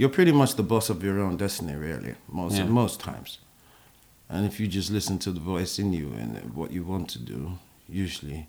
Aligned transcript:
you're 0.00 0.08
pretty 0.08 0.32
much 0.32 0.54
the 0.54 0.62
boss 0.62 0.88
of 0.88 1.04
your 1.04 1.20
own 1.20 1.36
destiny, 1.36 1.74
really, 1.74 2.14
most 2.26 2.56
Yeah. 2.56 2.64
most 2.64 3.00
times. 3.00 3.38
And 4.30 4.46
if 4.46 4.58
you 4.58 4.66
just 4.66 4.90
listen 4.90 5.18
to 5.18 5.30
the 5.30 5.40
voice 5.40 5.78
in 5.78 5.92
you 5.92 6.14
and 6.14 6.54
what 6.54 6.70
you 6.72 6.84
want 6.84 7.10
to 7.10 7.18
do, 7.18 7.58
usually 7.86 8.48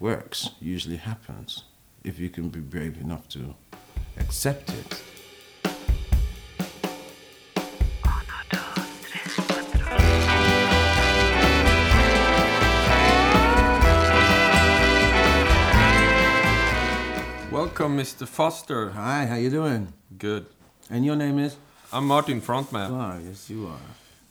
works, 0.00 0.50
usually 0.60 0.96
happens. 0.96 1.62
If 2.02 2.18
you 2.18 2.28
can 2.30 2.48
be 2.48 2.58
brave 2.58 3.00
enough 3.00 3.28
to 3.28 3.54
accept 4.16 4.70
it. 4.70 5.02
Welcome, 17.52 17.96
Mr. 17.96 18.26
Foster. 18.26 18.90
Hi, 18.90 19.26
how 19.26 19.36
you 19.36 19.48
doing? 19.50 19.92
Good. 20.18 20.46
And 20.90 21.04
your 21.04 21.16
name 21.16 21.38
is? 21.38 21.56
I'm 21.92 22.06
Martin 22.06 22.40
Frontman. 22.40 22.90
Ah, 22.90 23.18
yes, 23.18 23.50
you 23.50 23.66
are. 23.68 23.78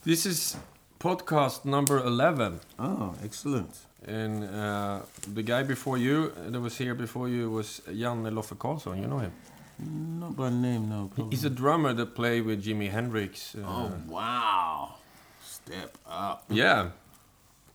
This 0.03 0.25
is 0.25 0.57
podcast 0.99 1.65
number 1.65 1.97
11. 1.99 2.59
Oh, 2.79 3.15
excellent. 3.23 3.71
And 4.05 4.43
uh, 4.43 5.01
the 5.33 5.43
guy 5.43 5.63
before 5.63 5.97
you, 5.97 6.31
that 6.47 6.59
was 6.59 6.77
here 6.77 6.95
before 6.95 7.29
you, 7.29 7.49
was 7.51 7.81
Jan 7.87 8.23
Loffe 8.23 8.55
Karlsson. 8.57 8.99
You 8.99 9.07
know 9.07 9.19
him? 9.19 9.31
Not 9.79 10.35
by 10.35 10.49
name, 10.49 10.89
no. 10.89 11.09
Probably. 11.13 11.35
He's 11.35 11.45
a 11.45 11.49
drummer 11.49 11.93
that 11.93 12.15
played 12.15 12.45
with 12.45 12.63
Jimi 12.63 12.89
Hendrix. 12.89 13.55
Uh, 13.55 13.59
Oh, 13.65 13.93
wow. 14.07 14.95
Step 15.43 15.97
up. 16.09 16.43
Yeah. 16.49 16.89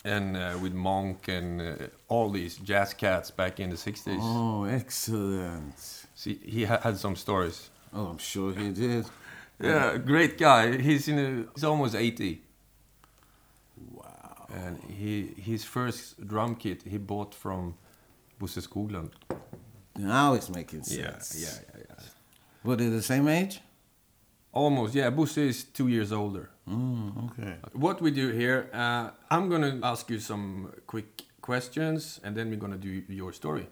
And 0.04 0.37
uh, 0.37 0.56
with 0.62 0.73
Monk 0.73 1.27
and 1.29 1.60
uh, 1.60 1.74
all 2.09 2.30
these 2.30 2.56
jazz 2.59 2.95
cats 2.95 3.30
back 3.32 3.59
in 3.59 3.70
the 3.70 3.77
60s. 3.77 4.18
Oh, 4.20 4.65
excellent. 4.65 5.74
See, 6.15 6.38
he 6.45 6.65
ha- 6.65 6.80
had 6.80 6.96
some 6.98 7.16
stories. 7.16 7.70
Oh, 7.96 8.06
I'm 8.12 8.18
sure 8.18 8.52
he 8.52 8.70
did. 8.73 9.06
Yeah, 9.59 9.96
great 9.96 10.37
guy. 10.38 10.77
He's 10.77 11.09
in 11.09 11.18
a, 11.18 11.30
he's 11.54 11.64
almost 11.64 11.95
80. 11.95 12.42
Wow. 13.90 14.46
And 14.54 14.79
he 14.98 15.34
his 15.51 15.65
first 15.65 16.26
drum 16.26 16.56
kit 16.56 16.82
he 16.82 16.98
bought 16.98 17.34
from 17.34 17.74
Bosse 18.38 18.60
Skoglund. 18.66 19.12
Now 19.98 20.34
it's 20.34 20.51
making 20.51 20.80
Yeah, 20.87 21.18
sense. 21.18 21.37
yeah, 21.43 21.59
yeah, 21.79 21.84
yeah. 21.88 22.04
Were 22.65 22.76
they 22.76 22.88
the 22.90 23.02
same 23.02 23.29
age? 23.29 23.60
Almost, 24.52 24.95
yeah. 24.95 25.10
Bosse 25.10 25.38
is 25.38 25.65
two 25.65 25.88
years 25.88 26.12
older. 26.12 26.51
Mm, 26.68 27.30
okay. 27.30 27.54
What 27.73 28.01
we 28.02 28.10
do 28.10 28.28
here, 28.32 28.68
uh, 28.74 29.10
I'm 29.30 29.49
gonna 29.49 29.78
ask 29.82 30.10
you 30.10 30.18
some 30.18 30.73
quick 30.87 31.23
questions, 31.40 32.21
and 32.24 32.37
then 32.37 32.51
we're 32.51 32.60
gonna 32.60 32.76
do 32.78 33.02
your 33.09 33.32
story. 33.32 33.66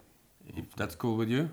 If 0.47 0.75
that's 0.77 0.95
cool 0.97 1.17
with 1.17 1.29
you. 1.29 1.49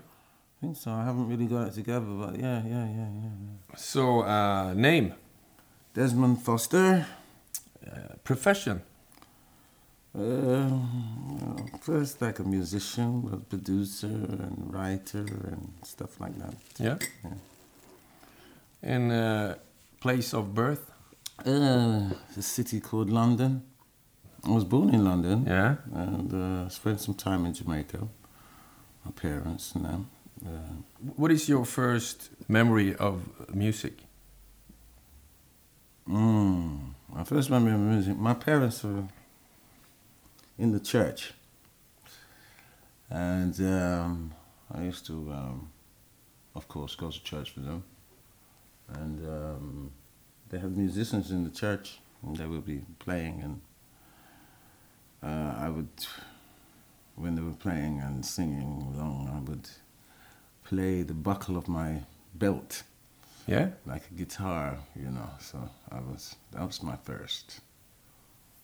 I 0.62 0.64
think 0.64 0.76
so. 0.76 0.92
I 0.92 1.04
haven't 1.04 1.26
really 1.28 1.46
got 1.46 1.66
it 1.66 1.74
together, 1.74 2.06
but 2.06 2.38
yeah, 2.38 2.62
yeah, 2.64 2.86
yeah, 2.86 3.08
yeah. 3.20 3.30
yeah. 3.70 3.76
So, 3.76 4.20
uh, 4.20 4.72
name, 4.74 5.12
Desmond 5.92 6.40
Foster. 6.44 7.04
uh, 7.84 8.14
profession, 8.22 8.80
Uh, 10.14 10.78
first, 11.80 12.20
like 12.22 12.38
a 12.38 12.44
musician, 12.44 13.28
a 13.32 13.36
producer, 13.38 14.06
and 14.44 14.72
writer, 14.72 15.24
and 15.50 15.72
stuff 15.82 16.20
like 16.20 16.34
that. 16.38 16.54
yeah, 16.78 16.98
Yeah. 17.24 17.34
and 18.82 19.10
uh, 19.12 19.54
place 20.00 20.32
of 20.36 20.54
birth, 20.54 20.90
Uh, 21.44 22.10
a 22.36 22.42
city 22.42 22.78
called 22.80 23.10
London. 23.10 23.62
I 24.44 24.50
was 24.50 24.64
born 24.64 24.94
in 24.94 25.02
London. 25.04 25.44
yeah, 25.46 25.76
and 25.92 26.32
uh, 26.32 26.68
spent 26.68 27.00
some 27.00 27.14
time 27.14 27.46
in 27.46 27.52
Jamaica. 27.54 28.06
My 29.04 29.10
parents 29.12 29.74
and 29.74 29.84
them. 29.84 30.06
Uh, 30.44 30.48
What 31.16 31.30
is 31.30 31.48
your 31.48 31.64
first 31.64 32.30
memory 32.48 32.94
of 32.94 33.22
music? 33.54 33.94
mm, 36.08 36.94
my 37.08 37.24
first 37.24 37.50
memory 37.50 37.72
of 37.72 37.80
music. 37.80 38.16
My 38.16 38.34
parents 38.34 38.82
were 38.82 39.04
in 40.58 40.72
the 40.72 40.80
church, 40.80 41.32
and 43.10 43.54
um, 43.60 44.32
I 44.70 44.82
used 44.82 45.06
to, 45.06 45.14
um, 45.32 45.70
of 46.54 46.66
course, 46.68 46.96
go 46.96 47.10
to 47.10 47.22
church 47.22 47.54
with 47.54 47.66
them. 47.66 47.84
And 48.88 49.26
um, 49.26 49.90
they 50.50 50.58
had 50.58 50.76
musicians 50.76 51.30
in 51.30 51.44
the 51.44 51.50
church, 51.50 51.98
and 52.22 52.36
they 52.36 52.46
would 52.46 52.66
be 52.66 52.82
playing, 52.98 53.42
and 53.42 53.60
uh, 55.22 55.54
I 55.66 55.68
would, 55.68 55.88
when 57.16 57.34
they 57.36 57.42
were 57.42 57.52
playing 57.54 58.00
and 58.00 58.24
singing 58.24 58.92
along, 58.94 59.30
I 59.32 59.50
would 59.50 59.68
play 60.64 61.02
the 61.02 61.14
buckle 61.14 61.56
of 61.56 61.68
my 61.68 62.02
belt 62.34 62.82
Yeah, 63.46 63.70
like 63.86 64.02
a 64.10 64.14
guitar, 64.14 64.78
you 64.96 65.10
know. 65.10 65.28
So 65.40 65.58
I 65.90 66.00
was 66.00 66.36
that 66.52 66.66
was 66.66 66.82
my 66.82 66.96
first, 67.04 67.60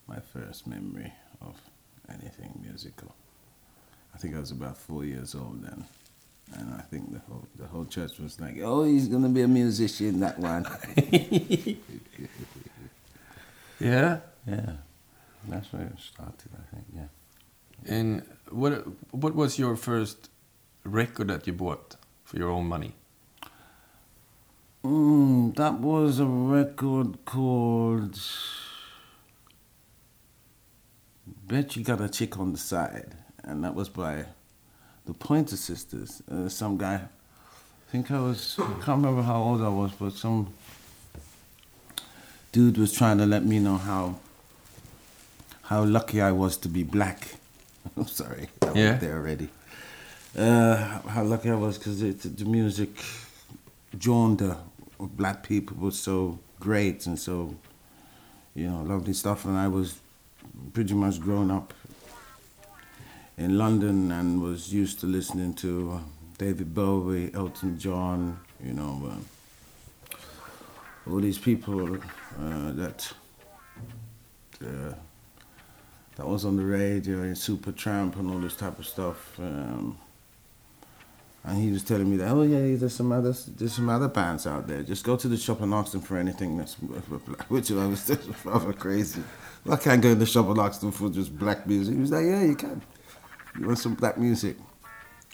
my 0.07 0.21
first 0.33 0.67
memory 0.67 1.13
of 1.41 1.57
anything 2.09 2.61
musical. 2.63 3.15
I 4.15 4.19
think 4.19 4.35
I 4.37 4.41
was 4.41 4.51
about 4.53 4.77
four 4.77 5.05
years 5.05 5.35
old 5.35 5.63
then, 5.63 5.85
and 6.55 6.75
I 6.75 6.83
think 6.83 7.13
the 7.13 7.19
whole 7.29 7.47
the 7.57 7.67
whole 7.67 7.85
church 7.87 8.19
was 8.19 8.41
like, 8.41 8.59
"Oh, 8.63 8.85
he's 8.85 9.09
gonna 9.09 9.29
be 9.29 9.43
a 9.43 9.49
musician, 9.49 10.21
that 10.21 10.39
one." 10.39 10.65
yeah. 13.81 14.21
yeah, 14.47 14.73
that's 15.49 15.73
where 15.73 15.83
it 15.83 15.99
started. 15.99 16.51
I 16.55 16.75
think. 16.75 16.87
Yeah. 16.95 17.09
And 17.87 18.23
what 18.51 18.73
what 19.13 19.35
was 19.35 19.59
your 19.59 19.77
first 19.77 20.31
record 20.89 21.29
that 21.29 21.47
you 21.47 21.53
bought 21.53 21.97
for 22.25 22.37
your 22.39 22.51
own 22.51 22.67
money? 22.67 22.95
Mm, 24.85 25.55
that 25.57 25.75
was 25.81 26.19
a 26.21 26.27
record 26.27 27.25
called 27.25 28.19
Bet 31.47 31.77
You 31.77 31.85
Got 31.85 32.01
a 32.01 32.09
Chick 32.09 32.39
on 32.39 32.53
the 32.53 32.59
Side. 32.59 33.15
And 33.45 33.65
that 33.65 33.75
was 33.75 33.89
by 33.89 34.27
the 35.07 35.15
Pointer 35.15 35.57
Sisters. 35.57 36.23
Uh, 36.31 36.49
some 36.49 36.77
guy, 36.77 36.95
I 36.97 37.91
think 37.91 38.11
I 38.11 38.21
was, 38.21 38.57
I 38.59 38.65
can't 38.85 39.03
remember 39.03 39.23
how 39.23 39.43
old 39.43 39.63
I 39.63 39.69
was, 39.69 39.93
but 39.93 40.13
some 40.13 40.53
dude 42.53 42.77
was 42.79 42.93
trying 42.93 43.19
to 43.19 43.27
let 43.27 43.45
me 43.45 43.59
know 43.59 43.77
how 43.77 44.19
how 45.63 45.85
lucky 45.85 46.21
I 46.23 46.33
was 46.33 46.57
to 46.59 46.69
be 46.69 46.83
black. 46.83 47.37
I'm 47.97 48.07
sorry, 48.07 48.49
I 48.63 48.67
Yeah. 48.73 48.73
went 48.91 49.01
there 49.03 49.17
already. 49.17 49.49
Uh, 50.37 51.01
how 51.09 51.23
lucky 51.25 51.51
I 51.51 51.55
was 51.55 51.79
because 51.79 52.01
the, 52.01 52.45
music 52.45 52.91
genre 54.01 54.59
of 55.01 55.17
black 55.17 55.43
people 55.43 55.77
was 55.79 55.99
so 55.99 56.39
great 56.61 57.07
and 57.07 57.19
so, 57.19 57.55
you 58.55 58.69
know, 58.69 58.83
lovely 58.83 59.15
stuff. 59.15 59.47
And 59.47 59.57
I 59.57 59.69
was 59.69 60.01
pretty 60.73 60.95
much 60.95 61.21
grown 61.21 61.51
up 61.51 61.73
in 63.39 63.57
London 63.57 64.13
and 64.13 64.43
was 64.43 64.73
used 64.73 65.01
to 65.01 65.07
listening 65.07 65.55
to 65.55 65.93
uh, 65.93 65.99
David 66.37 66.75
Bowie, 66.75 67.33
Elton 67.35 67.79
John, 67.79 68.39
you 68.63 68.75
know, 68.75 69.11
uh, 69.11 70.19
all 71.11 71.21
these 71.21 71.39
people 71.39 71.97
uh, 71.97 72.73
that 72.73 73.13
uh, 74.63 74.93
that 76.17 76.27
was 76.27 76.45
on 76.45 76.57
the 76.57 76.65
radio 76.65 77.23
and 77.23 77.35
Supertramp 77.35 78.17
and 78.17 78.31
all 78.31 78.41
this 78.41 78.57
type 78.57 78.79
of 78.79 78.87
stuff. 78.87 79.39
Um, 79.39 79.97
and 81.45 81.63
he 81.63 81.71
was 81.71 81.83
telling 81.83 82.11
me 82.11 82.17
that, 82.19 82.31
oh 82.31 82.43
yeah, 82.43 82.77
there's 82.77 82.95
some 82.95 83.13
other 83.13 83.33
there's 83.57 83.75
some 83.75 83.89
other 83.89 84.09
bands 84.09 84.47
out 84.47 84.67
there. 84.67 84.83
Just 84.83 85.05
go 85.05 85.17
to 85.17 85.29
the 85.29 85.37
shop 85.37 85.61
and 85.61 85.73
ask 85.73 85.93
them 85.93 86.01
for 86.01 86.17
anything 86.19 86.59
that's 86.59 86.75
which 87.49 87.71
I 87.71 87.87
was 87.87 88.07
just 88.07 88.29
rather 88.45 88.73
crazy. 88.73 89.23
Well, 89.65 89.75
I 89.75 89.81
can't 89.81 90.03
go 90.03 90.11
in 90.11 90.19
the 90.19 90.27
shop 90.27 90.49
and 90.49 90.59
ask 90.59 90.81
them 90.81 90.93
for 90.93 91.09
just 91.09 91.37
black 91.39 91.67
music. 91.67 91.95
He 91.95 92.01
was 92.01 92.11
like, 92.11 92.27
yeah, 92.27 92.43
you 92.45 92.57
can. 92.57 92.83
You 93.59 93.67
want 93.67 93.79
some 93.79 93.95
black 93.95 94.19
music? 94.19 94.57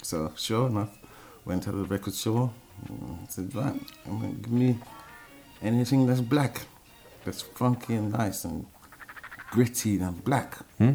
So 0.03 0.33
sure 0.37 0.69
enough, 0.69 0.97
went 1.45 1.63
to 1.65 1.73
the 1.73 1.85
record 1.85 2.15
store. 2.15 2.53
and 2.89 3.31
said, 3.31 3.55
right, 3.55 3.81
I'm 4.07 4.21
gonna 4.21 4.33
give 4.35 4.53
me 4.53 4.79
anything 5.63 6.07
that's 6.07 6.21
black, 6.21 6.67
that's 7.25 7.43
funky 7.43 7.95
and 7.95 8.13
nice 8.13 8.45
and 8.45 8.67
gritty 9.51 9.99
and 9.99 10.23
black. 10.23 10.59
Hmm? 10.79 10.95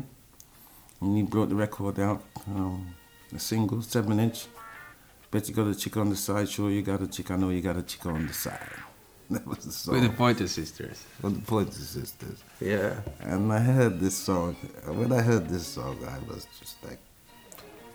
And 1.01 1.17
he 1.17 1.23
brought 1.23 1.49
the 1.49 1.55
record 1.55 1.99
out, 1.99 2.23
um, 2.47 2.93
the 3.31 3.39
single, 3.39 3.81
seven 3.81 4.19
inch. 4.19 4.47
Bet 5.31 5.47
you 5.47 5.53
got 5.53 5.67
a 5.67 5.75
chick 5.75 5.95
on 5.97 6.09
the 6.09 6.15
side, 6.15 6.49
sure 6.49 6.71
you 6.71 6.81
got 6.81 7.01
a 7.01 7.07
chick, 7.07 7.29
I 7.29 7.35
know 7.35 7.49
you 7.49 7.61
got 7.61 7.77
a 7.77 7.83
chick 7.83 8.05
on 8.05 8.27
the 8.27 8.33
side. 8.33 8.69
That 9.31 9.45
was 9.45 9.59
the 9.59 9.71
song. 9.71 9.93
With 9.93 10.03
the 10.09 10.17
Pointer 10.17 10.47
Sisters. 10.47 11.05
With 11.21 11.35
the 11.35 11.45
Pointer 11.45 11.71
Sisters. 11.71 12.43
Yeah. 12.59 12.99
And 13.19 13.53
I 13.53 13.59
heard 13.59 13.99
this 13.99 14.17
song. 14.17 14.55
When 14.85 15.11
I 15.11 15.21
heard 15.21 15.47
this 15.49 15.67
song, 15.67 15.99
I 16.03 16.17
was 16.27 16.47
just 16.59 16.83
like, 16.83 16.97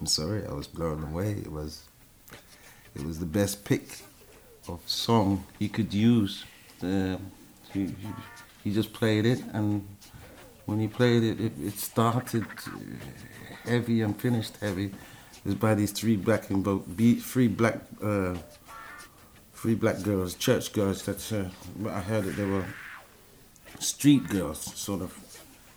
I'm 0.01 0.07
sorry, 0.07 0.47
I 0.47 0.53
was 0.53 0.69
blown 0.69 1.03
away. 1.03 1.33
It 1.33 1.51
was, 1.51 1.89
it 2.95 3.05
was 3.05 3.19
the 3.19 3.27
best 3.27 3.65
pick 3.65 3.99
of 4.69 4.81
song 4.87 5.45
he 5.59 5.69
could 5.69 5.93
use. 5.93 6.45
Uh, 6.81 7.17
he, 7.73 7.87
he, 7.87 8.09
he 8.63 8.73
just 8.73 8.93
played 8.93 9.27
it, 9.27 9.43
and 9.53 9.85
when 10.67 10.79
he 10.79 10.87
played 10.87 11.25
it, 11.25 11.41
it, 11.41 11.53
it 11.61 11.79
started 11.79 12.47
heavy 13.65 14.03
and 14.03 14.21
finished 14.21 14.57
heavy. 14.59 14.93
It 15.45 15.49
was 15.49 15.55
by 15.57 15.75
these 15.75 15.93
three 15.93 16.17
black 16.17 16.51
and 16.51 16.65
bo- 16.65 16.79
be- 16.97 17.17
three 17.21 17.49
black, 17.49 17.77
uh, 18.03 18.35
three 19.55 19.75
black 19.75 20.03
girls, 20.03 20.35
church 20.35 20.73
girls. 20.73 21.05
That's 21.05 21.33
uh, 21.33 21.51
I 21.89 22.01
heard 22.01 22.25
that 22.25 22.37
they 22.37 22.47
were 22.47 22.65
street 23.79 24.27
girls, 24.29 24.59
sort 24.79 25.03
of, 25.03 25.13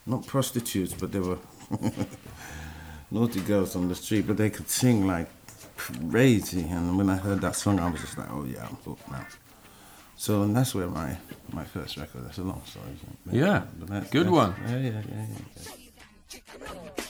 not 0.06 0.26
prostitutes, 0.26 0.94
but 0.94 1.12
they 1.12 1.20
were 1.20 1.38
naughty 3.12 3.42
girls 3.42 3.76
on 3.76 3.90
the 3.90 3.96
street. 3.96 4.26
But 4.28 4.38
they 4.38 4.50
could 4.50 4.70
sing 4.70 5.06
like 5.06 5.28
crazy. 5.76 6.62
And 6.70 6.98
when 6.98 7.10
I 7.10 7.18
heard 7.18 7.42
that 7.42 7.56
song, 7.56 7.80
I 7.80 7.90
was 7.92 8.00
just 8.02 8.18
like, 8.18 8.32
oh 8.32 8.46
yeah, 8.46 8.66
I'm 8.70 8.76
hooked 8.86 9.10
now. 9.12 9.26
So 10.16 10.44
and 10.44 10.56
that's 10.56 10.74
where 10.74 10.88
my 10.88 11.18
my 11.52 11.66
first 11.66 11.98
record. 11.98 12.26
That's 12.26 12.38
a 12.38 12.44
long 12.44 12.62
story. 12.66 12.86
But, 13.26 13.36
Yeah, 13.36 13.64
but 13.80 13.90
that's- 13.90 14.12
good 14.12 14.28
that's- 14.28 14.42
one. 14.42 14.56
Yeah, 14.70 14.78
yeah, 14.78 15.02
yeah, 15.12 15.26
yeah. 16.96 17.04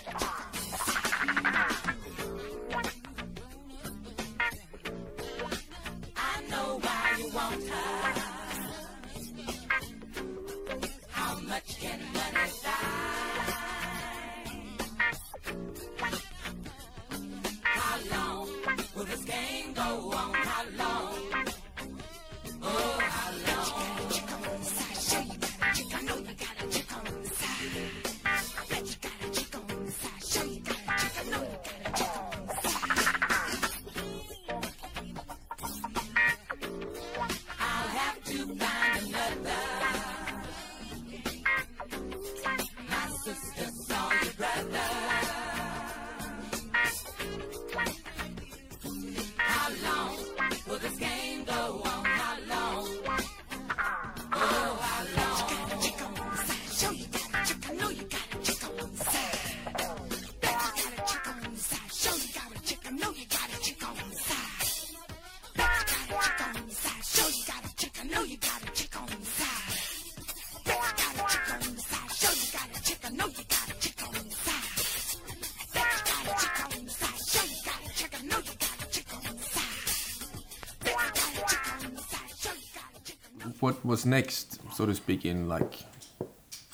What 83.60 83.86
was 83.86 84.06
next, 84.06 84.60
so 84.74 84.86
to 84.86 84.94
speak, 84.94 85.26
in 85.26 85.48
like 85.48 85.86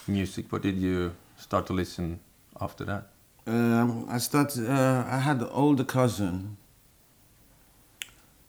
music? 0.07 0.51
What 0.51 0.61
did 0.61 0.77
you 0.77 1.13
start 1.37 1.67
to 1.67 1.73
listen 1.73 2.19
after 2.59 2.83
that? 2.85 3.07
Um, 3.45 4.05
I 4.09 4.17
started. 4.17 4.69
Uh, 4.69 5.05
I 5.07 5.19
had 5.19 5.41
an 5.41 5.49
older 5.51 5.83
cousin. 5.83 6.57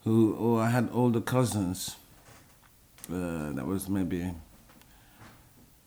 Who, 0.04 0.34
or 0.34 0.60
I 0.60 0.68
had 0.68 0.90
older 0.92 1.20
cousins. 1.20 1.96
Uh, 3.10 3.52
that 3.52 3.66
was 3.66 3.88
maybe, 3.88 4.32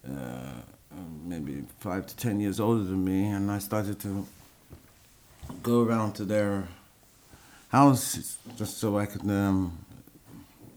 uh, 0.07 0.61
maybe 1.23 1.63
five 1.79 2.05
to 2.07 2.15
ten 2.15 2.39
years 2.39 2.59
older 2.59 2.83
than 2.83 3.03
me, 3.03 3.25
and 3.27 3.51
I 3.51 3.59
started 3.59 3.99
to 4.01 4.25
go 5.63 5.83
around 5.83 6.13
to 6.13 6.25
their 6.25 6.67
house 7.69 8.37
just 8.57 8.77
so 8.77 8.97
I 8.97 9.05
could 9.05 9.29
um, 9.29 9.77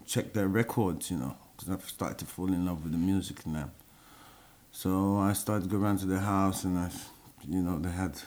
check 0.06 0.32
their 0.32 0.48
records, 0.48 1.10
you 1.10 1.18
know, 1.18 1.36
because 1.60 1.74
I've 1.74 1.88
started 1.88 2.18
to 2.18 2.24
fall 2.24 2.52
in 2.52 2.64
love 2.64 2.82
with 2.82 2.92
the 2.92 2.98
music 2.98 3.46
now. 3.46 3.70
So 4.72 5.18
I 5.18 5.32
started 5.32 5.64
to 5.64 5.76
go 5.76 5.82
around 5.82 5.98
to 5.98 6.06
their 6.06 6.20
house, 6.20 6.64
and 6.64 6.78
I, 6.78 6.90
you 7.46 7.62
know, 7.62 7.78
they 7.78 7.90
had. 7.90 8.20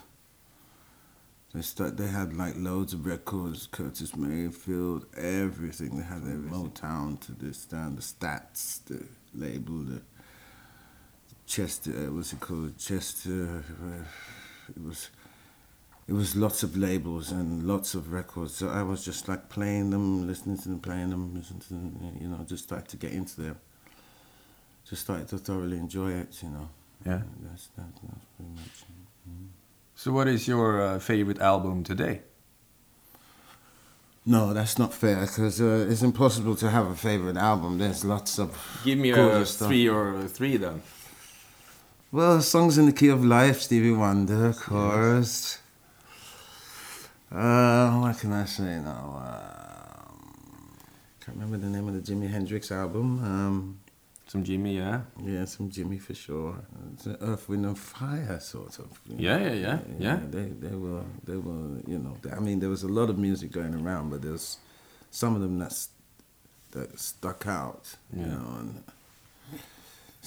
They 1.53 1.61
start. 1.61 1.97
They 1.97 2.07
had 2.07 2.35
like 2.35 2.55
loads 2.57 2.93
of 2.93 3.05
records, 3.05 3.67
Curtis 3.67 4.15
Mayfield, 4.15 5.05
everything. 5.15 5.97
They 5.97 6.03
had 6.03 6.23
everything. 6.23 6.49
Motown 6.49 7.19
to 7.21 7.31
this, 7.31 7.65
down 7.65 7.95
the 7.95 8.01
Stax, 8.01 8.83
the 8.85 9.03
label, 9.33 9.83
the 9.83 10.01
Chester. 11.45 11.91
What's 12.11 12.33
it 12.33 12.39
called? 12.39 12.77
Chester. 12.77 13.63
Uh, 13.81 14.03
it 14.75 14.83
was. 14.83 15.09
It 16.07 16.13
was 16.13 16.35
lots 16.35 16.63
of 16.63 16.75
labels 16.75 17.31
and 17.31 17.65
lots 17.65 17.93
of 17.95 18.11
records. 18.11 18.55
So 18.55 18.69
I 18.69 18.83
was 18.83 19.05
just 19.05 19.27
like 19.29 19.47
playing 19.49 19.89
them, 19.91 20.27
listening 20.27 20.57
to 20.57 20.69
them, 20.69 20.79
playing 20.79 21.11
them, 21.11 21.33
listening 21.33 21.61
to 21.61 21.69
them. 21.69 22.17
You 22.19 22.27
know, 22.27 22.43
just 22.45 22.65
started 22.65 22.89
to 22.89 22.97
get 22.97 23.13
into 23.13 23.41
them. 23.41 23.57
Just 24.89 25.03
started 25.03 25.27
to 25.29 25.37
thoroughly 25.37 25.77
enjoy 25.77 26.11
it. 26.11 26.43
You 26.43 26.49
know. 26.49 26.69
Yeah. 27.05 27.21
That's 27.43 27.67
that, 27.77 27.85
that's 28.03 28.25
pretty 28.35 28.51
much. 28.55 28.83
mm. 29.29 29.47
So, 29.95 30.11
what 30.11 30.27
is 30.27 30.47
your 30.47 30.81
uh, 30.81 30.99
favorite 30.99 31.39
album 31.39 31.83
today? 31.83 32.21
No, 34.25 34.53
that's 34.53 34.77
not 34.79 34.93
fair 34.93 35.21
because 35.21 35.61
uh, 35.61 35.85
it's 35.89 36.01
impossible 36.01 36.55
to 36.55 36.69
have 36.69 36.87
a 36.87 36.95
favorite 36.95 37.35
album. 37.37 37.77
There's 37.77 38.05
lots 38.05 38.39
of 38.39 38.49
Give 38.85 38.97
me 38.97 39.11
a 39.11 39.15
gorgeous 39.15 39.51
stuff. 39.51 39.67
three 39.67 39.87
or 39.89 40.27
three 40.27 40.57
then. 40.57 40.81
Well, 42.11 42.41
songs 42.41 42.77
in 42.77 42.85
the 42.85 42.93
key 42.93 43.09
of 43.09 43.23
life, 43.25 43.61
Stevie 43.61 43.91
Wonder, 43.91 44.47
of 44.47 44.57
course. 44.57 45.59
Uh, 47.33 47.91
what 47.99 48.19
can 48.19 48.31
I 48.31 48.45
say 48.45 48.79
now? 48.79 49.17
Um, 49.17 50.77
can't 51.19 51.37
remember 51.37 51.57
the 51.57 51.69
name 51.69 51.87
of 51.87 51.93
the 51.95 52.01
Jimi 52.01 52.29
Hendrix 52.29 52.71
album. 52.71 53.23
Um, 53.23 53.79
Some 54.27 54.43
Jimmy, 54.43 54.77
yeah. 54.77 55.01
yeah, 55.23 55.45
some 55.45 55.69
Jimmy 55.69 55.97
for 55.99 56.13
sure. 56.13 56.55
It's 56.93 57.07
Earth, 57.21 57.49
Wind 57.49 57.65
and 57.65 57.77
Fire, 57.77 58.39
sort 58.39 58.79
of. 58.79 58.99
Yeah, 59.07 59.37
know. 59.37 59.45
yeah, 59.45 59.53
yeah, 59.53 59.79
yeah. 59.99 60.19
They, 60.29 60.45
they 60.45 60.75
were, 60.75 61.03
they 61.23 61.35
were, 61.35 61.81
you 61.87 61.99
know. 61.99 62.15
I 62.31 62.39
mean, 62.39 62.59
there 62.59 62.69
was 62.69 62.83
a 62.83 62.87
lot 62.87 63.09
of 63.09 63.17
music 63.17 63.51
going 63.51 63.75
around, 63.75 64.09
but 64.11 64.21
there's 64.21 64.57
some 65.11 65.35
of 65.35 65.41
them 65.41 65.57
that's 65.59 65.89
that 66.71 66.99
stuck 66.99 67.45
out, 67.47 67.95
you 68.15 68.25
know. 68.25 68.55
And 68.59 68.83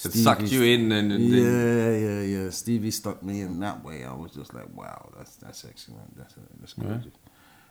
It 0.04 0.12
sucked 0.12 0.52
you 0.52 0.62
in 0.62 0.92
and, 0.92 1.10
and 1.12 1.24
yeah, 1.24 1.90
yeah, 1.90 2.20
yeah. 2.22 2.50
Stevie 2.50 2.90
stuck 2.90 3.22
me 3.22 3.40
in 3.40 3.60
that 3.60 3.82
way. 3.82 4.04
I 4.04 4.12
was 4.12 4.32
just 4.32 4.52
like, 4.54 4.68
wow, 4.74 5.10
that's 5.16 5.36
that's 5.36 5.64
excellent. 5.64 6.16
That's 6.16 6.34
that's 6.60 6.74
good. 6.74 7.12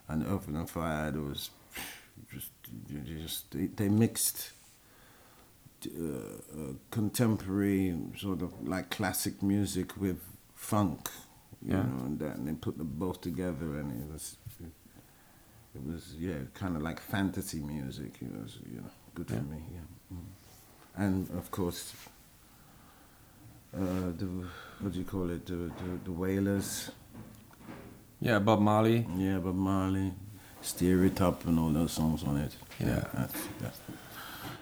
And 0.08 0.26
Earth 0.28 0.48
and 0.48 0.70
Fire, 0.70 1.12
there 1.12 1.22
was 1.22 1.50
just 2.34 2.52
just 3.06 3.52
they, 3.52 3.68
they 3.68 3.90
mixed 3.90 4.52
uh, 5.88 6.02
uh, 6.02 6.74
contemporary 6.92 7.96
sort 8.18 8.42
of 8.42 8.68
like 8.68 8.90
classic 8.90 9.44
music 9.44 9.96
with 9.98 10.20
funk, 10.56 11.10
you 11.62 11.74
Yeah. 11.74 11.84
know, 11.84 12.06
and 12.06 12.20
that, 12.20 12.36
and 12.38 12.48
they 12.48 12.54
put 12.54 12.78
them 12.78 12.92
both 12.96 13.22
together, 13.22 13.78
and 13.80 13.92
it 13.92 14.12
was. 14.12 14.38
It 15.76 15.84
was 15.86 16.16
yeah, 16.18 16.40
kind 16.54 16.78
of 16.78 16.82
like 16.82 17.02
fantasy 17.02 17.60
music. 17.60 18.16
It 18.22 18.32
was 18.32 18.60
you 18.72 18.78
know 18.78 18.90
good 19.14 19.30
Yeah. 19.30 19.38
for 19.40 19.44
me. 19.44 19.58
Yeah, 19.74 20.16
mm. 20.18 20.24
and 20.96 21.30
of 21.38 21.52
course 21.52 21.94
the 23.80 24.26
what 24.80 24.94
do 24.94 25.00
you 25.00 25.06
call 25.06 25.30
it? 25.32 25.46
The 25.46 25.54
the, 25.56 26.00
the 26.06 26.12
Wailers, 26.12 26.92
yeah, 28.22 28.40
Bob 28.40 28.60
Marley. 28.60 29.06
yeah, 29.18 29.38
Bob 29.40 29.56
Marley, 29.56 30.14
Stir 30.62 31.04
It 31.06 31.22
Up, 31.22 31.46
and 31.46 31.60
all 31.60 31.70
those 31.72 31.92
songs 31.94 32.24
on 32.24 32.38
it. 32.38 32.56
Yeah. 32.80 33.04
that's, 33.14 33.34
that's, 33.62 33.80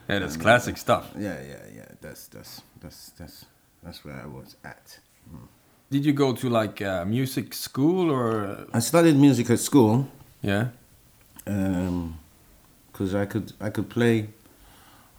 Yeah, 0.09 0.19
that's 0.19 0.37
classic 0.37 0.77
stuff. 0.77 1.11
yeah, 1.17 1.39
yeah, 1.41 1.57
yeah. 1.75 1.85
That's 2.01 2.27
that's 2.27 2.61
that's 2.81 3.09
that's 3.17 3.45
that's 3.83 4.05
where 4.05 4.21
I 4.23 4.27
was 4.27 4.55
at. 4.63 4.99
Did 5.89 6.05
you 6.05 6.13
go 6.13 6.33
to 6.33 6.49
like 6.49 6.81
uh, 6.81 7.05
music 7.05 7.53
school 7.53 8.09
or? 8.11 8.65
I 8.73 8.79
studied 8.79 9.15
music 9.15 9.49
at 9.49 9.59
school 9.59 10.07
Yeah. 10.41 10.67
Um, 11.45 12.17
because 12.91 13.13
I 13.15 13.25
could 13.25 13.53
I 13.59 13.69
could 13.69 13.89
play, 13.89 14.29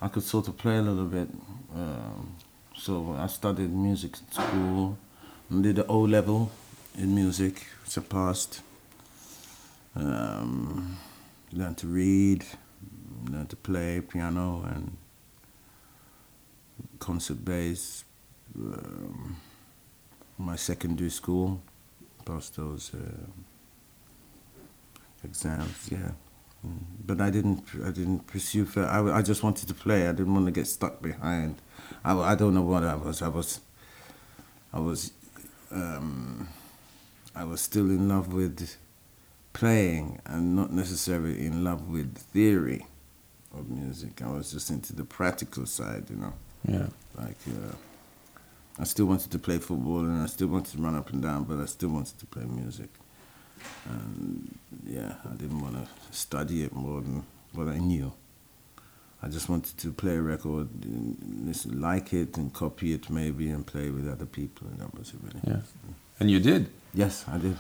I 0.01 0.09
could 0.09 0.23
sort 0.23 0.49
of 0.49 0.57
play 0.57 0.77
a 0.79 0.83
little 0.83 1.07
bit. 1.07 1.29
Um, 1.75 2.35
so 2.77 3.15
I 3.19 3.27
studied 3.27 3.73
music 3.73 4.17
at 4.17 4.35
school, 4.35 4.99
did 5.49 5.77
the 5.77 5.87
O 5.87 6.01
level 6.01 6.51
in 6.97 7.15
music, 7.15 7.67
which 7.85 7.99
I 7.99 8.01
passed. 8.03 8.61
Um, 9.97 10.99
learned 11.53 11.79
to 11.79 11.87
read, 11.87 12.45
learned 13.31 13.51
to 13.51 13.57
play 13.57 14.01
piano 14.01 14.65
and 14.67 14.97
concert 16.99 17.45
bass. 17.45 18.05
Um, 18.57 19.37
my 20.39 20.57
secondary 20.57 21.11
school, 21.11 21.61
passed 22.25 22.57
those 22.57 22.91
uh, 22.95 23.27
exams. 25.23 25.89
Yeah. 25.91 26.13
but 27.07 27.21
I 27.21 27.31
didn't. 27.31 27.63
I 27.85 27.91
didn't 27.91 28.27
pursue. 28.27 28.65
For, 28.65 28.85
I, 28.85 29.19
I 29.19 29.23
just 29.23 29.43
wanted 29.43 29.69
to 29.69 29.75
play. 29.75 30.09
I 30.09 30.13
didn't 30.13 30.35
want 30.35 30.47
to 30.47 30.53
get 30.53 30.67
stuck 30.67 31.03
behind. 31.03 31.57
I, 32.05 32.17
I 32.19 32.35
don't 32.35 32.55
know 32.55 32.63
what 32.63 32.85
I 32.85 32.95
was. 32.95 33.23
I 33.23 33.29
was. 33.29 33.61
I 34.73 34.81
was. 34.81 35.13
Um, 35.71 36.49
I 37.35 37.45
was 37.45 37.61
still 37.61 37.87
in 37.87 38.09
love 38.09 38.33
with 38.33 38.77
playing 39.53 40.21
and 40.27 40.55
not 40.55 40.73
necessarily 40.73 41.45
in 41.47 41.65
love 41.65 41.89
with 41.89 42.17
theory 42.17 42.87
of 43.53 43.69
music. 43.69 44.23
I 44.23 44.29
was 44.29 44.53
just 44.53 44.71
into 44.71 44.95
the 44.95 45.05
practical 45.05 45.67
side, 45.67 46.11
you 46.11 46.17
know. 46.17 46.33
Yeah. 46.69 46.87
Like, 47.17 47.37
uh, 47.49 47.75
I 48.79 48.85
still 48.85 49.07
wanted 49.07 49.31
to 49.31 49.39
play 49.39 49.59
football 49.59 50.01
and 50.01 50.23
I 50.23 50.27
still 50.27 50.49
wanted 50.49 50.77
to 50.77 50.83
run 50.83 50.95
up 50.95 51.11
and 51.11 51.23
down, 51.23 51.45
but 51.45 51.59
I 51.59 51.67
still 51.67 51.91
wanted 51.91 52.19
to 52.19 52.27
play 52.27 52.45
music. 52.45 52.89
And 53.89 54.57
yeah, 54.87 55.15
I 55.25 55.35
didn't 55.35 55.61
want 55.61 55.75
to 55.75 55.89
study 56.17 56.63
it 56.65 56.73
more 56.73 57.01
than 57.01 57.25
what 57.53 57.69
I 57.69 57.79
knew. 57.79 58.13
I 59.25 59.29
just 59.29 59.49
wanted 59.49 59.79
to 59.79 59.91
play 59.91 60.17
a 60.17 60.21
record, 60.21 60.69
and 60.83 61.47
listen, 61.47 61.81
like 61.81 62.13
it, 62.13 62.37
and 62.37 62.53
copy 62.53 62.93
it 62.93 63.09
maybe, 63.09 63.49
and 63.49 63.67
play 63.67 63.89
with 63.89 64.07
other 64.07 64.27
people, 64.27 64.67
and 64.67 64.79
that 64.81 64.95
was 64.99 65.15
it 65.15 65.21
really. 65.23 65.41
Yeah. 65.47 65.63
And 66.21 66.31
you 66.31 66.41
did. 66.41 66.69
Yes, 66.93 67.25
I 67.27 67.39
did. 67.39 67.57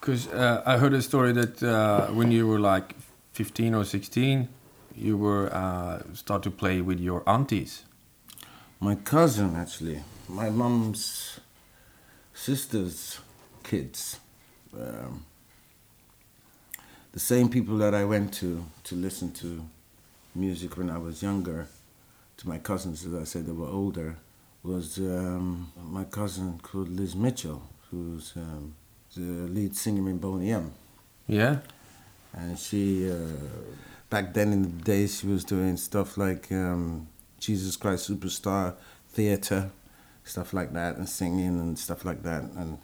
Because 0.00 0.26
uh, 0.26 0.64
I 0.66 0.78
heard 0.78 0.92
a 0.92 1.00
story 1.00 1.30
that 1.34 1.62
uh, 1.62 2.08
when 2.08 2.32
you 2.32 2.48
were 2.48 2.58
like 2.58 2.96
15 3.32 3.74
or 3.74 3.84
16, 3.84 4.48
you 4.96 5.16
were 5.16 5.54
uh, 5.54 6.02
start 6.14 6.42
to 6.42 6.50
play 6.50 6.80
with 6.80 6.98
your 6.98 7.22
aunties. 7.28 7.84
My 8.80 8.96
cousin, 8.96 9.54
actually, 9.54 10.02
my 10.28 10.50
mom's 10.50 11.38
sister's 12.34 13.20
kids, 13.62 14.18
um, 14.74 15.24
the 17.12 17.20
same 17.20 17.48
people 17.48 17.78
that 17.78 17.94
I 17.94 18.04
went 18.04 18.34
to 18.34 18.64
to 18.84 18.94
listen 18.94 19.32
to 19.32 19.64
music 20.34 20.76
when 20.76 20.90
I 20.90 20.98
was 20.98 21.22
younger, 21.22 21.68
to 22.38 22.48
my 22.48 22.58
cousins, 22.58 23.04
as 23.04 23.14
I 23.14 23.24
said, 23.24 23.46
they 23.46 23.52
were 23.52 23.66
older, 23.66 24.16
was 24.62 24.98
um, 24.98 25.72
my 25.82 26.04
cousin 26.04 26.58
called 26.62 26.88
Liz 26.88 27.14
Mitchell, 27.16 27.62
who's 27.90 28.32
um, 28.36 28.74
the 29.16 29.22
lead 29.22 29.74
singer 29.76 30.08
in 30.08 30.18
Boney 30.18 30.50
M. 30.52 30.72
Yeah. 31.26 31.58
And 32.32 32.58
she, 32.58 33.10
uh, 33.10 33.16
back 34.10 34.34
then 34.34 34.52
in 34.52 34.62
the 34.62 34.68
days, 34.68 35.20
she 35.20 35.26
was 35.26 35.44
doing 35.44 35.76
stuff 35.76 36.16
like 36.16 36.52
um, 36.52 37.08
Jesus 37.40 37.76
Christ 37.76 38.10
Superstar 38.10 38.74
theater, 39.08 39.70
stuff 40.24 40.52
like 40.52 40.72
that, 40.74 40.96
and 40.96 41.08
singing 41.08 41.58
and 41.58 41.78
stuff 41.78 42.04
like 42.04 42.22
that. 42.22 42.42
And 42.42 42.78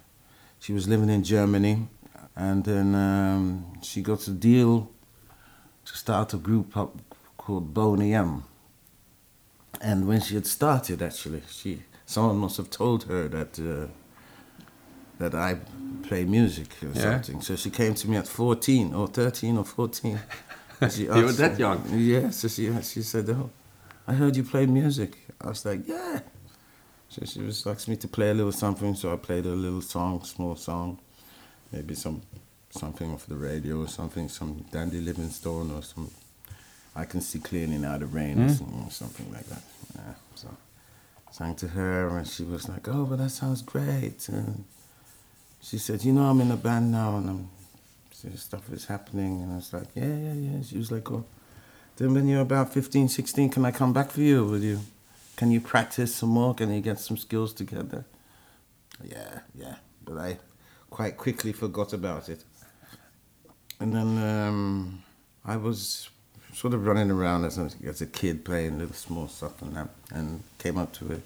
she 0.59 0.73
was 0.73 0.87
living 0.87 1.09
in 1.09 1.23
Germany, 1.23 1.87
and 2.35 2.63
then 2.65 2.95
um, 2.95 3.65
she 3.81 4.01
got 4.01 4.27
a 4.27 4.31
deal 4.31 4.89
to 5.85 5.97
start 5.97 6.33
a 6.33 6.37
group 6.37 6.75
up 6.75 6.97
called 7.37 7.73
Boney 7.73 8.13
M. 8.13 8.43
And 9.81 10.07
when 10.07 10.21
she 10.21 10.35
had 10.35 10.47
started, 10.47 11.01
actually, 11.01 11.41
she 11.49 11.81
someone 12.05 12.37
must 12.37 12.57
have 12.57 12.69
told 12.69 13.03
her 13.03 13.27
that 13.27 13.59
uh, 13.59 13.87
that 15.19 15.33
I 15.35 15.57
play 16.03 16.25
music 16.25 16.67
or 16.83 16.87
Yeah. 16.87 17.01
something. 17.21 17.41
So 17.41 17.55
she 17.55 17.69
came 17.69 17.93
to 17.95 18.09
me 18.09 18.17
at 18.17 18.27
14 18.27 18.93
or 18.93 19.07
13 19.07 19.57
or 19.57 19.63
14. 19.65 20.19
She 20.89 21.03
You 21.15 21.25
were 21.25 21.31
that 21.33 21.57
young? 21.59 21.83
Yeah. 21.93 22.31
So 22.31 22.47
she 22.47 22.71
she 22.81 23.01
said, 23.01 23.29
"Oh, 23.29 23.49
I 24.07 24.13
heard 24.13 24.35
you 24.35 24.43
play 24.43 24.65
music." 24.65 25.17
I 25.41 25.47
was 25.49 25.65
like, 25.65 25.87
"Yeah." 25.87 26.19
So 27.09 27.25
she 27.25 27.41
was 27.41 27.65
asked 27.67 27.87
me 27.87 27.95
to 27.97 28.07
play 28.07 28.29
a 28.29 28.33
little 28.33 28.51
something. 28.51 28.95
So 28.95 29.13
I 29.13 29.17
played 29.17 29.45
a 29.45 29.55
little 29.55 29.81
song, 29.81 30.23
small 30.23 30.55
song, 30.55 30.99
maybe 31.75 31.93
some 31.95 32.21
something 32.71 33.11
off 33.13 33.25
the 33.27 33.35
radio 33.35 33.81
or 33.81 33.87
something, 33.87 34.27
some 34.29 34.65
Dandy 34.71 34.99
Livingstone 34.99 35.71
or 35.71 35.81
some. 35.83 36.09
I 36.95 37.05
can 37.05 37.21
see 37.21 37.39
clearly 37.39 37.77
now 37.77 37.97
the 37.97 38.05
rain 38.05 38.37
or 38.43 38.47
Mm. 38.49 38.57
something, 38.57 38.89
something 38.89 39.31
like 39.31 39.47
that. 39.53 39.63
Yeah. 39.95 40.13
So 40.35 40.47
sang 41.31 41.55
to 41.55 41.67
her, 41.67 42.17
and 42.17 42.27
she 42.27 42.43
was 42.43 42.67
like, 42.69 42.87
"Oh, 42.87 43.05
but 43.05 43.17
that 43.17 43.31
sounds 43.31 43.61
great." 43.61 44.29
And 44.29 44.63
she 45.61 45.77
said, 45.77 46.03
"You 46.05 46.13
know, 46.13 46.25
I'm 46.29 46.41
in 46.41 46.51
a 46.51 46.57
band 46.57 46.91
now, 46.91 47.17
and 47.17 47.29
I'm 47.29 47.49
stuff 48.37 48.71
is 48.73 48.85
happening." 48.85 49.41
And 49.41 49.51
I 49.53 49.55
was 49.57 49.71
like, 49.73 49.89
"Yeah, 49.95 50.15
yeah, 50.27 50.33
yeah." 50.33 50.61
She 50.63 50.77
was 50.77 50.91
like, 50.91 51.09
"Oh, 51.11 51.23
then 51.97 52.13
when 52.13 52.27
you're 52.27 52.41
about 52.51 52.73
15, 52.73 53.09
16, 53.09 53.49
can 53.49 53.65
I 53.65 53.71
come 53.71 53.93
back 53.93 54.09
for 54.11 54.21
you? 54.21 54.45
Will 54.45 54.63
you? 54.63 54.79
Can 55.35 55.51
you 55.51 55.61
practice 55.61 56.15
some 56.15 56.29
more? 56.29 56.53
Can 56.55 56.69
you 56.73 56.81
get 56.81 56.99
some 56.99 57.17
skills 57.17 57.53
together?" 57.53 58.05
Yeah, 59.03 59.39
yeah. 59.53 59.75
But 60.05 60.17
I 60.17 60.37
quite 60.95 61.17
quickly 61.17 61.51
forgot 61.51 61.91
about 61.91 62.29
it. 62.29 62.41
And 63.81 63.93
then 63.93 64.17
um, 64.17 65.03
I 65.43 65.57
was 65.57 66.07
sort 66.53 66.73
of 66.73 66.87
running 66.87 67.11
around 67.11 67.43
as 67.43 67.57
a, 67.57 67.69
as 67.85 67.99
a 67.99 68.05
kid 68.05 68.45
playing 68.45 68.79
little 68.79 68.95
small 68.95 69.27
stuff 69.27 69.61
and 69.61 69.75
that, 69.75 69.89
and 70.13 70.41
came 70.57 70.77
up 70.77 70.93
to 70.93 71.19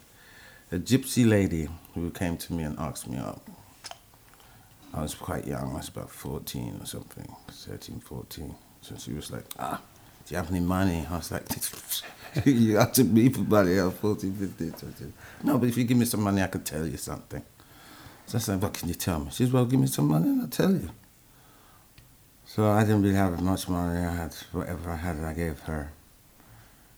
a, 0.72 0.76
a 0.76 0.80
gypsy 0.80 1.30
lady 1.30 1.70
who 1.94 2.10
came 2.10 2.36
to 2.38 2.52
me 2.52 2.64
and 2.64 2.80
asked 2.80 3.08
me 3.08 3.20
out. 3.20 3.44
I 4.92 5.04
was 5.04 5.14
quite 5.14 5.46
young, 5.46 5.74
I 5.74 5.78
was 5.78 5.90
about 5.90 6.10
14 6.10 6.80
or 6.82 6.88
something, 6.88 7.32
13, 7.52 8.00
14. 8.00 8.56
So 8.82 8.96
she 8.98 9.14
was 9.14 9.30
like, 9.30 9.46
ah, 9.60 9.80
do 10.26 10.34
you 10.34 10.38
have 10.38 10.50
any 10.50 10.62
money? 10.62 11.06
I 11.12 11.18
was 11.18 11.32
like, 11.32 11.46
you 12.44 12.78
have 12.78 12.94
to 12.94 13.04
me 13.04 13.30
for 13.30 13.42
money, 13.42 13.80
I 13.80 13.86
was 13.86 13.94
14, 13.94 14.34
15, 14.34 14.72
13. 14.72 15.14
No, 15.44 15.60
but 15.60 15.70
if 15.70 15.78
you 15.78 15.84
give 15.84 15.98
me 15.98 16.06
some 16.06 16.22
money, 16.24 16.42
I 16.42 16.48
can 16.48 16.64
tell 16.64 16.88
you 16.88 16.98
something. 16.98 17.44
So 18.30 18.38
I 18.38 18.42
said, 18.42 18.62
What 18.62 18.76
can 18.76 18.88
you 18.88 18.94
tell 18.94 19.20
me? 19.22 19.32
She 19.32 19.46
Well, 19.46 19.66
give 19.66 19.80
me 19.80 19.88
some 19.88 20.08
money 20.08 20.30
and 20.30 20.42
I'll 20.44 20.48
tell 20.48 20.72
you. 20.72 20.92
So 22.46 22.70
I 22.70 22.82
didn't 22.82 23.02
really 23.02 23.16
have 23.16 23.42
much 23.42 23.68
money. 23.68 24.06
I 24.06 24.12
had 24.12 24.36
whatever 24.52 24.92
I 24.92 24.98
had, 24.98 25.18
I 25.18 25.34
gave 25.34 25.58
her. 25.62 25.92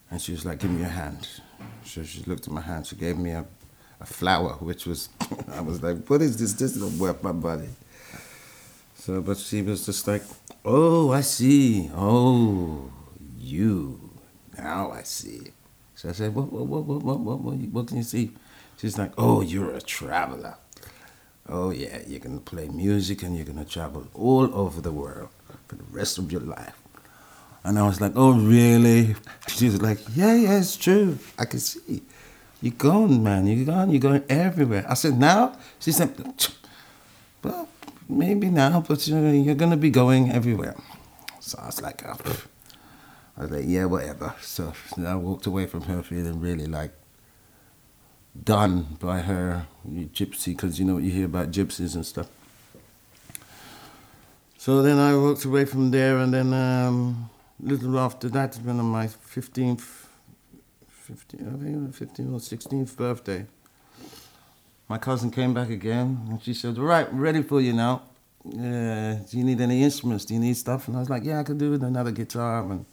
And 0.09 0.21
she 0.21 0.33
was 0.33 0.43
like, 0.43 0.59
Give 0.59 0.69
me 0.69 0.81
your 0.81 0.89
hand. 0.89 1.29
So 1.85 2.03
she 2.03 2.21
looked 2.23 2.47
at 2.47 2.53
my 2.53 2.59
hand. 2.59 2.85
She 2.85 2.97
gave 2.97 3.17
me 3.17 3.31
a, 3.31 3.45
a 4.01 4.05
flower, 4.05 4.55
which 4.59 4.85
was, 4.85 5.07
I 5.53 5.61
was 5.61 5.81
like, 5.81 6.05
What 6.07 6.21
is 6.21 6.35
this? 6.35 6.51
This 6.51 6.75
is 6.75 6.99
worth 6.99 7.23
my 7.23 7.31
money. 7.31 7.69
So, 8.95 9.21
but 9.21 9.37
she 9.37 9.61
was 9.61 9.85
just 9.85 10.05
like, 10.09 10.23
Oh, 10.65 11.11
I 11.11 11.21
see. 11.21 11.89
Oh, 11.95 12.91
you. 13.39 14.01
Now 14.57 14.91
I 14.91 15.03
see. 15.03 15.53
So 15.95 16.09
I 16.09 16.11
said, 16.11 16.35
what, 16.35 16.51
what, 16.51 16.65
what, 16.65 16.83
what, 16.83 17.19
what, 17.21 17.39
what, 17.39 17.55
what 17.55 17.87
can 17.87 17.95
you 17.95 18.03
see? 18.03 18.33
She's 18.75 18.97
like, 18.97 19.13
Oh, 19.17 19.39
you're 19.39 19.73
a 19.73 19.81
traveler. 19.81 20.57
Oh, 21.51 21.69
yeah, 21.69 21.99
you're 22.07 22.21
going 22.21 22.39
to 22.39 22.43
play 22.43 22.69
music 22.69 23.23
and 23.23 23.35
you're 23.35 23.45
going 23.45 23.59
to 23.59 23.69
travel 23.69 24.07
all 24.13 24.49
over 24.55 24.79
the 24.79 24.91
world 24.91 25.27
for 25.67 25.75
the 25.75 25.83
rest 25.91 26.17
of 26.17 26.31
your 26.31 26.39
life. 26.39 26.81
And 27.65 27.77
I 27.77 27.85
was 27.85 27.99
like, 27.99 28.13
oh, 28.15 28.31
really? 28.31 29.15
She 29.49 29.65
was 29.65 29.81
like, 29.81 29.99
yeah, 30.15 30.33
yeah, 30.33 30.59
it's 30.59 30.77
true. 30.77 31.19
I 31.37 31.43
can 31.43 31.59
see. 31.59 32.03
You're 32.61 32.73
going, 32.77 33.21
man. 33.21 33.47
You're 33.47 33.65
going. 33.65 33.89
You're 33.91 33.99
going 33.99 34.23
everywhere. 34.29 34.85
I 34.87 34.93
said, 34.93 35.19
now? 35.19 35.57
She 35.79 35.91
said, 35.91 36.15
well, 37.43 37.67
maybe 38.07 38.49
now, 38.49 38.81
but 38.87 39.05
you're 39.05 39.55
going 39.55 39.71
to 39.71 39.77
be 39.77 39.89
going 39.89 40.31
everywhere. 40.31 40.75
So 41.41 41.59
I 41.61 41.65
was 41.65 41.81
like, 41.81 42.01
oh. 42.07 42.15
I 43.37 43.41
was 43.41 43.51
like, 43.51 43.65
yeah, 43.67 43.85
whatever. 43.85 44.33
So 44.41 44.73
I 45.05 45.15
walked 45.15 45.47
away 45.47 45.65
from 45.67 45.81
her 45.81 46.01
feeling 46.01 46.39
really 46.39 46.65
like 46.65 46.93
done 48.43 48.97
by 48.99 49.19
her 49.21 49.65
gypsy, 49.87 50.47
because 50.47 50.79
you 50.79 50.85
know 50.85 50.95
what 50.95 51.03
you 51.03 51.11
hear 51.11 51.25
about 51.25 51.51
gypsies 51.51 51.95
and 51.95 52.05
stuff. 52.05 52.27
So 54.57 54.81
then 54.81 54.99
I 54.99 55.15
walked 55.15 55.43
away 55.45 55.65
from 55.65 55.91
there, 55.91 56.17
and 56.19 56.33
then 56.33 56.53
um, 56.53 57.29
little 57.59 57.99
after 57.99 58.29
that, 58.29 58.55
when 58.57 58.79
on 58.79 58.85
my 58.85 59.07
15th, 59.07 60.05
15, 60.87 61.47
I 61.47 61.63
think 61.63 61.95
15 61.95 62.33
or 62.33 62.39
16th 62.39 62.95
birthday, 62.95 63.45
my 64.87 64.97
cousin 64.97 65.31
came 65.31 65.53
back 65.53 65.69
again, 65.69 66.27
and 66.29 66.41
she 66.43 66.53
said, 66.53 66.77
"Right, 66.77 67.11
ready 67.13 67.41
for 67.41 67.59
you 67.61 67.73
now. 67.73 68.03
Uh, 68.45 69.15
do 69.29 69.37
you 69.37 69.43
need 69.43 69.61
any 69.61 69.83
instruments? 69.83 70.25
Do 70.25 70.33
you 70.33 70.39
need 70.39 70.57
stuff?" 70.57 70.87
And 70.87 70.95
I 70.97 70.99
was 70.99 71.09
like, 71.09 71.23
"Yeah, 71.23 71.39
I 71.39 71.43
could 71.43 71.57
do 71.57 71.71
with 71.71 71.83
another 71.83 72.11
guitar 72.11 72.61
and 72.63 72.85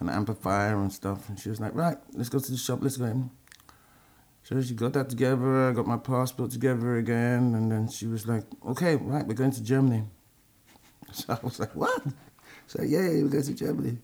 an 0.00 0.08
amplifier 0.08 0.76
and 0.80 0.92
stuff." 0.92 1.28
And 1.28 1.38
she 1.38 1.48
was 1.48 1.58
like, 1.60 1.74
"Right, 1.74 1.96
let's 2.12 2.28
go 2.28 2.38
to 2.38 2.50
the 2.50 2.56
shop. 2.56 2.78
Let's 2.82 2.96
go 2.96 3.06
in." 3.06 3.30
So 4.52 4.60
she 4.60 4.74
got 4.74 4.92
that 4.92 5.08
together. 5.08 5.70
I 5.70 5.72
got 5.72 5.86
my 5.86 5.96
passport 5.96 6.50
together 6.50 6.96
again, 6.98 7.54
and 7.54 7.72
then 7.72 7.88
she 7.88 8.06
was 8.06 8.28
like, 8.28 8.44
"Okay, 8.66 8.96
right, 8.96 9.26
we're 9.26 9.32
going 9.32 9.52
to 9.52 9.62
Germany." 9.62 10.04
So 11.12 11.32
I 11.32 11.38
was 11.42 11.58
like, 11.58 11.74
"What?" 11.74 12.02
So 12.66 12.82
yeah, 12.82 13.00
we're 13.00 13.28
going 13.28 13.44
to 13.44 13.54
Germany. 13.54 13.96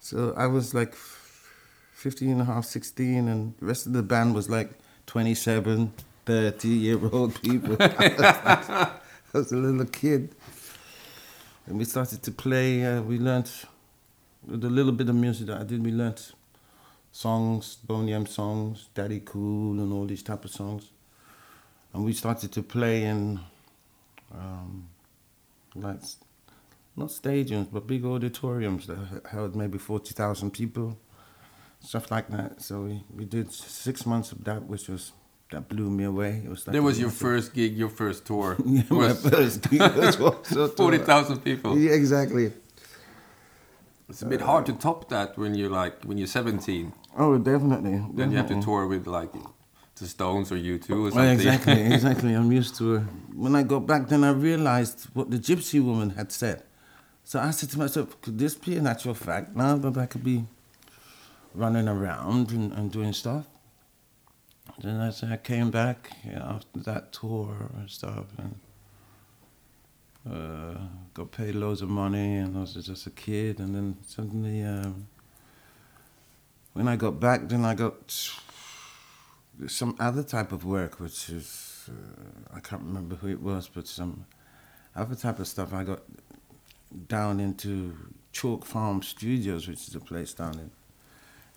So 0.00 0.32
I 0.34 0.46
was 0.46 0.72
like 0.72 0.94
15 0.94 2.30
and 2.30 2.40
a 2.40 2.44
half, 2.44 2.64
16, 2.64 3.28
and 3.28 3.54
the 3.58 3.66
rest 3.66 3.86
of 3.86 3.92
the 3.92 4.02
band 4.02 4.34
was 4.34 4.48
like 4.48 4.70
27, 5.06 5.92
30 6.24 6.68
year 6.68 6.98
old 7.12 7.40
people. 7.42 7.76
I 7.80 8.98
was 9.34 9.52
a 9.52 9.56
little 9.56 9.84
kid. 9.84 10.34
And 11.66 11.76
we 11.76 11.84
started 11.84 12.22
to 12.22 12.30
play, 12.30 12.84
uh, 12.84 13.02
we 13.02 13.18
learned 13.18 13.50
a 14.50 14.56
little 14.56 14.92
bit 14.92 15.10
of 15.10 15.14
music 15.14 15.48
that 15.48 15.60
I 15.60 15.64
did, 15.64 15.84
we 15.84 15.92
learned 15.92 16.22
songs, 17.12 17.76
Boney 17.86 18.12
M 18.12 18.26
songs, 18.26 18.88
Daddy 18.94 19.20
Cool, 19.24 19.80
and 19.80 19.92
all 19.92 20.06
these 20.06 20.22
type 20.22 20.44
of 20.44 20.50
songs. 20.50 20.90
And 21.92 22.04
we 22.04 22.12
started 22.12 22.52
to 22.52 22.62
play 22.62 23.04
in 23.04 23.40
um, 24.32 24.88
like 25.74 26.00
not 26.96 27.08
stadiums, 27.08 27.68
but 27.72 27.86
big 27.86 28.04
auditoriums 28.04 28.86
that 28.86 29.22
held 29.30 29.56
maybe 29.56 29.78
forty 29.78 30.14
thousand 30.14 30.52
people, 30.52 30.98
stuff 31.80 32.10
like 32.10 32.28
that. 32.28 32.62
So 32.62 32.82
we, 32.82 33.04
we 33.16 33.24
did 33.24 33.52
six 33.52 34.06
months 34.06 34.32
of 34.32 34.44
that, 34.44 34.64
which 34.64 34.88
was 34.88 35.12
that 35.50 35.68
blew 35.68 35.90
me 35.90 36.04
away. 36.04 36.42
It 36.44 36.48
was 36.48 36.66
like 36.66 36.74
That 36.74 36.82
was 36.82 37.00
your 37.00 37.10
first 37.10 37.54
gig, 37.54 37.76
your 37.76 37.88
first 37.88 38.24
tour. 38.24 38.56
yeah, 38.64 38.82
my 38.88 39.12
first 39.12 39.68
gig 39.68 39.82
forty 40.76 40.98
thousand 40.98 41.40
people. 41.40 41.76
Yeah, 41.76 41.92
exactly. 41.92 42.52
It's 44.08 44.22
a 44.22 44.26
bit 44.26 44.40
hard 44.40 44.66
to 44.66 44.72
top 44.72 45.08
that 45.10 45.38
when 45.38 45.54
you're 45.54 45.70
like 45.70 46.02
when 46.04 46.18
you're 46.18 46.26
17. 46.26 46.92
Oh, 47.16 47.38
definitely. 47.38 48.02
Then 48.14 48.30
you 48.30 48.36
have 48.36 48.48
to 48.48 48.62
tour 48.62 48.86
with 48.86 49.06
like 49.06 49.32
the 49.96 50.06
Stones 50.06 50.50
or 50.50 50.56
U2 50.56 50.90
or 50.90 51.14
Well, 51.14 51.28
exactly, 51.28 51.80
exactly. 51.94 52.32
I'm 52.34 52.50
used 52.50 52.76
to 52.76 52.96
it. 52.96 53.02
When 53.34 53.54
I 53.54 53.62
got 53.62 53.86
back, 53.86 54.08
then 54.08 54.24
I 54.24 54.30
realized 54.30 55.08
what 55.12 55.30
the 55.30 55.38
gypsy 55.38 55.82
woman 55.82 56.10
had 56.10 56.32
said. 56.32 56.62
So 57.24 57.38
I 57.38 57.50
said 57.50 57.70
to 57.70 57.78
myself, 57.78 58.20
could 58.22 58.38
this 58.38 58.54
be 58.54 58.76
a 58.76 58.82
natural 58.82 59.14
fact 59.14 59.54
now 59.54 59.76
that 59.76 59.96
I 59.96 60.06
could 60.06 60.24
be 60.24 60.46
running 61.54 61.86
around 61.86 62.50
and, 62.50 62.72
and 62.72 62.90
doing 62.90 63.12
stuff? 63.12 63.44
Then 64.78 65.00
I 65.00 65.10
said 65.10 65.32
I 65.32 65.36
came 65.36 65.70
back 65.70 66.10
yeah, 66.24 66.54
after 66.54 66.80
that 66.80 67.12
tour 67.12 67.54
and 67.76 67.90
stuff 67.90 68.24
and 68.38 68.54
uh, 70.28 70.78
got 71.12 71.30
paid 71.32 71.54
loads 71.54 71.82
of 71.82 71.90
money 71.90 72.36
and 72.36 72.56
I 72.56 72.60
was 72.60 72.74
just 72.74 73.06
a 73.06 73.10
kid 73.10 73.58
and 73.58 73.74
then 73.74 73.96
suddenly 74.06 74.62
um, 74.62 75.08
when 76.72 76.88
I 76.88 76.96
got 76.96 77.20
back 77.20 77.48
then 77.48 77.64
I 77.64 77.74
got 77.74 77.94
some 79.66 79.96
other 79.98 80.22
type 80.22 80.52
of 80.52 80.64
work, 80.64 81.00
which 81.00 81.28
is 81.28 81.90
uh, 81.90 82.56
I 82.56 82.60
can't 82.60 82.82
remember 82.82 83.16
who 83.16 83.28
it 83.28 83.42
was, 83.42 83.68
but 83.68 83.86
some 83.86 84.26
other 84.96 85.14
type 85.14 85.38
of 85.38 85.46
stuff. 85.46 85.72
I 85.72 85.84
got 85.84 86.02
down 87.08 87.40
into 87.40 87.96
Chalk 88.32 88.64
Farm 88.64 89.02
Studios, 89.02 89.68
which 89.68 89.88
is 89.88 89.94
a 89.94 90.00
place 90.00 90.32
down 90.32 90.54
in 90.54 90.70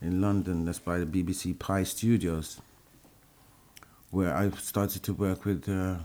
in 0.01 0.21
London. 0.21 0.65
That's 0.65 0.79
by 0.79 0.99
the 0.99 1.05
BBC 1.05 1.57
Pi 1.57 1.83
Studios, 1.83 2.61
where 4.11 4.35
I 4.35 4.49
started 4.51 5.03
to 5.03 5.13
work 5.13 5.45
with 5.45 5.67
uh, 5.69 5.97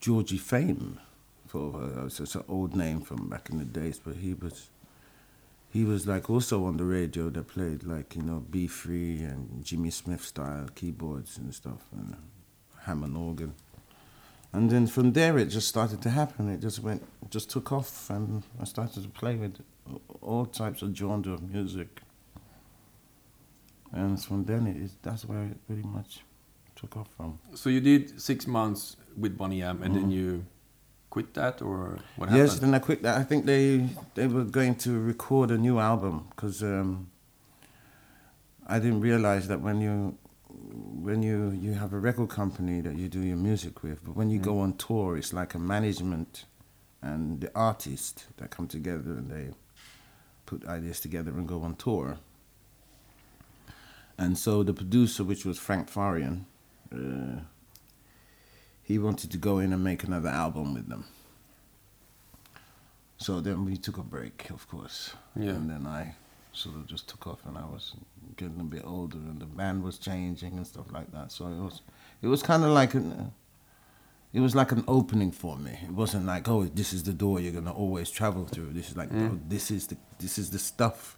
Georgie 0.00 0.38
Fame. 0.38 1.00
For 1.46 1.74
uh, 1.74 2.06
it's 2.06 2.20
it's 2.20 2.34
an 2.34 2.44
old 2.48 2.74
name 2.76 3.00
from 3.00 3.28
back 3.28 3.50
in 3.50 3.58
the 3.58 3.64
days, 3.64 3.98
but 3.98 4.16
he 4.16 4.34
was 4.34 4.68
he 5.70 5.84
was 5.84 6.06
like 6.06 6.30
also 6.30 6.64
on 6.64 6.76
the 6.76 6.84
radio 6.84 7.30
that 7.30 7.48
played 7.48 7.84
like 7.84 8.16
you 8.16 8.22
know 8.22 8.40
B 8.50 8.66
Free 8.66 9.22
and 9.22 9.64
Jimmy 9.64 9.90
Smith 9.90 10.24
style 10.24 10.68
keyboards 10.74 11.36
and 11.38 11.54
stuff 11.54 11.82
and 11.92 12.16
Hammond 12.84 13.16
organ. 13.16 13.54
And 14.52 14.70
then 14.70 14.86
from 14.86 15.12
there 15.12 15.36
it 15.38 15.46
just 15.46 15.68
started 15.68 16.00
to 16.02 16.10
happen. 16.10 16.48
It 16.48 16.60
just 16.60 16.78
went, 16.82 17.02
just 17.28 17.50
took 17.50 17.70
off, 17.70 18.08
and 18.08 18.42
I 18.58 18.64
started 18.64 19.02
to 19.02 19.08
play 19.10 19.34
with 19.36 19.58
all 20.22 20.46
types 20.46 20.80
of 20.80 20.96
genre 20.96 21.34
of 21.34 21.42
music. 21.42 22.00
And 23.92 24.22
from 24.22 24.44
then 24.44 24.66
it 24.66 24.76
is 24.76 24.96
that's 25.02 25.24
where 25.26 25.44
it 25.44 25.66
pretty 25.66 25.82
much 25.82 26.20
took 26.76 26.96
off 26.96 27.08
from. 27.16 27.38
So 27.54 27.68
you 27.70 27.80
did 27.80 28.20
six 28.20 28.46
months 28.46 28.96
with 29.16 29.36
Boney 29.36 29.62
M, 29.62 29.82
and 29.82 29.94
Mhm. 29.94 30.00
then 30.00 30.10
you 30.10 30.46
quit 31.18 31.34
that, 31.34 31.62
or 31.62 31.98
what 32.16 32.28
happened? 32.28 32.48
Yes, 32.48 32.58
then 32.60 32.74
I 32.74 32.78
quit 32.78 33.02
that. 33.02 33.18
I 33.18 33.24
think 33.24 33.44
they 33.44 33.88
they 34.14 34.28
were 34.28 34.44
going 34.44 34.76
to 34.76 34.90
record 35.00 35.50
a 35.50 35.58
new 35.58 35.80
album 35.80 36.28
because 36.30 36.62
um, 36.62 37.10
I 38.66 38.78
didn't 38.78 39.00
realize 39.00 39.48
that 39.48 39.60
when 39.60 39.80
you 39.80 40.16
when 41.02 41.22
you 41.22 41.50
you 41.50 41.72
have 41.72 41.92
a 41.92 41.98
record 41.98 42.28
company 42.28 42.80
that 42.82 42.94
you 42.96 43.08
do 43.08 43.20
your 43.20 43.36
music 43.36 43.82
with, 43.82 44.04
but 44.04 44.14
when 44.14 44.30
you 44.30 44.38
go 44.38 44.60
on 44.60 44.74
tour, 44.76 45.16
it's 45.16 45.32
like 45.32 45.54
a 45.54 45.58
management 45.58 46.44
and 47.02 47.40
the 47.40 47.50
artist 47.54 48.26
that 48.36 48.50
come 48.50 48.68
together 48.68 49.10
and 49.18 49.28
they 49.30 49.46
put 50.46 50.66
ideas 50.66 51.00
together 51.00 51.32
and 51.32 51.48
go 51.48 51.62
on 51.62 51.74
tour. 51.74 52.18
And 54.16 54.36
so 54.38 54.62
the 54.62 54.72
producer, 54.72 55.24
which 55.24 55.44
was 55.44 55.58
Frank 55.58 55.88
Farian, 55.90 56.44
uh, 56.92 57.40
he 58.88 58.98
wanted 58.98 59.30
to 59.30 59.36
go 59.38 59.58
in 59.58 59.72
and 59.72 59.84
make 59.84 60.02
another 60.02 60.30
album 60.30 60.74
with 60.74 60.88
them. 60.88 61.04
So 63.18 63.40
then 63.40 63.64
we 63.64 63.76
took 63.76 63.98
a 63.98 64.02
break, 64.02 64.48
of 64.50 64.66
course. 64.68 65.12
Yeah. 65.36 65.50
And 65.50 65.68
then 65.70 65.86
I 65.86 66.14
sort 66.52 66.76
of 66.76 66.86
just 66.86 67.08
took 67.08 67.26
off, 67.26 67.40
and 67.46 67.58
I 67.58 67.64
was 67.66 67.94
getting 68.36 68.60
a 68.60 68.64
bit 68.64 68.82
older, 68.84 69.18
and 69.18 69.40
the 69.40 69.46
band 69.46 69.82
was 69.82 69.98
changing 69.98 70.56
and 70.56 70.66
stuff 70.66 70.86
like 70.90 71.12
that. 71.12 71.32
So 71.32 71.46
it 71.46 71.58
was, 71.58 71.82
it 72.22 72.28
was 72.28 72.42
kind 72.42 72.64
of 72.64 72.70
like 72.70 72.94
an, 72.94 73.32
it 74.32 74.40
was 74.40 74.54
like 74.54 74.72
an 74.72 74.84
opening 74.88 75.32
for 75.32 75.56
me. 75.56 75.78
It 75.82 75.90
wasn't 75.90 76.26
like, 76.26 76.48
oh, 76.48 76.64
this 76.64 76.92
is 76.92 77.02
the 77.02 77.12
door 77.12 77.40
you're 77.40 77.52
gonna 77.52 77.72
always 77.72 78.10
travel 78.10 78.46
through. 78.46 78.72
This 78.72 78.90
is 78.90 78.96
like, 78.96 79.10
Mm. 79.10 79.32
oh, 79.32 79.40
this 79.48 79.70
is 79.70 79.88
the, 79.88 79.96
this 80.18 80.38
is 80.38 80.50
the 80.50 80.58
stuff, 80.58 81.16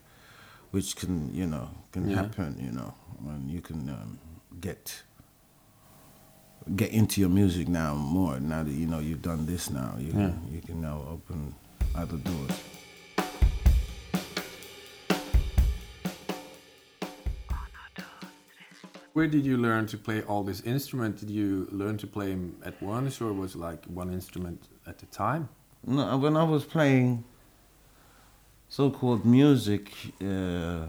which 0.72 0.96
can, 0.96 1.33
you 1.35 1.46
know, 1.46 1.68
can 1.92 2.09
Yeah. 2.09 2.16
happen. 2.22 2.56
You 2.59 2.72
know, 2.72 2.94
and 3.28 3.50
you 3.50 3.61
can 3.61 3.88
um, 3.90 4.18
get 4.61 5.02
get 6.76 6.90
into 6.90 7.20
your 7.20 7.30
music 7.30 7.68
now 7.68 7.94
more. 7.94 8.38
Now 8.40 8.62
that 8.62 8.70
you 8.72 8.87
know 8.87 8.98
you've 9.00 9.22
done 9.22 9.46
this 9.46 9.70
now, 9.70 9.94
you 9.98 10.06
Yeah. 10.09 10.12
can, 10.12 10.48
you 10.52 10.61
can 10.61 10.80
now 10.80 11.04
open 11.11 11.54
other 11.94 12.16
doors. 12.18 12.52
Where 19.12 19.26
did 19.26 19.44
you 19.44 19.56
learn 19.56 19.87
to 19.88 19.98
play 19.98 20.22
all 20.22 20.44
these 20.44 20.62
instruments? 20.62 21.20
Did 21.20 21.30
you 21.30 21.66
learn 21.72 21.98
to 21.98 22.06
play 22.06 22.30
them 22.30 22.56
at 22.64 22.80
once, 22.80 23.20
or 23.20 23.33
was 23.33 23.54
it 23.54 23.59
like 23.59 23.85
one 23.87 24.12
instrument 24.12 24.68
at 24.87 25.02
a 25.02 25.06
time? 25.06 25.48
No, 25.85 26.16
when 26.16 26.37
I 26.37 26.44
was 26.44 26.64
playing 26.64 27.24
so-called 28.68 29.24
music, 29.26 29.90
uh, 30.22 30.87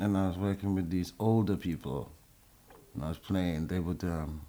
and 0.00 0.16
I 0.16 0.26
was 0.28 0.36
working 0.36 0.74
with 0.74 0.90
these 0.90 1.12
older 1.20 1.56
people, 1.56 2.10
and 2.94 3.04
I 3.04 3.08
was 3.08 3.18
playing, 3.18 3.68
they 3.68 3.78
would, 3.78 4.02
um, 4.02 4.40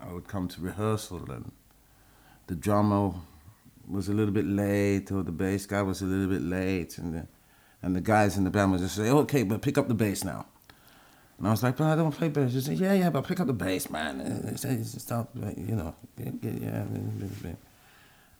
I 0.00 0.12
would 0.12 0.26
come 0.26 0.48
to 0.48 0.60
rehearsal, 0.60 1.30
and 1.30 1.52
the 2.46 2.54
drummer 2.54 3.12
was 3.88 4.08
a 4.08 4.12
little 4.12 4.32
bit 4.32 4.46
late, 4.46 5.10
or 5.12 5.22
the 5.22 5.32
bass 5.32 5.66
guy 5.66 5.82
was 5.82 6.02
a 6.02 6.06
little 6.06 6.28
bit 6.28 6.42
late, 6.42 6.98
and 6.98 7.14
the, 7.14 7.26
and 7.82 7.94
the 7.94 8.00
guys 8.00 8.36
in 8.36 8.44
the 8.44 8.50
band 8.50 8.72
would 8.72 8.80
just 8.80 8.96
say, 8.96 9.10
"Okay, 9.10 9.42
but 9.42 9.62
pick 9.62 9.78
up 9.78 9.88
the 9.88 9.94
bass 9.94 10.24
now." 10.24 10.46
And 11.40 11.48
I 11.48 11.52
was 11.52 11.62
like, 11.62 11.78
but 11.78 11.86
I 11.86 11.96
don't 11.96 12.12
play 12.12 12.28
bass. 12.28 12.52
He 12.52 12.60
said, 12.60 12.78
yeah, 12.78 12.92
yeah, 12.92 13.08
but 13.08 13.26
pick 13.26 13.40
up 13.40 13.46
the 13.46 13.54
bass, 13.54 13.88
man. 13.88 14.20
It's, 14.52 14.62
it's 14.62 15.02
stop, 15.02 15.30
you 15.34 15.74
know, 15.74 15.94
get, 16.18 16.38
get, 16.38 16.52
yeah. 16.60 16.82
And 16.82 17.58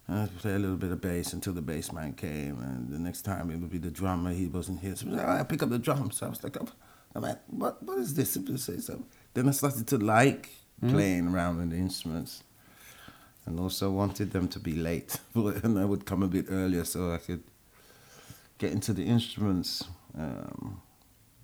I 0.07 0.27
play 0.39 0.53
a 0.53 0.59
little 0.59 0.77
bit 0.77 0.93
of 0.93 1.01
bass 1.01 1.33
until 1.33 1.55
the 1.55 1.63
bass 1.63 1.93
man 1.93 2.13
came, 2.13 2.61
and 2.61 2.91
the 2.91 2.99
next 2.99 3.23
time 3.23 3.51
it 3.51 3.57
would 3.57 3.71
be 3.71 3.79
the 3.79 3.91
drummer. 3.91 4.33
He 4.33 4.49
wasn't 4.49 4.81
here, 4.81 4.95
so 4.97 5.07
I, 5.07 5.11
was 5.11 5.19
like, 5.19 5.27
"All 5.27 5.35
right, 5.35 5.49
pick 5.49 5.63
up 5.63 5.71
the 5.71 5.79
drums. 5.79 6.19
So 6.19 6.27
I 6.27 6.29
was 6.29 6.45
like, 6.45 6.59
oh, 6.61 6.69
I'm 7.15 7.23
like, 7.23 7.39
what, 7.47 7.83
what 7.83 7.97
is 7.97 8.13
this? 8.13 8.35
Then 8.35 9.49
I 9.49 9.53
started 9.53 9.87
to 9.87 9.97
like 9.97 10.51
playing 10.89 11.29
around 11.29 11.59
with 11.59 11.71
the 11.71 11.77
instruments, 11.77 12.43
and 13.47 13.59
also 13.61 13.91
wanted 13.91 14.31
them 14.33 14.49
to 14.49 14.59
be 14.59 14.75
late, 14.75 15.19
and 15.35 15.79
I 15.79 15.85
would 15.85 16.07
come 16.07 16.23
a 16.23 16.29
bit 16.29 16.47
earlier 16.49 16.85
so 16.85 17.13
I 17.13 17.19
could 17.19 17.43
get 18.59 18.73
into 18.73 18.93
the 18.93 19.05
instruments. 19.05 19.85
Um, 20.17 20.81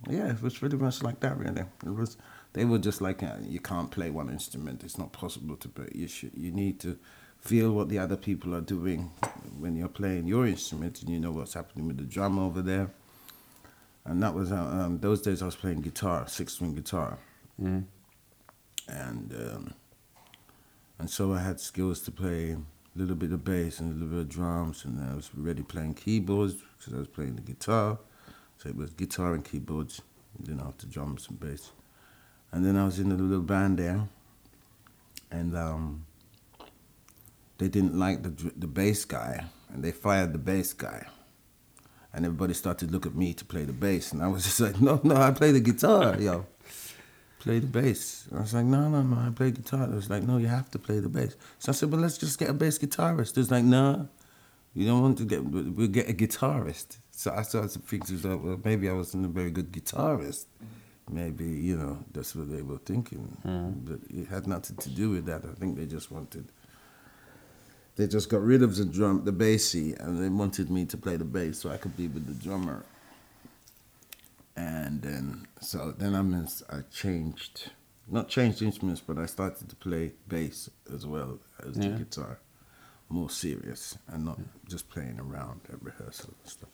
yeah, 0.09 0.31
it 0.31 0.43
was 0.43 0.57
pretty 0.59 0.77
much 0.77 1.03
like 1.03 1.21
that, 1.21 1.37
really. 1.39 1.65
It 1.85 1.91
was. 1.95 2.17
They 2.53 2.65
were 2.65 2.79
just 2.79 3.03
like, 3.03 3.23
uh, 3.23 3.37
you 3.43 3.61
can't 3.61 3.91
play 3.91 4.09
one 4.09 4.31
instrument. 4.31 4.83
It's 4.83 4.97
not 4.97 5.13
possible 5.13 5.57
to 5.57 5.69
play. 5.69 5.89
You 5.95 6.09
should. 6.09 6.33
You 6.35 6.53
need 6.53 6.81
to 6.81 6.99
feel 7.39 7.73
what 7.73 7.89
the 7.91 7.99
other 7.99 8.17
people 8.17 8.55
are 8.55 8.63
doing 8.63 9.11
when 9.59 9.77
you're 9.77 9.89
playing 9.89 10.27
your 10.27 10.47
instrument, 10.47 11.03
and 11.03 11.11
you 11.11 11.21
know 11.21 11.33
what's 11.33 11.55
happening 11.55 11.87
with 11.87 11.99
the 11.99 12.05
drum 12.05 12.39
over 12.39 12.63
there. 12.63 12.91
And 14.05 14.23
that 14.23 14.35
was 14.35 14.53
uh, 14.53 14.57
um, 14.57 14.99
those 15.01 15.21
days. 15.21 15.43
I 15.43 15.47
was 15.47 15.57
playing 15.57 15.81
guitar, 15.83 16.27
six 16.29 16.55
string 16.55 16.75
guitar, 16.75 17.19
Mm. 17.61 17.85
And 18.89 19.33
um, 19.35 19.75
and 20.99 21.11
so 21.11 21.35
I 21.35 21.41
had 21.41 21.61
skills 21.61 22.01
to 22.03 22.11
play 22.11 22.53
a 22.53 22.59
little 22.99 23.17
bit 23.17 23.33
of 23.33 23.45
bass 23.45 23.81
and 23.81 23.91
a 23.91 23.95
little 23.95 24.09
bit 24.09 24.21
of 24.21 24.29
drums, 24.29 24.85
and 24.85 25.01
I 25.01 25.15
was 25.15 25.31
already 25.39 25.63
playing 25.63 25.95
keyboards 25.95 26.55
because 26.79 26.95
I 26.95 26.99
was 26.99 27.09
playing 27.09 27.37
the 27.37 27.43
guitar. 27.43 27.99
So 28.59 28.71
it 28.71 28.77
was 28.77 28.91
guitar 28.91 29.35
and 29.35 29.45
keyboards, 29.45 30.01
and 30.39 30.47
then 30.47 30.67
after 30.67 30.87
drums 30.87 31.29
and 31.29 31.39
bass. 31.39 31.73
And 32.53 32.65
then 32.65 32.77
I 32.77 32.85
was 32.85 32.99
in 32.99 33.13
a 33.13 33.15
little 33.15 33.41
band 33.43 33.79
there, 33.79 34.09
and 35.31 35.57
um, 35.57 36.07
they 37.59 37.69
didn't 37.69 37.99
like 37.99 38.23
the 38.23 38.53
the 38.57 38.67
bass 38.67 39.05
guy, 39.05 39.45
and 39.69 39.85
they 39.85 39.93
fired 39.93 40.33
the 40.33 40.39
bass 40.39 40.73
guy. 40.73 41.07
And 42.15 42.25
everybody 42.25 42.55
started 42.55 42.87
to 42.87 42.93
look 42.93 43.05
at 43.05 43.15
me 43.15 43.35
to 43.35 43.45
play 43.45 43.65
the 43.65 43.75
bass, 43.75 44.13
and 44.13 44.23
I 44.23 44.29
was 44.29 44.45
just 44.45 44.61
like, 44.61 44.81
no, 44.89 44.99
no, 45.05 45.17
I 45.17 45.33
play 45.33 45.53
the 45.53 45.61
guitar, 45.61 46.19
yo 46.19 46.47
play 47.47 47.61
the 47.61 47.67
bass. 47.67 48.27
I 48.35 48.41
was 48.41 48.53
like, 48.53 48.65
no, 48.65 48.89
no, 48.89 49.03
no, 49.03 49.17
I 49.17 49.31
play 49.31 49.53
guitar. 49.53 49.85
It 49.85 49.95
was 49.95 50.11
like, 50.11 50.25
no, 50.25 50.37
you 50.39 50.49
have 50.49 50.69
to 50.73 50.81
play 50.81 50.99
the 50.99 51.09
bass. 51.09 51.37
So 51.61 51.71
I 51.71 51.75
said, 51.75 51.93
well, 51.93 52.01
let's 52.01 52.19
just 52.19 52.39
get 52.41 52.51
a 52.51 52.53
bass 52.53 52.77
guitarist. 52.77 53.31
It 53.31 53.37
was 53.39 53.53
like, 53.53 53.63
no, 53.63 54.09
you 54.75 54.85
don't 54.85 55.01
want 55.01 55.19
to 55.19 55.25
get, 55.25 55.45
we'll 55.45 55.87
get 55.87 56.11
a 56.11 56.13
guitarist. 56.13 56.99
So 57.13 57.33
I 57.33 57.43
started 57.43 57.71
to 57.71 57.79
think, 57.79 58.07
to 58.07 58.37
well, 58.37 58.61
maybe 58.65 58.89
I 58.89 58.93
wasn't 58.93 59.27
a 59.27 59.29
very 59.29 59.53
good 59.53 59.71
guitarist. 59.71 60.47
Maybe, 61.09 61.45
you 61.45 61.77
know, 61.77 62.05
that's 62.13 62.35
what 62.35 62.51
they 62.51 62.63
were 62.63 62.79
thinking. 62.79 63.37
Mm-hmm. 63.47 63.71
But 63.87 64.01
it 64.11 64.27
had 64.27 64.49
nothing 64.49 64.77
to 64.79 64.89
do 64.91 65.11
with 65.11 65.27
that. 65.27 65.45
I 65.45 65.55
think 65.55 65.77
they 65.77 65.87
just 65.87 66.11
wanted 66.11 66.51
they 67.95 68.07
just 68.07 68.29
got 68.29 68.43
rid 68.43 68.63
of 68.63 68.77
the 68.77 68.85
drum, 68.85 69.25
the 69.25 69.33
bassy, 69.33 69.95
and 69.95 70.23
they 70.23 70.29
wanted 70.29 70.71
me 70.71 70.85
to 70.85 70.99
play 70.99 71.17
the 71.17 71.25
bass 71.25 71.61
so 71.61 71.71
I 71.71 71.79
could 71.79 71.97
be 71.97 72.09
with 72.09 72.27
the 72.27 72.35
drummer. 72.47 72.85
And 74.57 75.03
then, 75.03 75.47
so 75.61 75.93
then 75.97 76.15
I 76.15 76.23
mean, 76.23 76.49
I 76.71 76.81
changed, 76.91 77.71
not 78.09 78.29
changed 78.29 78.63
instruments, 78.63 79.03
but 79.07 79.19
I 79.19 79.27
started 79.27 79.69
to 79.69 79.77
play 79.77 80.13
bass 80.29 80.71
as 80.95 81.05
well 81.07 81.39
as 81.67 81.77
Yeah. 81.77 81.91
the 81.91 81.99
guitar, 82.05 82.39
more 83.09 83.29
serious 83.31 83.99
and 84.09 84.25
not 84.25 84.39
just 84.69 84.89
playing 84.89 85.21
around 85.21 85.61
at 85.73 85.83
rehearsal 85.83 86.31
and 86.43 86.51
stuff. 86.51 86.71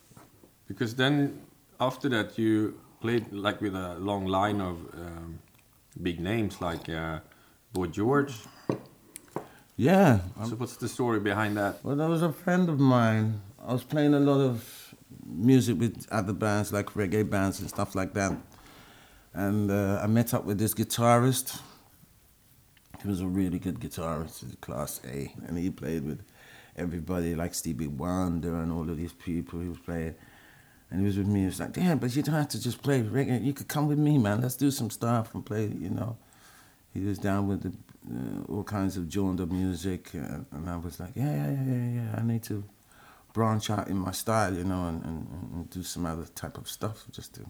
Because 0.69 0.95
then 0.95 1.41
after 1.81 2.09
that 2.11 2.39
you 2.39 2.79
played 3.01 3.33
like 3.33 3.61
with 3.61 3.75
a 3.75 3.97
long 3.99 4.27
line 4.27 4.61
of 4.61 4.77
um, 4.95 5.41
big 6.01 6.21
names 6.21 6.61
like 6.61 6.89
uh, 6.89 7.19
Boy 7.73 7.89
George. 7.89 8.35
Yeah, 9.77 10.21
so 10.47 10.55
what's 10.57 10.77
the 10.77 10.89
story 10.89 11.19
behind 11.19 11.57
that? 11.57 11.83
Well, 11.83 11.97
there 11.97 12.09
was 12.09 12.23
a 12.23 12.33
friend 12.33 12.69
of 12.69 12.79
mine. 12.79 13.41
I 13.67 13.73
was 13.73 13.83
playing 13.83 14.15
a 14.15 14.21
lot 14.21 14.41
of 14.41 14.82
music 15.35 15.79
with 15.79 16.07
other 16.11 16.33
bands, 16.33 16.73
like 16.73 16.87
reggae 16.91 17.29
bands 17.29 17.61
and 17.61 17.69
stuff 17.69 17.95
like 17.95 18.15
that. 18.15 18.37
And 19.35 19.71
uh, 19.71 20.01
I 20.03 20.07
met 20.07 20.35
up 20.35 20.45
with 20.45 20.59
this 20.59 20.75
guitarist. 20.75 21.61
He 23.03 23.09
was 23.09 23.21
a 23.21 23.27
really 23.27 23.59
good 23.59 23.81
guitarist, 23.81 24.61
class 24.61 25.01
A, 25.05 25.35
and 25.47 25.59
he 25.59 25.71
played 25.71 26.05
with 26.05 26.21
everybody 26.77 27.35
like 27.35 27.55
Stevie 27.55 27.87
Wonder 27.87 28.57
and 28.57 28.71
all 28.71 28.89
of 28.89 28.97
these 28.97 29.13
people. 29.13 29.61
He 29.61 29.69
was 29.69 29.79
playing, 29.79 30.15
and 30.91 31.01
he 31.01 31.07
was 31.07 31.17
with 31.17 31.27
me. 31.27 31.41
He 31.41 31.47
was 31.47 31.61
like, 31.61 31.73
"Damn, 31.73 31.99
but 31.99 32.15
you 32.15 32.23
don't 32.23 32.35
have 32.35 32.49
to 32.51 32.61
just 32.61 32.83
play 32.83 33.03
reggae. 33.03 33.43
You 33.43 33.53
could 33.53 33.69
come 33.69 33.89
with 33.89 33.99
me, 33.99 34.19
man. 34.19 34.41
Let's 34.41 34.57
do 34.57 34.71
some 34.71 34.91
stuff 34.91 35.35
and 35.35 35.45
play." 35.45 35.67
You 35.67 35.91
know, 35.91 36.17
he 36.93 37.01
was 37.01 37.19
down 37.19 37.49
with 37.49 37.63
the, 37.63 37.73
uh, 38.15 38.53
all 38.53 38.65
kinds 38.65 38.97
of 38.97 39.11
genre 39.11 39.47
music, 39.47 40.11
uh, 40.15 40.41
and 40.53 40.69
I 40.69 40.77
was 40.77 41.01
like, 41.01 41.13
"Yeah, 41.17 41.35
yeah, 41.35 41.51
yeah, 41.51 41.75
yeah, 41.75 41.91
yeah. 42.03 42.15
I 42.19 42.23
need 42.23 42.43
to 42.45 42.63
branch 43.33 43.71
out 43.71 43.89
in 43.89 43.97
my 43.97 44.13
style, 44.13 44.55
you 44.55 44.65
know, 44.65 44.87
and, 44.89 45.05
and, 45.05 45.29
and 45.55 45.71
do 45.71 45.83
some 45.83 46.07
other 46.07 46.27
type 46.35 46.59
of 46.59 46.69
stuff 46.69 47.05
just 47.11 47.35
to." 47.35 47.47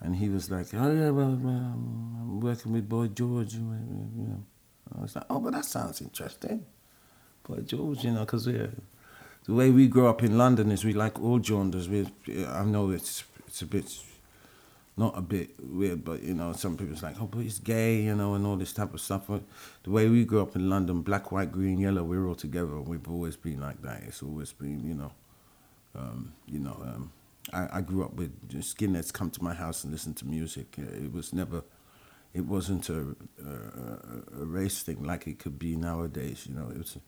And 0.00 0.16
he 0.16 0.28
was 0.28 0.50
like, 0.50 0.68
"Oh 0.74 0.92
yeah, 0.92 1.10
well, 1.10 1.26
um, 1.26 2.16
I'm 2.20 2.40
working 2.40 2.72
with 2.72 2.88
Boy 2.88 3.08
George, 3.08 3.54
you 3.54 3.60
know." 3.60 4.42
I 4.96 5.02
was 5.02 5.14
like, 5.14 5.26
"Oh, 5.30 5.40
but 5.40 5.52
that 5.52 5.64
sounds 5.64 6.00
interesting." 6.00 6.64
Boy 7.46 7.60
George, 7.60 8.04
you 8.04 8.12
know, 8.12 8.20
because 8.20 8.44
the 8.44 8.70
way 9.48 9.70
we 9.70 9.88
grew 9.88 10.06
up 10.06 10.22
in 10.22 10.38
London 10.38 10.70
is 10.70 10.84
we 10.84 10.92
like 10.92 11.20
all 11.20 11.42
genres. 11.42 11.88
We, 11.88 12.06
I 12.46 12.64
know 12.64 12.90
it's 12.90 13.24
it's 13.46 13.62
a 13.62 13.66
bit, 13.66 13.92
not 14.96 15.16
a 15.16 15.20
bit 15.20 15.50
weird, 15.58 16.04
but 16.04 16.22
you 16.22 16.34
know, 16.34 16.52
some 16.52 16.76
people's 16.76 17.02
like, 17.02 17.16
oh, 17.20 17.26
but 17.26 17.40
he's 17.40 17.58
gay, 17.58 18.02
you 18.02 18.14
know, 18.14 18.34
and 18.34 18.46
all 18.46 18.56
this 18.56 18.72
type 18.72 18.92
of 18.92 19.00
stuff. 19.00 19.24
But 19.28 19.42
the 19.82 19.90
way 19.90 20.08
we 20.08 20.24
grew 20.24 20.42
up 20.42 20.56
in 20.56 20.68
London, 20.68 21.02
black, 21.02 21.32
white, 21.32 21.52
green, 21.52 21.78
yellow, 21.78 22.02
we're 22.02 22.26
all 22.26 22.34
together. 22.34 22.80
We've 22.80 23.08
always 23.08 23.36
been 23.36 23.60
like 23.60 23.80
that. 23.82 24.02
It's 24.06 24.22
always 24.22 24.52
been, 24.52 24.86
you 24.86 24.94
know, 24.94 25.12
um, 25.94 26.32
you 26.46 26.58
know. 26.58 26.76
Um, 26.82 27.12
I, 27.52 27.78
I 27.78 27.80
grew 27.80 28.04
up 28.04 28.14
with 28.14 28.50
skinheads 28.60 29.12
come 29.12 29.30
to 29.30 29.42
my 29.42 29.54
house 29.54 29.84
and 29.84 29.92
listen 29.92 30.14
to 30.14 30.26
music. 30.26 30.76
It 30.78 31.12
was 31.12 31.32
never, 31.32 31.62
it 32.34 32.44
wasn't 32.44 32.88
a, 32.90 33.16
a, 33.44 34.42
a 34.42 34.44
race 34.44 34.82
thing 34.82 35.02
like 35.02 35.26
it 35.26 35.38
could 35.38 35.58
be 35.58 35.76
nowadays. 35.76 36.46
You 36.48 36.56
know, 36.56 36.68
it 36.70 36.78
was. 36.78 36.98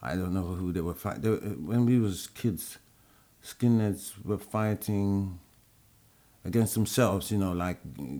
I 0.00 0.16
don't 0.16 0.34
know 0.34 0.42
who 0.42 0.70
they 0.70 0.82
were 0.82 0.94
fighting. 0.94 1.66
When 1.66 1.86
we 1.86 1.98
was 1.98 2.26
kids, 2.28 2.78
skinheads 3.42 4.12
were 4.22 4.38
fighting 4.38 5.40
against 6.44 6.74
themselves, 6.74 7.30
you 7.30 7.38
know, 7.38 7.52
like 7.52 7.78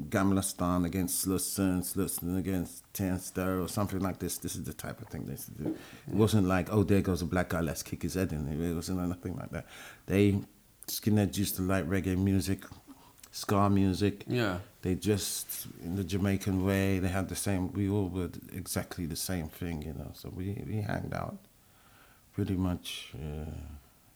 Gamlastan 0.09 0.87
against 0.87 1.27
Slussen, 1.27 1.83
Slussen 1.83 2.39
against 2.39 2.91
Tensta 2.95 3.63
or 3.63 3.69
something 3.69 4.01
like 4.01 4.19
this. 4.19 4.39
This 4.39 4.57
is 4.57 4.65
the 4.65 4.73
type 4.73 5.01
of 5.03 5.09
thing 5.09 5.27
they 5.27 5.33
used 5.33 5.47
to 5.47 5.63
do. 5.65 5.77
It 6.09 6.15
wasn't 6.15 6.49
like, 6.49 6.73
oh, 6.73 6.83
there 6.85 7.03
goes 7.03 7.21
a 7.21 7.27
black 7.27 7.51
guy, 7.51 7.61
let's 7.61 7.83
kick 7.83 8.03
his 8.03 8.15
head 8.15 8.33
in. 8.33 8.49
It 8.49 8.75
wasn't 8.75 9.07
nothing 9.07 9.37
like 9.37 9.51
that. 9.51 9.67
They, 10.07 10.41
skinheads 10.87 11.37
used 11.37 11.57
to 11.57 11.63
like 11.63 11.87
reggae 11.87 12.17
music, 12.17 12.65
ska 13.31 13.69
music. 13.69 14.25
Yeah. 14.27 14.59
They 14.81 14.95
just, 14.95 15.67
in 15.83 15.97
the 15.97 16.05
Jamaican 16.05 16.65
way, 16.65 17.01
they 17.01 17.09
had 17.09 17.29
the 17.29 17.37
same, 17.37 17.73
we 17.73 17.91
all 17.91 18.09
were 18.09 18.31
exactly 18.55 19.05
the 19.05 19.17
same 19.17 19.49
thing, 19.49 19.83
you 19.83 19.93
know, 19.93 20.13
so 20.15 20.31
we, 20.35 20.63
we 20.67 20.81
hanged 20.81 21.13
out 21.13 21.37
pretty 22.33 22.55
much 22.55 23.13
uh, 23.15 23.51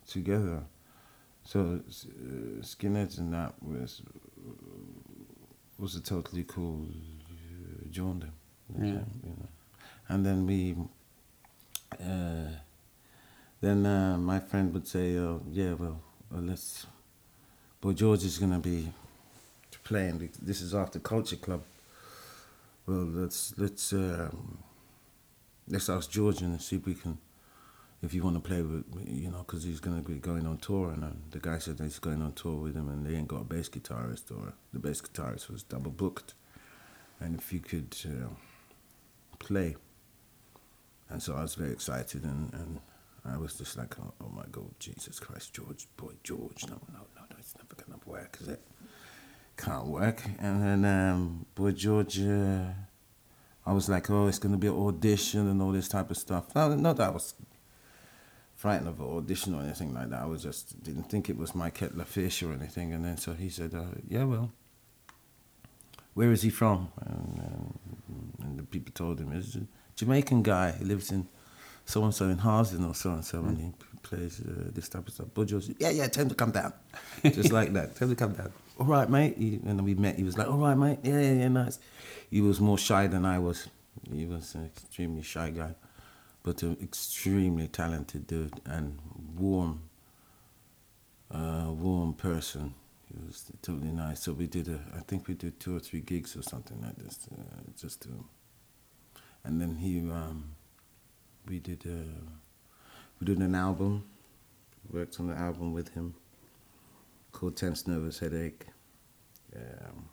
together. 0.07 0.63
So 1.49 1.61
uh, 1.61 2.61
skinheads 2.61 3.17
and 3.17 3.33
that 3.33 3.55
was 3.63 4.03
was 5.79 5.97
a 5.97 6.03
totally 6.03 6.45
cool 6.45 6.85
uh, 6.85 7.91
genre. 7.91 8.29
Yeah. 8.79 8.85
You 8.85 9.35
know. 9.39 9.49
And 10.11 10.27
then 10.27 10.47
we, 10.47 10.77
uh, 11.99 12.53
then 13.63 13.87
uh, 13.87 14.19
my 14.19 14.41
friend 14.41 14.75
would 14.75 14.87
say, 14.87 15.17
oh, 15.17 15.41
"Yeah, 15.51 15.73
well, 15.73 16.03
well, 16.31 16.43
let's." 16.43 16.87
Boy 17.81 17.95
George 17.95 18.25
is 18.25 18.37
gonna 18.37 18.59
be 18.59 18.93
playing. 19.85 20.31
This 20.43 20.61
is 20.61 20.75
after 20.75 20.99
Culture 20.99 21.37
Club. 21.37 21.63
Well, 22.87 23.07
let's 23.07 23.55
let's 23.57 23.95
um, 23.95 24.59
let's 25.67 25.89
ask 25.89 26.11
George 26.11 26.43
and 26.43 26.61
see 26.61 26.77
if 26.77 26.85
we 26.85 26.95
can 26.95 27.17
if 28.03 28.15
you 28.15 28.23
want 28.23 28.37
to 28.37 28.41
play 28.41 28.63
with, 28.63 28.85
you 29.07 29.31
know, 29.31 29.39
because 29.39 29.65
he's 29.65 29.81
going 29.81 30.03
to 30.03 30.09
be 30.09 30.19
going 30.19 30.47
on 30.47 30.59
tour. 30.59 30.91
And 30.91 31.05
uh, 31.05 31.09
the 31.31 31.41
guy 31.41 31.59
said 31.59 31.81
he's 31.81 31.99
going 31.99 32.23
on 32.23 32.33
tour 32.33 32.55
with 32.55 32.77
him, 32.77 32.89
and 32.89 33.05
they 33.05 33.17
ain't 33.17 33.29
got 33.29 33.41
a 33.41 33.45
bass 33.45 33.69
guitarist, 33.69 34.31
or 34.31 34.53
the 34.73 34.79
bass 34.79 35.01
guitarist 35.01 35.51
was 35.51 35.63
double 35.63 35.91
booked. 35.91 36.35
And 37.21 37.37
if 37.37 37.53
you 37.53 37.59
could 37.59 37.97
uh, 38.07 38.29
play. 39.39 39.77
And 41.11 41.23
so 41.23 41.35
I 41.35 41.43
was 41.43 41.55
very 41.55 41.73
excited, 41.73 42.23
and, 42.23 42.53
and 42.53 42.81
I 43.25 43.37
was 43.37 43.55
just 43.55 43.77
like, 43.77 43.99
oh, 43.99 44.13
oh, 44.23 44.29
my 44.29 44.45
God, 44.53 44.71
Jesus 44.79 45.19
Christ, 45.19 45.55
George, 45.55 45.89
boy, 45.97 46.13
George, 46.23 46.67
no, 46.69 46.81
no, 46.93 47.01
no, 47.17 47.23
no 47.31 47.37
it's 47.39 47.55
never 47.57 47.75
going 47.75 47.99
to 47.99 48.09
work, 48.09 48.39
is 48.41 48.49
it? 48.49 48.61
Can't 49.57 49.87
work. 49.87 50.23
And 50.39 50.63
then, 50.63 50.85
um, 50.85 51.47
boy, 51.55 51.73
George, 51.73 52.21
uh, 52.21 52.65
I 53.67 53.73
was 53.73 53.89
like, 53.89 54.09
oh, 54.11 54.29
it's 54.29 54.39
going 54.39 54.53
to 54.53 54.59
be 54.59 54.69
an 54.69 54.75
audition 54.75 55.49
and 55.49 55.61
all 55.61 55.73
this 55.73 55.89
type 55.89 56.11
of 56.11 56.17
stuff. 56.17 56.55
No, 56.55 56.75
not 56.75 56.97
that 56.99 57.09
I 57.09 57.11
was 57.11 57.35
frightened 58.59 58.89
of 58.89 58.99
an 58.99 59.07
audition 59.07 59.55
or 59.55 59.63
anything 59.63 59.95
like 59.95 60.11
that. 60.11 60.21
I 60.21 60.27
was 60.27 60.43
just 60.43 60.83
didn't 60.83 61.05
think 61.05 61.31
it 61.31 61.39
was 61.39 61.55
my 61.55 61.71
Kettler 61.71 62.05
fish 62.05 62.43
or 62.43 62.53
anything. 62.53 62.93
And 62.93 63.05
then 63.05 63.17
so 63.17 63.33
he 63.33 63.49
said, 63.49 63.73
uh, 63.73 63.95
"Yeah, 64.07 64.25
well, 64.25 64.51
where 66.15 66.33
is 66.33 66.43
he 66.43 66.51
from?" 66.51 66.89
And, 67.07 67.41
um, 67.47 67.79
and 68.43 68.59
the 68.59 68.65
people 68.65 68.93
told 68.93 69.21
him 69.21 69.33
it's 69.33 69.55
a 69.55 69.63
Jamaican 69.95 70.43
guy. 70.43 70.73
He 70.73 70.85
lives 70.85 71.13
in 71.13 71.29
so 71.85 72.03
and 72.03 72.13
so 72.13 72.25
in 72.27 72.39
Harlesden 72.39 72.85
or 72.85 72.95
so 72.95 73.11
and 73.13 73.25
so, 73.25 73.39
and 73.45 73.57
he 73.59 73.73
plays 74.03 74.41
uh, 74.41 74.71
this 74.75 74.89
type 74.89 75.07
of 75.07 75.15
stuff. 75.15 75.29
George, 75.47 75.71
yeah, 75.79 75.91
yeah, 75.91 76.09
tell 76.09 76.25
him 76.25 76.29
to 76.29 76.35
come 76.35 76.51
down, 76.51 76.73
just 77.23 77.53
like 77.53 77.73
that. 77.75 77.95
Tell 77.95 78.09
him 78.09 78.17
to 78.17 78.19
come 78.19 78.33
down. 78.33 78.53
All 78.81 78.87
right, 78.87 79.09
mate. 79.09 79.37
He, 79.39 79.55
and 79.67 79.79
then 79.79 79.85
we 79.85 79.95
met. 79.95 80.17
He 80.17 80.25
was 80.25 80.37
like, 80.37 80.49
"All 80.49 80.59
right, 80.59 80.77
mate. 80.77 80.99
Yeah, 81.05 81.21
yeah, 81.21 81.33
yeah, 81.33 81.49
nice." 81.49 81.79
He 82.29 82.41
was 82.41 82.61
more 82.61 82.77
shy 82.77 83.07
than 83.07 83.25
I 83.25 83.39
was. 83.39 83.69
He 84.13 84.27
was 84.27 84.57
an 84.57 84.65
extremely 84.67 85.23
shy 85.23 85.51
guy 85.51 85.75
but 86.43 86.63
an 86.63 86.77
extremely 86.83 87.69
talented 87.69 88.27
dude 88.27 88.61
and 88.65 88.99
warm, 89.37 89.83
uh, 91.31 91.67
warm 91.69 92.15
person. 92.15 92.75
He 93.07 93.27
was 93.27 93.51
totally 93.63 93.91
nice. 93.91 94.21
So 94.21 94.33
we 94.33 94.47
did 94.47 94.69
a, 94.69 94.81
I 94.97 95.01
think 95.01 95.29
we 95.29 95.35
did 95.35 95.59
two 95.61 95.77
or 95.77 95.81
three 95.81 96.01
gigs 96.01 96.37
or 96.37 96.43
something 96.43 96.81
like 96.83 96.97
this, 96.97 97.27
uh, 97.33 97.71
just 97.81 98.03
to. 98.03 98.25
And 99.45 99.61
then 99.61 99.77
he, 99.77 99.99
um, 100.11 100.55
we 101.49 101.59
did, 101.59 101.85
uh, 101.87 102.31
we 103.21 103.27
did 103.27 103.39
an 103.39 103.55
album. 103.55 104.05
Worked 104.91 105.21
on 105.21 105.27
the 105.27 105.35
album 105.35 105.75
with 105.75 105.91
him, 105.91 106.15
called 107.33 107.57
Tense 107.57 107.87
Nervous 107.87 108.19
Headache. 108.21 108.67
Um, 109.55 110.09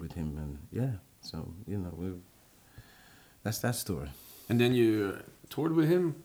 with 0.00 0.12
him 0.12 0.36
and 0.38 0.58
yeah, 0.72 0.98
so 1.20 1.52
you 1.66 1.78
know 1.78 1.92
we. 1.96 2.12
That's 3.42 3.58
that 3.60 3.76
story. 3.76 4.08
And 4.50 4.60
then 4.60 4.74
you 4.74 5.16
toured 5.48 5.76
with 5.76 5.88
him? 5.88 6.16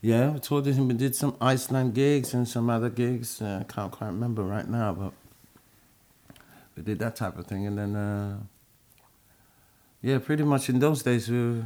Yeah, 0.00 0.30
we 0.30 0.40
toured 0.40 0.64
with 0.64 0.76
him. 0.76 0.88
We 0.88 0.94
did 0.94 1.14
some 1.14 1.36
Iceland 1.38 1.94
gigs 1.94 2.32
and 2.32 2.48
some 2.48 2.70
other 2.70 2.88
gigs. 2.88 3.42
Uh, 3.42 3.58
I 3.60 3.64
can't 3.70 3.92
quite 3.92 4.06
remember 4.06 4.42
right 4.42 4.66
now, 4.66 4.94
but 4.94 5.12
we 6.74 6.82
did 6.82 6.98
that 7.00 7.16
type 7.16 7.36
of 7.36 7.46
thing. 7.46 7.66
And 7.66 7.76
then, 7.76 7.94
uh, 7.94 8.38
yeah, 10.00 10.18
pretty 10.18 10.44
much 10.44 10.70
in 10.70 10.78
those 10.78 11.02
days, 11.02 11.28
we 11.28 11.36
were, 11.36 11.64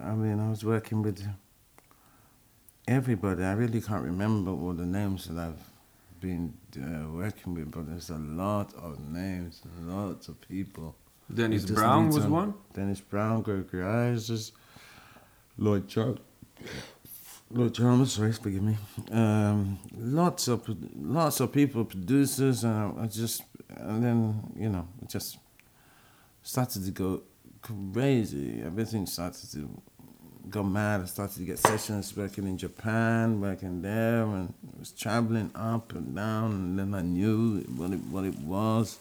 I 0.00 0.14
mean, 0.14 0.38
I 0.38 0.50
was 0.50 0.64
working 0.64 1.02
with 1.02 1.26
everybody. 2.86 3.42
I 3.42 3.54
really 3.54 3.80
can't 3.80 4.04
remember 4.04 4.52
all 4.52 4.72
the 4.72 4.86
names 4.86 5.26
that 5.26 5.36
I've 5.36 6.20
been 6.20 6.54
uh, 6.76 7.10
working 7.10 7.54
with, 7.54 7.72
but 7.72 7.88
there's 7.88 8.10
a 8.10 8.18
lot 8.18 8.72
of 8.74 9.00
names, 9.00 9.62
lots 9.82 10.28
of 10.28 10.40
people. 10.42 10.94
Dennis 11.34 11.64
Brown 11.64 12.06
was 12.08 12.24
on. 12.26 12.30
one? 12.30 12.54
Dennis 12.72 13.00
Brown, 13.00 13.42
Gregory 13.42 13.82
Isaacs. 13.82 14.52
Lloyd 15.60 15.86
Charles. 15.88 16.18
Lloyd 17.50 17.74
Charmers, 17.74 18.12
sorry, 18.12 18.32
forgive 18.32 18.62
me. 18.62 18.76
Um, 19.10 19.78
lots 19.94 20.48
of 20.48 20.64
lots 20.96 21.40
of 21.40 21.52
people, 21.52 21.84
producers, 21.84 22.64
and 22.64 22.98
I 22.98 23.06
just 23.06 23.42
and 23.68 24.02
then 24.02 24.52
you 24.56 24.70
know 24.70 24.88
it 25.02 25.10
just 25.10 25.36
started 26.42 26.84
to 26.86 26.90
go 26.92 27.22
crazy. 27.60 28.62
Everything 28.64 29.04
started 29.04 29.50
to 29.52 29.68
go 30.48 30.62
mad. 30.62 31.02
I 31.02 31.04
started 31.04 31.36
to 31.36 31.44
get 31.44 31.58
sessions 31.58 32.16
working 32.16 32.46
in 32.46 32.56
Japan, 32.56 33.40
working 33.40 33.82
there, 33.82 34.22
and 34.22 34.54
I 34.76 34.78
was 34.78 34.92
traveling 34.92 35.50
up 35.54 35.92
and 35.92 36.16
down. 36.16 36.52
And 36.52 36.78
then 36.78 36.94
I 36.94 37.02
knew 37.02 37.60
what 37.76 37.90
it 37.92 38.00
what 38.10 38.24
it 38.24 38.38
was, 38.38 38.98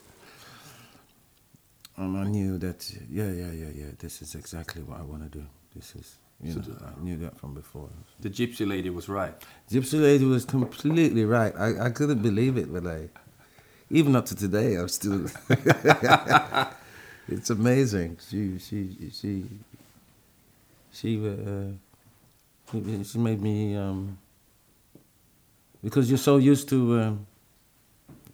and 1.95 2.17
I 2.17 2.25
knew 2.25 2.57
that 2.57 2.91
yeah, 3.09 3.31
yeah, 3.31 3.51
yeah, 3.51 3.69
yeah. 3.73 3.91
This 3.97 4.21
is 4.21 4.35
exactly 4.35 4.81
what 4.81 4.99
I 4.99 5.03
want 5.03 5.31
to 5.31 5.39
do. 5.39 5.45
This 5.73 5.95
is 5.95 6.17
you 6.41 6.53
So 6.53 6.59
know 6.59 6.65
the- 6.65 6.85
I 6.85 7.03
knew 7.03 7.17
that 7.17 7.37
from 7.39 7.53
before. 7.53 7.89
The 8.21 8.29
gypsy 8.29 8.67
lady 8.67 8.89
was 8.89 9.07
right. 9.09 9.33
Gypsy 9.71 10.01
Lady 10.01 10.25
was 10.25 10.45
completely 10.45 11.25
right. 11.25 11.53
I, 11.57 11.87
I 11.87 11.89
couldn't 11.89 12.21
believe 12.21 12.57
it, 12.57 12.71
but 12.73 12.85
I, 12.87 13.09
even 13.89 14.15
up 14.15 14.25
to 14.27 14.35
today, 14.35 14.75
I'm 14.75 14.87
still. 14.89 15.25
it's 17.27 17.49
amazing. 17.49 18.17
She 18.29 18.57
she 18.59 18.79
she 19.11 19.45
she 20.91 21.27
uh, 21.27 21.71
she- 22.71 23.03
she 23.03 23.17
made 23.17 23.41
me 23.41 23.75
um, 23.75 24.17
because 25.83 26.09
you're 26.09 26.17
so 26.17 26.37
used 26.37 26.69
to. 26.69 26.99
Um, 27.01 27.27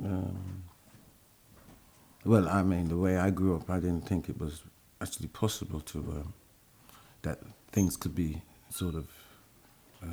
um, 0.03 0.63
well, 2.25 2.49
I 2.49 2.63
mean, 2.63 2.87
the 2.89 2.97
way 2.97 3.17
I 3.17 3.29
grew 3.29 3.55
up, 3.55 3.69
I 3.69 3.79
didn't 3.79 4.01
think 4.07 4.29
it 4.29 4.39
was 4.39 4.63
actually 4.99 5.27
possible 5.27 5.79
to 5.81 5.99
um, 5.99 6.33
that 7.21 7.39
things 7.75 7.97
could 7.97 8.15
be 8.15 8.41
sort 8.69 8.95
of 8.95 9.05
uh, 10.01 10.07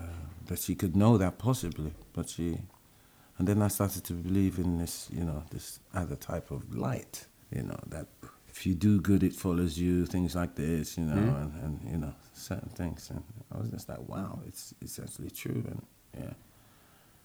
that 0.49 0.59
she 0.59 0.75
could 0.75 0.95
know 0.97 1.17
that 1.19 1.39
possibly, 1.39 1.93
but 2.13 2.29
she, 2.29 2.59
and 3.39 3.47
then 3.49 3.63
I 3.63 3.69
started 3.69 4.03
to 4.05 4.15
believe 4.15 4.59
in 4.59 4.79
this, 4.79 5.09
you 5.13 5.25
know, 5.25 5.45
this 5.51 5.79
other 5.95 6.17
type 6.17 6.51
of 6.51 6.75
light, 6.75 7.27
you 7.57 7.63
know, 7.63 7.79
that 7.95 8.07
if 8.49 8.67
you 8.67 8.75
do 8.75 9.01
good, 9.01 9.23
it 9.23 9.35
follows 9.35 9.79
you, 9.79 10.07
things 10.07 10.35
like 10.35 10.55
this, 10.57 10.99
you 10.99 11.05
know, 11.05 11.15
Mhm. 11.23 11.43
and, 11.43 11.51
and 11.65 11.75
you 11.93 11.99
know, 12.03 12.15
certain 12.35 12.71
things, 12.81 13.11
and 13.11 13.23
I 13.53 13.59
was 13.61 13.71
just 13.71 13.89
like, 13.89 14.03
wow, 14.09 14.41
it's 14.49 14.75
it's 14.85 14.99
actually 14.99 15.31
true, 15.31 15.63
and 15.73 15.83
yeah. 16.21 16.35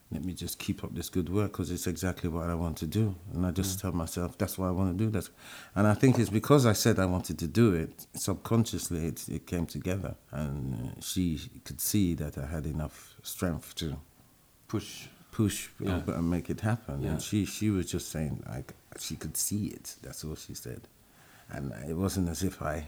Let 0.09 0.23
me 0.23 0.31
just 0.33 0.57
keep 0.57 0.83
up 0.85 0.95
this 0.95 1.09
good 1.09 1.27
work 1.27 1.51
because 1.51 1.69
it's 1.69 1.85
exactly 1.85 2.29
what 2.29 2.49
I 2.49 2.53
want 2.55 2.77
to 2.77 2.87
do, 2.87 3.13
and 3.33 3.45
I 3.45 3.51
just 3.51 3.79
tell 3.81 3.91
myself 3.91 4.37
that's 4.37 4.57
what 4.57 4.67
I 4.67 4.71
want 4.71 4.97
to 4.97 5.03
do. 5.05 5.11
That's, 5.11 5.29
and 5.75 5.85
I 5.85 5.93
think 5.95 6.17
it's 6.17 6.29
because 6.29 6.65
I 6.65 6.71
said 6.71 6.97
I 6.97 7.05
wanted 7.05 7.37
to 7.39 7.47
do 7.47 7.73
it 7.73 8.07
subconsciously. 8.13 9.05
It, 9.07 9.27
it 9.27 9.45
came 9.47 9.65
together, 9.65 10.15
and 10.31 10.91
uh, 10.97 11.01
she 11.01 11.37
could 11.65 11.81
see 11.81 12.13
that 12.15 12.37
I 12.37 12.45
had 12.45 12.65
enough 12.65 13.15
strength 13.21 13.75
to 13.75 13.97
Push. 14.69 15.07
push 15.31 15.67
Yeah. 15.79 16.01
and 16.07 16.29
make 16.29 16.49
it 16.49 16.61
happen. 16.61 17.01
Yeah. 17.01 17.09
And 17.11 17.21
she 17.21 17.43
she 17.45 17.69
was 17.69 17.91
just 17.91 18.09
saying 18.09 18.43
like 18.47 18.73
she 18.99 19.17
could 19.17 19.35
see 19.35 19.67
it. 19.67 19.95
That's 20.01 20.23
all 20.23 20.35
she 20.35 20.53
said, 20.53 20.81
and 21.49 21.73
it 21.89 21.95
wasn't 21.97 22.29
as 22.29 22.43
if 22.43 22.61
I. 22.61 22.87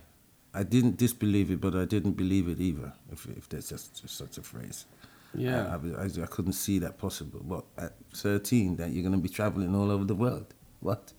I 0.52 0.64
didn't 0.64 0.98
disbelieve 0.98 1.52
it, 1.52 1.62
but 1.62 1.76
I 1.76 1.86
didn't 1.86 2.14
believe 2.14 2.48
it 2.50 2.60
either. 2.60 2.92
If, 3.12 3.28
if 3.38 3.48
there's 3.50 3.70
just, 3.70 4.02
just 4.02 4.18
such 4.18 4.40
a 4.40 4.42
phrase. 4.42 4.86
Yeah. 5.34 5.76
I, 5.76 6.04
I, 6.04 6.06
I, 6.06 6.26
couldn't 6.26 6.54
see 6.54 6.80
that 6.80 6.98
possible. 6.98 7.40
What 7.44 7.66
at 7.78 7.94
13 8.16 8.78
that 8.78 8.90
you're 8.92 9.04
going 9.04 9.14
to 9.14 9.22
be 9.22 9.30
traveling 9.30 9.76
all 9.76 9.92
over 9.92 10.04
the 10.04 10.16
world? 10.16 10.54
What? 10.80 11.14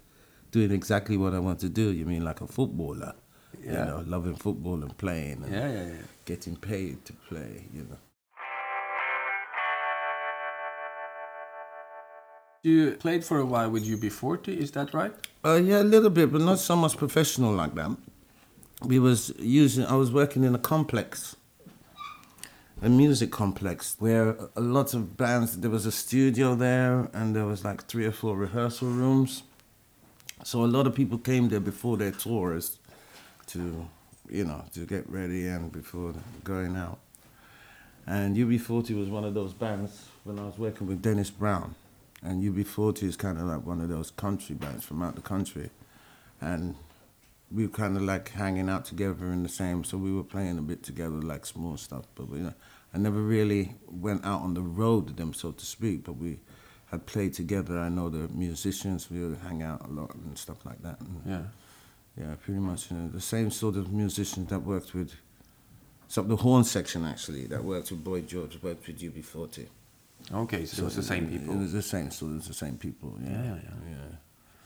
Doing 0.50 0.72
exactly 0.72 1.16
what 1.16 1.32
I 1.34 1.38
want 1.38 1.60
to 1.60 1.68
do? 1.68 1.92
You 1.92 2.06
mean 2.06 2.24
like 2.24 2.40
a 2.40 2.46
footballer? 2.46 3.14
Yeah. 3.62 3.70
You 3.70 3.90
know, 3.90 4.04
loving 4.06 4.34
football 4.34 4.82
and 4.82 4.96
playing 4.96 5.42
and 5.44 5.52
Yeah, 5.52 5.70
yeah, 5.70 5.86
yeah. 5.86 6.02
getting 6.24 6.56
paid 6.56 7.04
to 7.04 7.12
play. 7.12 7.66
You 7.72 7.82
know. 7.82 7.98
You 12.62 12.92
played 12.92 13.24
for 13.24 13.38
a 13.38 13.46
while 13.46 13.70
with 13.70 13.86
UB40, 13.86 14.48
is 14.48 14.70
that 14.72 14.92
right? 14.92 15.12
Uh, 15.42 15.54
yeah, 15.54 15.80
a 15.80 15.82
little 15.82 16.10
bit, 16.10 16.30
but 16.30 16.42
not 16.42 16.58
so 16.58 16.76
much 16.76 16.96
professional 16.98 17.52
like 17.54 17.74
that. 17.74 17.96
We 18.82 18.98
was 18.98 19.32
using. 19.38 19.86
I 19.86 19.94
was 19.94 20.12
working 20.12 20.44
in 20.44 20.54
a 20.54 20.58
complex, 20.58 21.36
a 22.82 22.88
music 22.88 23.30
complex, 23.30 23.96
where 23.98 24.36
a 24.56 24.60
lot 24.60 24.94
of 24.94 25.16
bands. 25.16 25.58
There 25.58 25.70
was 25.70 25.86
a 25.86 25.92
studio 25.92 26.54
there, 26.54 27.10
and 27.12 27.36
there 27.36 27.46
was 27.46 27.64
like 27.64 27.86
three 27.86 28.06
or 28.06 28.12
four 28.12 28.36
rehearsal 28.36 28.88
rooms. 28.88 29.42
So 30.44 30.64
a 30.64 30.66
lot 30.66 30.86
of 30.86 30.94
people 30.94 31.18
came 31.18 31.50
there 31.50 31.60
before 31.60 31.98
their 31.98 32.12
tours, 32.12 32.78
to, 33.48 33.86
you 34.30 34.44
know, 34.44 34.64
to 34.72 34.86
get 34.86 35.08
ready 35.10 35.46
and 35.46 35.70
before 35.70 36.14
going 36.44 36.76
out. 36.76 36.98
And 38.06 38.36
UB40 38.36 38.98
was 38.98 39.08
one 39.08 39.24
of 39.24 39.34
those 39.34 39.52
bands 39.52 40.06
when 40.24 40.38
I 40.38 40.44
was 40.44 40.58
working 40.58 40.86
with 40.86 41.02
Dennis 41.02 41.30
Brown. 41.30 41.74
And 42.22 42.42
UB40 42.42 43.02
is 43.02 43.16
kind 43.16 43.38
of 43.38 43.44
like 43.44 43.64
one 43.66 43.80
of 43.80 43.88
those 43.88 44.10
country 44.10 44.54
bands 44.54 44.84
from 44.84 45.02
out 45.02 45.14
the 45.14 45.20
country. 45.20 45.70
And 46.40 46.76
we 47.52 47.66
were 47.66 47.72
kind 47.72 47.96
of 47.96 48.02
like 48.02 48.30
hanging 48.30 48.68
out 48.68 48.84
together 48.84 49.26
in 49.32 49.42
the 49.42 49.48
same, 49.48 49.84
so 49.84 49.98
we 49.98 50.12
were 50.12 50.22
playing 50.24 50.58
a 50.58 50.62
bit 50.62 50.82
together, 50.82 51.16
like 51.20 51.44
small 51.46 51.76
stuff. 51.76 52.04
But 52.14 52.28
we, 52.28 52.40
I 52.94 52.98
never 52.98 53.20
really 53.20 53.74
went 53.88 54.24
out 54.24 54.42
on 54.42 54.54
the 54.54 54.62
road 54.62 55.06
with 55.06 55.16
them, 55.16 55.34
so 55.34 55.52
to 55.52 55.66
speak. 55.66 56.04
But 56.04 56.12
we 56.16 56.38
had 56.90 57.06
played 57.06 57.34
together. 57.34 57.78
I 57.78 57.88
know 57.88 58.08
the 58.08 58.28
musicians. 58.28 59.10
We 59.10 59.20
would 59.26 59.38
hang 59.38 59.62
out 59.62 59.84
a 59.84 59.88
lot 59.92 60.14
and 60.14 60.36
stuff 60.38 60.64
like 60.64 60.82
that. 60.82 61.00
And 61.00 61.22
Yeah. 61.26 61.42
yeah, 62.16 62.34
pretty 62.44 62.60
much 62.60 62.90
you 62.90 62.96
know, 62.96 63.08
the 63.08 63.20
same 63.20 63.50
sort 63.50 63.76
of 63.76 63.92
musicians 63.92 64.48
that 64.50 64.60
worked 64.60 64.94
with. 64.94 65.14
So 66.08 66.22
the 66.22 66.36
horn 66.36 66.64
section 66.64 67.04
actually 67.04 67.46
that 67.46 67.62
worked 67.64 67.90
with 67.92 68.02
Boy 68.02 68.22
George 68.22 68.60
worked 68.62 68.86
with 68.86 68.98
UB40. 69.00 69.66
Okay, 70.32 70.66
so, 70.66 70.82
it 70.82 70.84
was 70.84 70.96
the 70.96 71.02
same 71.02 71.28
people. 71.28 71.54
It 71.54 71.58
was 71.58 71.72
the 71.72 71.82
same, 71.82 72.10
so 72.10 72.26
it 72.26 72.34
was 72.34 72.48
the 72.48 72.54
same 72.54 72.76
people. 72.76 73.16
Yeah, 73.22 73.30
Yeah, 73.30 73.54
yeah, 73.54 73.90
yeah. 73.90 73.96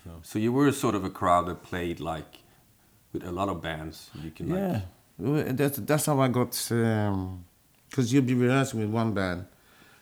So. 0.05 0.11
So 0.23 0.39
you 0.39 0.53
were 0.53 0.71
sort 0.73 0.95
of 0.95 1.05
a 1.05 1.11
crowd 1.11 1.47
that 1.47 1.63
played 1.63 2.01
like 2.01 2.39
with 3.15 3.25
a 3.25 3.33
lot 3.33 3.49
of 3.49 3.63
bands. 3.63 4.11
You 4.23 4.31
can 4.31 4.51
like 4.51 4.59
Yeah, 4.59 4.81
Well, 5.19 5.45
that's 5.55 5.79
that's 5.79 6.05
how 6.07 6.21
I 6.21 6.29
got. 6.29 6.51
Because 7.89 8.13
you'd 8.13 8.27
be 8.27 8.35
rehearsing 8.35 8.81
with 8.81 8.91
one 8.91 9.15
band, 9.15 9.47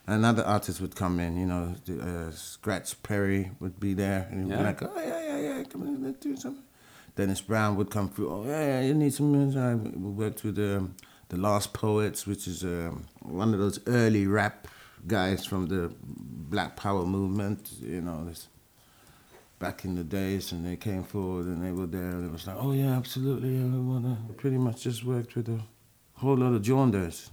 another 0.07 0.43
artist 0.45 0.81
would 0.81 0.97
come 0.97 1.21
in. 1.21 1.37
You 1.37 1.47
know, 1.47 1.75
the, 1.85 2.01
uh, 2.01 2.31
Scratch 2.33 3.01
Perry 3.03 3.53
would 3.61 3.79
be 3.79 3.93
there, 3.95 4.27
and 4.31 4.45
he'd 4.45 4.51
Yeah. 4.51 4.57
be 4.59 4.65
like, 4.65 4.83
"Oh 4.83 4.91
yeah, 4.97 5.21
yeah, 5.29 5.39
yeah, 5.59 5.65
come 5.65 5.83
on, 5.83 6.03
let's 6.03 6.19
do 6.19 6.35
something." 6.37 6.65
Dennis 7.15 7.43
Brown 7.43 7.77
would 7.77 7.91
come 7.91 8.09
through. 8.09 8.31
Oh 8.33 8.45
yeah, 8.47 8.67
yeah 8.67 8.81
you 8.89 8.95
need 8.95 9.13
some 9.13 9.31
music. 9.31 9.61
I- 9.61 9.75
We 9.75 10.11
worked 10.25 10.43
with 10.45 10.59
um, 10.59 10.95
the 11.29 11.37
Last 11.37 11.75
Poets, 11.75 12.27
which 12.27 12.49
is 12.49 12.65
um, 12.65 13.05
one 13.21 13.53
of 13.53 13.61
those 13.61 13.79
early 13.87 14.27
rap 14.27 14.67
guys 15.07 15.45
from 15.45 15.67
the 15.67 15.93
Black 16.01 16.75
Power 16.77 17.05
movement. 17.05 17.71
You 17.83 18.01
know, 18.01 18.25
this 18.25 18.49
back 19.67 19.79
in 19.87 19.93
the 20.01 20.05
days, 20.21 20.45
and 20.53 20.61
they 20.69 20.77
came 20.89 21.05
forward 21.15 21.47
and 21.53 21.59
they 21.65 21.73
were 21.81 21.91
there, 21.99 22.13
and 22.17 22.23
it 22.29 22.33
was 22.37 22.45
like, 22.49 22.57
oh 22.65 22.73
yeah, 22.83 22.93
absolutely, 23.03 23.55
I 23.59 23.79
wanna 23.93 24.15
pretty 24.43 24.59
much 24.67 24.79
just 24.89 25.01
worked 25.15 25.33
with 25.37 25.49
a 25.59 25.61
whole 26.23 26.37
lot 26.45 26.53
of 26.57 26.61
Jaunders, 26.69 27.31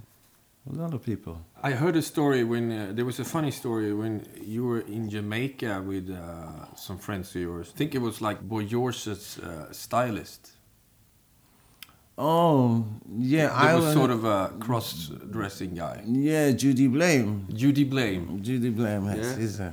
a 0.71 0.75
lot 0.81 0.93
of 0.93 1.01
people. 1.11 1.35
I 1.69 1.71
heard 1.81 1.95
a 1.95 2.01
story 2.13 2.41
when 2.53 2.65
uh, 2.71 2.77
there 2.95 3.05
was 3.11 3.19
a 3.19 3.27
funny 3.35 3.51
story 3.61 3.89
when 4.01 4.13
you 4.55 4.61
were 4.69 4.81
in 4.97 5.03
Jamaica 5.09 5.73
with 5.91 6.05
uh, 6.09 6.75
some 6.85 6.97
friends 7.05 7.27
of 7.35 7.41
yours. 7.41 7.65
I 7.73 7.77
think 7.79 7.91
it 7.99 8.01
was 8.09 8.15
like 8.27 8.37
Boy 8.53 8.63
George's 8.73 9.39
uh, 9.39 9.71
stylist. 9.71 10.41
Oh 12.17 12.85
yeah, 13.33 13.47
There 13.47 13.71
I 13.71 13.75
was 13.75 13.93
sort 13.93 14.11
of 14.17 14.21
a 14.25 14.39
cross-dressing 14.65 15.73
guy. 15.83 15.97
yeah, 16.05 16.51
Judy 16.61 16.87
Blame. 16.87 17.31
Judy 17.61 17.85
Blame. 17.93 18.23
Judy 18.47 18.69
Blame 18.79 19.05
yes, 19.07 19.17
Yeah. 19.17 19.45
is 19.47 19.59
a 19.59 19.71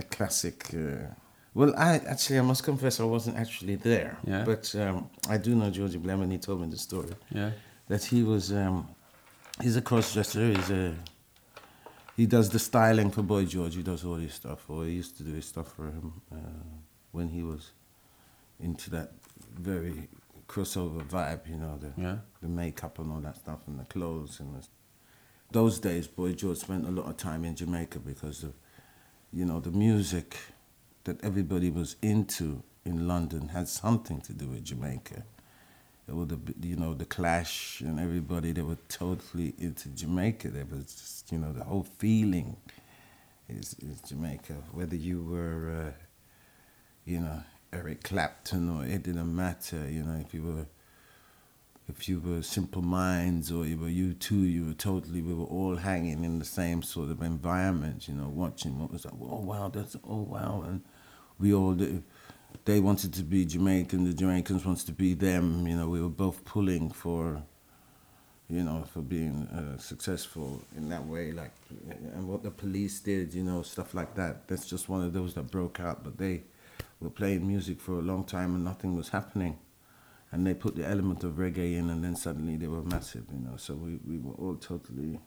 a 0.00 0.02
classic. 0.14 0.58
Well, 1.56 1.72
I 1.76 1.94
actually 2.14 2.38
I 2.38 2.42
must 2.42 2.62
confess 2.64 3.00
I 3.00 3.04
wasn't 3.04 3.36
actually 3.38 3.76
there, 3.76 4.18
Yeah. 4.26 4.44
but 4.44 4.64
um, 4.74 5.08
I 5.34 5.38
do 5.38 5.54
know 5.54 5.70
Georgie 5.70 5.96
Blame, 6.04 6.20
and 6.20 6.30
he 6.30 6.38
told 6.38 6.60
me 6.60 6.66
the 6.68 6.76
story. 6.76 7.08
Yeah. 7.30 7.50
that 7.88 8.04
he 8.04 8.22
was 8.22 8.52
um, 8.52 8.86
he's 9.62 9.76
a 9.76 9.80
cross 9.88 10.12
dresser. 10.12 10.48
He's 10.56 10.70
a 10.70 10.94
he 12.16 12.26
does 12.26 12.48
the 12.50 12.58
styling 12.58 13.10
for 13.10 13.22
Boy 13.22 13.44
George. 13.46 13.74
He 13.74 13.82
does 13.82 14.04
all 14.04 14.16
his 14.26 14.34
stuff, 14.34 14.68
or 14.68 14.84
he 14.84 14.92
used 15.02 15.16
to 15.16 15.22
do 15.22 15.32
his 15.32 15.46
stuff 15.46 15.68
for 15.76 15.86
him 15.86 16.12
uh, 16.30 16.36
when 17.12 17.28
he 17.28 17.42
was 17.42 17.72
into 18.60 18.90
that 18.90 19.12
very 19.58 20.08
crossover 20.48 21.02
vibe. 21.08 21.48
You 21.48 21.56
know, 21.56 21.78
the 21.84 21.90
Yeah. 22.06 22.18
the 22.42 22.48
makeup 22.48 22.98
and 22.98 23.10
all 23.12 23.20
that 23.20 23.36
stuff, 23.36 23.60
and 23.66 23.80
the 23.80 23.84
clothes 23.86 24.40
and 24.40 24.54
the, 24.56 24.62
those 25.52 25.78
days. 25.80 26.06
Boy 26.06 26.32
George 26.34 26.58
spent 26.58 26.86
a 26.86 26.90
lot 26.90 27.06
of 27.08 27.16
time 27.16 27.46
in 27.46 27.54
Jamaica 27.56 27.98
because 28.00 28.42
of 28.42 28.52
you 29.32 29.46
know 29.46 29.58
the 29.60 29.70
music 29.70 30.36
that 31.06 31.24
everybody 31.24 31.70
was 31.70 31.96
into 32.02 32.62
in 32.84 33.08
London 33.08 33.48
had 33.48 33.66
something 33.66 34.20
to 34.20 34.32
do 34.32 34.46
with 34.46 34.64
Jamaica 34.64 35.24
it 36.08 36.14
was 36.14 36.28
the 36.28 36.38
you 36.62 36.76
know 36.76 36.94
the 36.94 37.04
Clash 37.04 37.80
and 37.80 37.98
everybody 37.98 38.52
they 38.52 38.62
were 38.62 38.78
totally 38.88 39.54
into 39.58 39.88
Jamaica. 39.88 40.48
There 40.50 40.64
was 40.64 40.94
just 40.94 41.32
you 41.32 41.38
know 41.38 41.52
the 41.52 41.64
whole 41.64 41.86
feeling 41.98 42.56
is 43.48 43.74
is 43.80 44.00
Jamaica. 44.02 44.54
Whether 44.70 44.94
you 44.94 45.22
were 45.22 45.88
uh, 45.88 46.04
you 47.04 47.20
know 47.20 47.42
Eric 47.72 48.04
Clapton 48.04 48.70
or 48.70 48.86
it 48.86 49.02
didn't 49.02 49.34
matter. 49.34 49.88
You 49.90 50.04
know 50.04 50.20
if 50.24 50.32
you 50.32 50.42
were 50.44 50.66
if 51.88 52.08
you 52.08 52.20
were 52.20 52.42
Simple 52.42 52.82
Minds 52.82 53.50
or 53.50 53.64
you 53.64 53.76
were 53.76 53.88
U2, 53.88 54.30
you 54.30 54.66
were 54.66 54.74
totally 54.74 55.22
we 55.22 55.34
were 55.34 55.44
all 55.44 55.74
hanging 55.74 56.22
in 56.22 56.38
the 56.38 56.44
same 56.44 56.82
sort 56.82 57.10
of 57.10 57.20
environment. 57.20 58.06
You 58.06 58.14
know 58.14 58.28
watching 58.28 58.78
what 58.78 58.92
was 58.92 59.04
like 59.04 59.14
oh 59.20 59.40
wow 59.40 59.70
that's 59.74 59.96
oh 60.08 60.22
wow 60.22 60.62
and 60.68 60.82
we 61.38 61.52
all 61.54 61.74
did 61.74 62.02
they 62.64 62.80
wanted 62.80 63.12
to 63.14 63.22
be 63.22 63.44
Jamaican, 63.44 64.04
the 64.04 64.12
Jamaicans 64.12 64.64
wanted 64.64 64.86
to 64.86 64.92
be 64.92 65.14
them. 65.14 65.66
You 65.68 65.76
know, 65.76 65.88
we 65.88 66.00
were 66.00 66.08
both 66.08 66.44
pulling 66.44 66.90
for 66.90 67.42
you 68.48 68.62
know, 68.62 68.84
for 68.92 69.00
being 69.00 69.48
uh, 69.48 69.76
successful 69.76 70.62
in 70.76 70.88
that 70.88 71.04
way, 71.04 71.32
like, 71.32 71.50
and 72.14 72.28
what 72.28 72.44
the 72.44 72.50
police 72.50 73.00
did, 73.00 73.34
you 73.34 73.42
know, 73.42 73.62
stuff 73.62 73.92
like 73.92 74.14
that. 74.14 74.46
That's 74.46 74.68
just 74.68 74.88
one 74.88 75.02
of 75.02 75.12
those 75.12 75.34
that 75.34 75.50
broke 75.50 75.80
out, 75.80 76.04
but 76.04 76.16
they 76.16 76.44
were 77.00 77.10
playing 77.10 77.46
music 77.46 77.80
for 77.80 77.94
a 77.94 78.02
long 78.02 78.24
time 78.24 78.54
and 78.54 78.64
nothing 78.64 78.94
was 78.94 79.08
happening. 79.08 79.58
And 80.30 80.46
they 80.46 80.54
put 80.54 80.76
the 80.76 80.86
element 80.86 81.24
of 81.24 81.32
reggae 81.34 81.76
in, 81.76 81.90
and 81.90 82.04
then 82.04 82.14
suddenly 82.14 82.56
they 82.56 82.66
were 82.68 82.82
massive, 82.82 83.24
you 83.32 83.38
know. 83.40 83.56
So 83.56 83.74
we, 83.74 83.98
we 84.06 84.18
were 84.18 84.34
all 84.34 84.56
totally, 84.56 85.18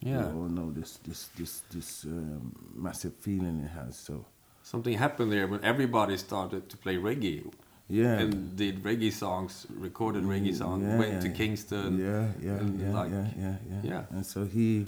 Yeah. 0.00 0.28
we 0.28 0.38
all 0.40 0.48
know 0.48 0.72
this 0.72 0.98
this 1.04 1.28
this 1.36 1.62
this 1.72 2.04
um, 2.04 2.54
massive 2.74 3.14
feeling 3.16 3.60
it 3.64 3.68
has. 3.70 3.96
So 3.96 4.24
Something 4.66 4.98
happened 4.98 5.30
there 5.30 5.46
when 5.46 5.62
everybody 5.62 6.16
started 6.16 6.68
to 6.70 6.76
play 6.76 6.96
reggae. 6.96 7.52
yeah, 7.88 8.18
And 8.18 8.56
did 8.56 8.82
reggae 8.82 9.12
songs, 9.12 9.64
recorded 9.70 10.24
reggae 10.24 10.52
songs, 10.52 10.82
Yeah, 10.84 10.98
went 10.98 11.12
yeah, 11.12 11.20
to. 11.20 11.28
Kingston. 11.28 11.98
Yeah, 12.00 12.32
yeah, 12.42 12.58
and 12.58 12.80
yeah, 12.80 12.92
like- 12.92 13.12
yeah, 13.12 13.28
yeah, 13.38 13.56
yeah, 13.70 13.80
yeah. 13.84 14.02
And 14.10 14.26
so 14.26 14.44
he, 14.44 14.86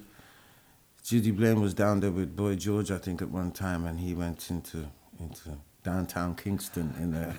Judy 1.04 1.30
Blaine 1.30 1.60
was 1.60 1.74
down 1.74 2.00
there 2.00 2.10
with 2.10 2.34
Boy 2.34 2.56
George, 2.56 2.90
I 2.90 2.98
think, 2.98 3.22
at 3.22 3.30
one 3.30 3.52
time, 3.52 3.86
and 3.86 4.00
he 4.00 4.14
went 4.14 4.50
into 4.50 4.78
into 5.20 5.56
downtown 5.84 6.34
Kingston 6.34 6.92
in 6.98 7.14
a 7.14 7.36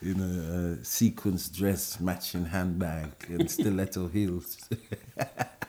in 0.10 0.16
a 0.20 0.32
uh, 0.54 0.84
sequence 0.84 1.48
dress, 1.48 1.98
matching 1.98 2.44
handbag, 2.44 3.10
and 3.28 3.50
stiletto 3.50 4.06
heels. 4.06 4.58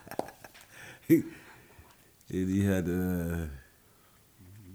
he, 1.08 1.24
and 2.30 2.50
he 2.50 2.64
had 2.64 2.88
a 2.88 3.50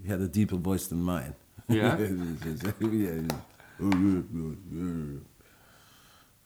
he 0.08 0.12
had 0.12 0.22
a 0.22 0.28
deeper 0.28 0.56
voice 0.56 0.86
than 0.86 1.02
mine. 1.02 1.34
Yeah? 1.68 1.98
yeah. 1.98 3.28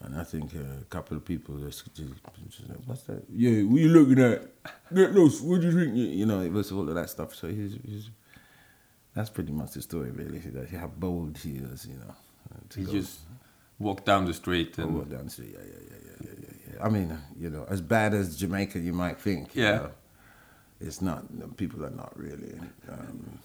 And 0.04 0.16
I 0.16 0.24
think 0.24 0.52
a 0.54 0.84
couple 0.90 1.16
of 1.16 1.24
people 1.24 1.56
just, 1.58 1.94
just, 1.94 2.12
just 2.48 2.62
what's 2.86 3.02
that? 3.04 3.22
Yeah, 3.32 3.62
what 3.62 3.76
are 3.76 3.80
you 3.80 3.88
looking 3.88 4.18
at? 4.22 4.48
Get 4.92 5.12
lost. 5.14 5.44
What 5.44 5.60
do 5.60 5.68
you 5.70 5.72
think? 5.72 5.94
You 5.96 6.26
know, 6.26 6.40
it 6.40 6.50
was 6.50 6.72
all 6.72 6.88
of 6.88 6.94
that 6.96 7.08
stuff. 7.08 7.34
So 7.36 7.46
he's, 7.46 7.78
he's 7.86 8.10
that's 9.14 9.30
pretty 9.30 9.52
much 9.52 9.72
the 9.74 9.82
story, 9.82 10.10
really. 10.10 10.38
That 10.38 10.70
how 10.70 10.88
bold 10.88 11.38
he 11.38 11.50
is, 11.52 11.86
you 11.86 11.94
know. 11.94 12.14
He 12.74 12.82
go- 12.84 12.90
just 12.92 13.20
walked 13.78 14.04
down 14.04 14.24
the 14.24 14.34
street 14.34 14.76
go 14.76 14.82
and 14.82 15.08
down 15.10 15.28
to 15.28 15.42
yeah, 15.42 15.50
yeah, 15.52 15.62
yeah, 15.64 15.96
yeah, 16.04 16.14
yeah, 16.20 16.30
yeah, 16.40 16.74
yeah. 16.74 16.84
I 16.84 16.88
mean, 16.88 17.16
you 17.38 17.50
know, 17.50 17.64
as 17.68 17.80
bad 17.80 18.12
as 18.12 18.36
Jamaica 18.36 18.80
you 18.80 18.92
might 18.92 19.20
think. 19.20 19.54
you 19.54 19.62
Yeah. 19.62 19.76
know, 19.76 19.90
it's 20.80 21.00
not. 21.00 21.56
People 21.56 21.84
are 21.86 21.90
not 21.90 22.12
really 22.18 22.58
um, 22.88 23.38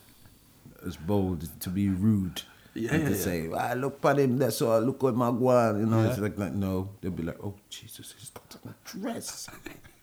as 0.85 0.95
bold 0.97 1.47
to 1.61 1.69
be 1.69 1.89
rude. 1.89 2.41
Yeah, 2.73 2.93
and 2.93 3.03
yeah, 3.03 3.09
to 3.09 3.15
yeah. 3.15 3.21
say, 3.21 3.49
ah, 3.53 3.73
look 3.75 4.05
at 4.05 4.19
him, 4.19 4.37
that's 4.37 4.61
all, 4.61 4.79
look 4.81 5.03
at 5.03 5.15
my 5.15 5.29
guan, 5.31 5.79
you 5.79 5.85
know, 5.87 6.03
Yeah. 6.03 6.09
it's 6.09 6.19
like, 6.19 6.37
like, 6.37 6.53
no, 6.53 6.89
they'll 7.01 7.09
be 7.11 7.23
like, 7.23 7.43
oh, 7.43 7.55
Jesus, 7.69 8.13
he's 8.19 8.29
got 8.29 8.55
a 8.65 8.75
dress. 8.87 9.49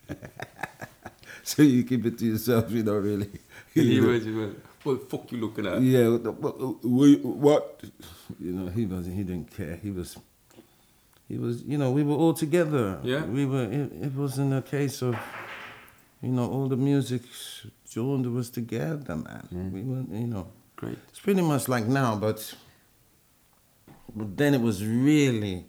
so 1.45 1.63
you 1.63 1.85
keep 1.85 2.05
it 2.07 2.19
to 2.19 2.27
yourself, 2.27 2.71
you 2.73 2.83
know, 2.83 2.95
really. 2.95 3.31
he 3.75 3.83
You 3.83 4.01
know? 4.03 4.09
was, 4.09 4.25
he 4.25 4.31
was, 4.33 4.55
what 4.83 5.01
the 5.01 5.07
fuck 5.07 5.31
you 5.33 5.39
looking 5.39 5.67
at? 5.67 5.81
Yeah, 5.83 6.09
what, 6.09 6.25
the- 6.25 6.33
what, 6.33 7.25
what? 7.25 7.81
You 8.41 8.53
know, 8.53 8.71
he 8.71 8.87
wasn't. 8.87 9.17
He 9.17 9.23
didn't 9.23 9.51
care. 9.57 9.77
He 9.77 9.91
was. 9.91 10.19
He 11.29 11.39
was. 11.39 11.63
You 11.63 11.79
know, 11.79 11.91
we 11.91 12.03
were 12.03 12.17
all 12.17 12.35
together. 12.35 12.99
Yeah. 13.03 13.25
We 13.25 13.47
were. 13.47 13.65
It, 13.65 13.93
it 14.03 14.13
wasn't 14.15 14.53
a 14.53 14.61
case 14.63 15.01
of. 15.01 15.17
You 16.21 16.31
know, 16.33 16.51
all 16.51 16.69
the 16.69 16.77
music. 16.77 17.23
joined 17.89 18.27
was 18.35 18.51
together, 18.51 19.17
man. 19.17 19.49
Mm. 19.55 19.71
We 19.73 19.83
were. 19.83 20.05
You 20.21 20.27
know, 20.27 20.49
Great. 20.85 20.99
it's 21.09 21.21
pretty 21.21 21.43
much 21.43 21.69
like 21.69 21.87
now, 21.87 22.17
but. 22.17 22.55
But 24.17 24.37
then 24.37 24.55
it 24.55 24.61
was 24.61 24.85
really. 24.85 25.67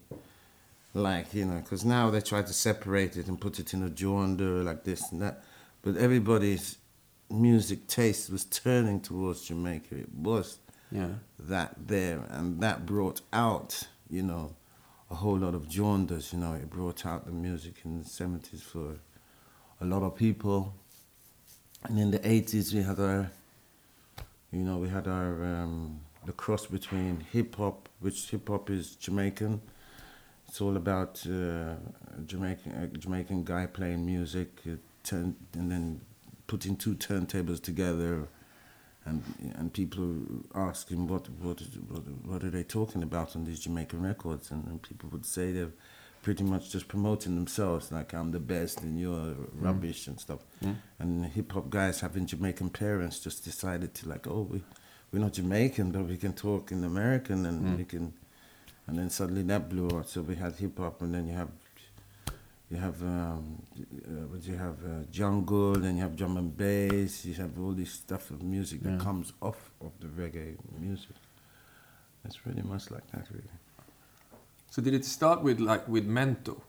Like 0.93 1.33
you 1.33 1.43
know, 1.45 1.57
because 1.59 1.83
now 1.83 2.09
they 2.09 2.21
try 2.21 2.41
to 2.41 2.53
separate 2.53 3.17
it 3.17 3.27
and 3.27 3.39
put 3.39 3.59
it 3.59 3.73
in 3.73 3.83
a 3.83 3.93
genre 3.93 4.63
like 4.63 4.85
this 4.85 5.11
and 5.11 5.21
that, 5.21 5.43
but 5.81 5.97
everybody's 5.97 6.77
music 7.29 7.87
taste 7.87 8.29
was 8.29 8.45
turning 8.45 9.01
towards 9.01 9.41
Jamaica. 9.47 9.93
It 9.97 10.13
was 10.15 10.57
Yeah. 10.91 11.15
that 11.37 11.87
there, 11.87 12.23
and 12.29 12.61
that 12.61 12.85
brought 12.85 13.19
out, 13.33 13.89
you 14.09 14.23
know, 14.23 14.55
a 15.11 15.15
whole 15.15 15.37
lot 15.37 15.53
of 15.53 15.67
jaunders. 15.67 16.31
You 16.31 16.39
know, 16.39 16.53
it 16.53 16.69
brought 16.69 17.05
out 17.05 17.25
the 17.25 17.33
music 17.33 17.75
in 17.83 17.99
the 17.99 18.05
seventies 18.07 18.61
for 18.61 18.95
a 19.81 19.85
lot 19.85 20.01
of 20.01 20.15
people, 20.15 20.75
and 21.83 21.99
in 21.99 22.11
the 22.11 22.25
eighties 22.25 22.73
we 22.73 22.83
had 22.83 22.99
our, 23.01 23.31
you 24.55 24.63
know, 24.63 24.77
we 24.77 24.87
had 24.87 25.07
our 25.07 25.43
um, 25.43 25.99
the 26.25 26.31
cross 26.31 26.65
between 26.65 27.25
hip 27.31 27.55
hop, 27.57 27.89
which 27.99 28.29
hip 28.29 28.47
hop 28.47 28.69
is 28.69 28.95
Jamaican. 28.95 29.61
It's 30.47 30.61
all 30.61 30.77
about 30.77 31.21
uh, 31.27 31.75
Jamaican 32.25 32.71
a 32.71 32.87
Jamaican 32.97 33.43
guy 33.43 33.65
playing 33.65 34.05
music, 34.05 34.61
uh, 34.65 34.75
turn, 35.03 35.35
and 35.53 35.69
then 35.69 36.01
putting 36.47 36.77
two 36.77 36.95
turntables 36.95 37.61
together 37.61 38.29
and 39.03 39.21
and 39.55 39.73
people 39.73 40.07
asking 40.55 41.07
what 41.07 41.29
what 41.41 41.61
what, 41.89 42.03
what 42.23 42.43
are 42.45 42.49
they 42.49 42.63
talking 42.63 43.03
about 43.03 43.35
on 43.35 43.43
these 43.43 43.59
Jamaican 43.59 44.01
records, 44.01 44.51
and, 44.51 44.65
and 44.67 44.81
people 44.81 45.09
would 45.09 45.25
say 45.25 45.51
they're 45.51 45.73
pretty 46.25 46.43
much 46.43 46.71
just 46.71 46.87
promoting 46.87 47.35
themselves, 47.35 47.91
like 47.91 48.11
I'm 48.19 48.31
the 48.31 48.39
best 48.39 48.81
and 48.81 48.99
you're 48.99 49.35
rubbish 49.65 50.07
and 50.07 50.19
stuff. 50.19 50.41
Mm. 50.63 50.75
And 50.99 51.25
hip 51.27 51.51
hop 51.51 51.69
guys 51.69 51.99
having 52.01 52.25
Jamaican 52.25 52.71
parents 52.71 53.19
just 53.19 53.45
decided 53.45 53.93
to 53.97 54.09
like, 54.09 54.25
oh, 54.27 54.41
we 54.51 54.59
we're 55.11 55.19
not 55.25 55.33
Jamaican, 55.33 55.91
but 55.91 56.03
we 56.13 56.17
can 56.17 56.33
talk 56.33 56.71
in 56.71 56.83
American, 56.83 57.45
and 57.45 57.57
Mm. 57.63 57.77
we 57.77 57.85
can. 57.85 58.05
And 58.87 58.97
then 58.99 59.09
suddenly 59.09 59.43
that 59.51 59.69
blew 59.69 59.87
up. 59.97 60.07
So 60.07 60.17
we 60.23 60.35
had 60.35 60.53
hip 60.63 60.77
hop, 60.79 61.01
and 61.03 61.13
then 61.13 61.27
you 61.27 61.35
have 61.41 61.51
you 62.71 62.77
have 62.77 62.99
um, 63.03 63.61
uh, 64.11 64.25
what 64.31 64.41
you 64.49 64.55
have 64.65 64.77
uh, 64.83 65.03
jungle, 65.11 65.73
then 65.83 65.93
you 65.97 66.01
have 66.07 66.15
drum 66.15 66.37
and 66.37 66.51
bass. 66.57 67.23
You 67.27 67.35
have 67.43 67.53
all 67.61 67.73
this 67.81 67.91
stuff 67.91 68.31
of 68.31 68.41
music 68.41 68.81
that 68.87 68.99
comes 68.99 69.27
off 69.47 69.61
of 69.79 69.91
the 70.01 70.07
reggae 70.21 70.57
music. 70.79 71.15
It's 72.25 72.37
pretty 72.37 72.63
much 72.63 72.89
like 72.89 73.05
that, 73.11 73.25
really. 73.35 73.55
So 74.75 74.81
did 74.81 74.93
it 74.93 75.05
start 75.05 75.41
with 75.41 75.61
like 75.61 75.87
with 75.87 76.05
Mento, 76.05 76.59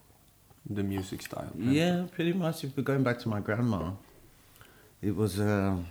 the 0.70 0.84
music 0.84 1.22
style? 1.22 1.50
Mento? 1.58 1.74
Yeah, 1.74 2.06
pretty 2.14 2.32
much. 2.32 2.62
If 2.62 2.76
we're 2.76 2.84
going 2.84 3.02
back 3.02 3.18
to 3.18 3.28
my 3.28 3.40
grandma, 3.40 3.94
it 5.02 5.16
was 5.16 5.40
um, 5.40 5.88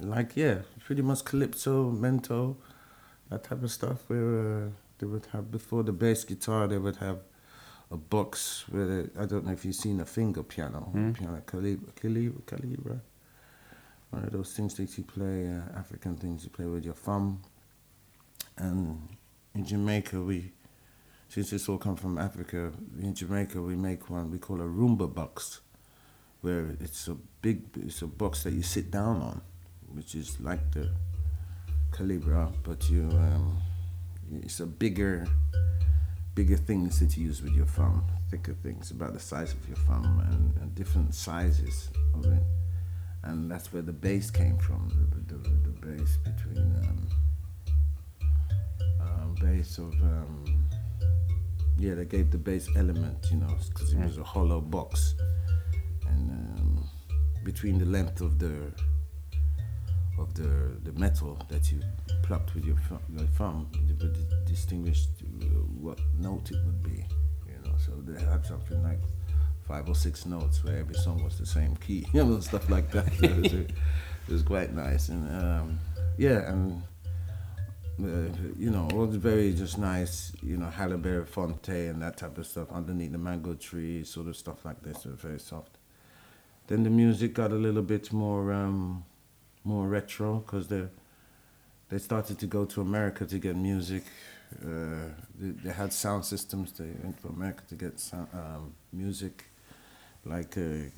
like 0.00 0.36
yeah, 0.36 0.62
pretty 0.84 1.02
much 1.02 1.24
calypso, 1.24 1.92
mento, 1.92 2.56
that 3.28 3.44
type 3.44 3.62
of 3.62 3.70
stuff. 3.70 3.98
Where 4.08 4.64
uh, 4.64 4.68
they 4.98 5.06
would 5.06 5.26
have 5.26 5.52
before 5.52 5.84
the 5.84 5.92
bass 5.92 6.24
guitar, 6.24 6.66
they 6.66 6.78
would 6.78 6.96
have 6.96 7.18
a 7.92 7.96
box 7.96 8.64
where 8.68 8.86
they, 8.86 9.20
I 9.20 9.26
don't 9.26 9.46
know 9.46 9.52
if 9.52 9.64
you've 9.64 9.76
seen 9.76 10.00
a 10.00 10.04
finger 10.04 10.42
piano, 10.42 10.80
Hmm. 10.90 11.12
piano 11.12 11.40
kalimba, 11.46 11.92
kalimba, 12.02 12.42
kalimba. 12.42 13.00
One 14.10 14.24
of 14.24 14.32
those 14.32 14.54
things 14.54 14.74
that 14.74 14.98
you 14.98 15.04
play, 15.04 15.52
uh, 15.56 15.78
African 15.78 16.16
things 16.16 16.42
you 16.42 16.50
play 16.50 16.66
with 16.66 16.84
your 16.84 16.94
thumb. 16.94 17.42
And 18.58 19.08
in 19.54 19.64
Jamaica, 19.64 20.20
we 20.20 20.50
since 21.30 21.52
it's 21.52 21.68
all 21.68 21.78
come 21.78 21.94
from 21.94 22.18
Africa, 22.18 22.72
in 23.00 23.14
Jamaica 23.14 23.62
we 23.62 23.76
make 23.76 24.10
one 24.10 24.32
we 24.32 24.38
call 24.38 24.60
a 24.60 24.64
rumba 24.64 25.12
box, 25.14 25.60
where 26.40 26.74
it's 26.80 27.06
a 27.06 27.14
big, 27.40 27.62
it's 27.76 28.02
a 28.02 28.08
box 28.08 28.42
that 28.42 28.52
you 28.52 28.62
sit 28.62 28.90
down 28.90 29.22
on, 29.22 29.40
which 29.94 30.16
is 30.16 30.40
like 30.40 30.72
the 30.72 30.90
kalimba, 31.92 32.52
but 32.64 32.90
you, 32.90 33.08
um, 33.12 33.58
it's 34.42 34.58
a 34.58 34.66
bigger, 34.66 35.24
bigger 36.34 36.56
things 36.56 36.98
that 36.98 37.16
you 37.16 37.26
use 37.26 37.40
with 37.40 37.52
your 37.52 37.66
thumb, 37.66 38.04
thicker 38.28 38.54
things 38.64 38.90
about 38.90 39.12
the 39.12 39.20
size 39.20 39.52
of 39.52 39.68
your 39.68 39.78
thumb 39.86 40.26
and, 40.32 40.56
and 40.60 40.74
different 40.74 41.14
sizes 41.14 41.90
of 42.12 42.24
it, 42.24 42.42
and 43.22 43.48
that's 43.48 43.72
where 43.72 43.82
the 43.82 43.92
bass 43.92 44.32
came 44.32 44.58
from, 44.58 44.88
the, 45.12 45.36
the, 45.36 45.48
the 45.48 45.86
bass 45.86 46.16
between. 46.24 46.74
Um, 46.82 47.08
um, 49.00 49.34
bass 49.40 49.78
of 49.78 49.92
um, 50.02 50.59
yeah 51.80 51.94
they 51.94 52.04
gave 52.04 52.30
the 52.30 52.38
bass 52.38 52.68
element 52.76 53.16
you 53.30 53.38
know 53.38 53.56
because 53.68 53.92
it 53.92 53.98
was 53.98 54.18
a 54.18 54.24
hollow 54.24 54.60
box. 54.60 55.14
And 56.08 56.30
um, 56.30 56.88
between 57.44 57.78
the 57.78 57.86
length 57.86 58.20
of 58.20 58.38
the 58.38 58.72
of 60.18 60.34
the 60.34 60.76
the 60.84 60.92
metal 60.98 61.38
that 61.48 61.72
you 61.72 61.80
plucked 62.22 62.54
with 62.54 62.64
your, 62.66 62.76
your 63.08 63.26
thumb 63.38 63.66
you 63.86 63.96
would 64.00 64.12
di- 64.12 64.36
distinguish 64.44 65.06
uh, 65.24 65.46
what 65.80 65.98
note 66.18 66.50
it 66.50 66.58
would 66.66 66.82
be 66.82 67.04
you 67.46 67.58
know. 67.64 67.74
So 67.78 67.92
they 68.06 68.20
had 68.22 68.44
something 68.44 68.82
like 68.82 69.00
five 69.66 69.88
or 69.88 69.94
six 69.94 70.26
notes 70.26 70.62
where 70.62 70.76
every 70.76 70.96
song 70.96 71.24
was 71.24 71.38
the 71.38 71.46
same 71.46 71.76
key 71.76 72.06
you 72.12 72.22
know 72.24 72.40
stuff 72.40 72.68
like 72.68 72.90
that. 72.92 73.08
It, 73.22 73.36
was, 73.36 73.52
it 73.54 73.70
was 74.28 74.42
quite 74.42 74.74
nice. 74.74 75.08
And 75.08 75.24
um, 75.42 75.80
yeah 76.18 76.50
and 76.50 76.82
you 77.98 78.70
know, 78.70 78.88
all 78.94 79.06
the 79.06 79.18
very 79.18 79.52
just 79.52 79.78
nice, 79.78 80.32
you 80.42 80.56
know, 80.56 80.70
Harry 80.70 80.96
Belafonte 80.96 81.90
and 81.90 82.00
that 82.02 82.16
type 82.16 82.38
of 82.38 82.46
stuff 82.46 82.70
underneath 82.72 83.12
the 83.12 83.18
mango 83.18 83.54
tree, 83.54 84.04
sort 84.04 84.28
of 84.28 84.36
stuff 84.36 84.64
like 84.64 84.82
this, 84.82 85.04
uh, 85.06 85.10
very 85.10 85.38
soft. 85.38 85.78
Then 86.66 86.82
the 86.84 86.90
music 86.90 87.34
got 87.34 87.50
a 87.52 87.56
little 87.56 87.82
bit 87.82 88.12
more, 88.12 88.52
um, 88.52 89.04
more 89.64 89.86
retro 89.88 90.38
because 90.38 90.68
they 90.68 90.86
they 91.88 91.98
started 91.98 92.38
to 92.38 92.46
go 92.46 92.64
to 92.66 92.80
America 92.80 93.26
to 93.26 93.38
get 93.38 93.56
music, 93.56 94.04
Uh, 94.64 95.08
they, 95.38 95.50
they 95.62 95.72
had 95.72 95.92
sound 95.92 96.24
systems. 96.24 96.72
They 96.72 96.90
went 97.02 97.20
to 97.22 97.28
America 97.28 97.62
to 97.68 97.74
get 97.74 98.00
sound, 98.00 98.28
um, 98.34 98.74
music, 98.92 99.44
like 100.24 100.56
uh, 100.58 100.90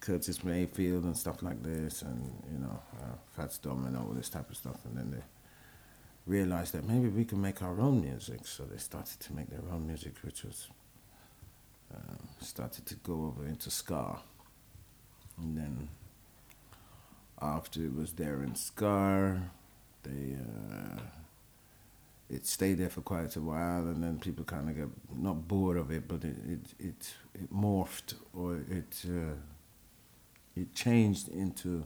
Curtis 0.00 0.44
Mayfield 0.44 1.04
and 1.04 1.16
stuff 1.16 1.42
like 1.42 1.60
this, 1.62 2.02
and 2.02 2.20
you 2.52 2.58
know, 2.58 2.80
uh, 3.00 3.16
Fats 3.34 3.58
Domino, 3.58 4.06
all 4.06 4.14
this 4.14 4.28
type 4.28 4.48
of 4.50 4.56
stuff. 4.56 4.84
And 4.84 4.96
then 4.96 5.10
they 5.10 5.22
realized 6.28 6.74
that 6.74 6.86
maybe 6.86 7.08
we 7.08 7.24
can 7.24 7.40
make 7.40 7.62
our 7.62 7.80
own 7.80 8.02
music. 8.02 8.40
So 8.46 8.64
they 8.64 8.78
started 8.78 9.18
to 9.20 9.34
make 9.34 9.48
their 9.50 9.64
own 9.72 9.86
music, 9.86 10.12
which 10.22 10.44
was 10.44 10.68
um, 11.94 12.28
started 12.40 12.86
to 12.86 12.94
go 12.96 13.14
over 13.26 13.46
into 13.46 13.70
ska. 13.70 14.18
And 15.38 15.56
then 15.56 15.88
after 17.40 17.84
it 17.84 17.94
was 17.94 18.12
there 18.12 18.42
in 18.42 18.54
ska, 18.54 19.40
they 20.02 20.36
uh, 20.36 21.00
it 22.30 22.46
stayed 22.46 22.78
there 22.78 22.90
for 22.90 23.00
quite 23.00 23.34
a 23.36 23.40
while, 23.40 23.86
and 23.88 24.02
then 24.02 24.18
people 24.18 24.44
kind 24.44 24.68
of 24.68 24.76
got 24.76 25.18
not 25.18 25.48
bored 25.48 25.78
of 25.78 25.90
it, 25.90 26.06
but 26.06 26.24
it 26.24 26.36
it 26.46 26.60
it, 26.78 27.14
it 27.34 27.52
morphed 27.52 28.14
or 28.34 28.56
it 28.56 29.02
uh, 29.06 29.34
it 30.54 30.74
changed 30.74 31.28
into 31.28 31.84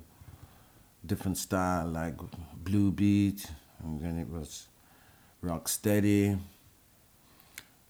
different 1.05 1.37
style 1.39 1.89
like 1.89 2.15
blue 2.65 2.91
beat, 2.91 3.47
and 3.83 4.01
then 4.01 4.19
it 4.19 4.29
was 4.29 4.69
rock 5.41 5.69
steady, 5.69 6.37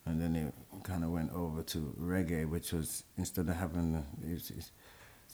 and 0.06 0.20
then 0.20 0.34
it 0.36 0.54
kind 0.82 1.04
of 1.04 1.10
went 1.10 1.32
over 1.32 1.62
to 1.62 1.94
reggae, 2.00 2.48
which 2.48 2.72
was 2.72 3.04
instead 3.16 3.48
of 3.48 3.56
having 3.56 4.04
it's, 4.26 4.50
it's 4.50 4.70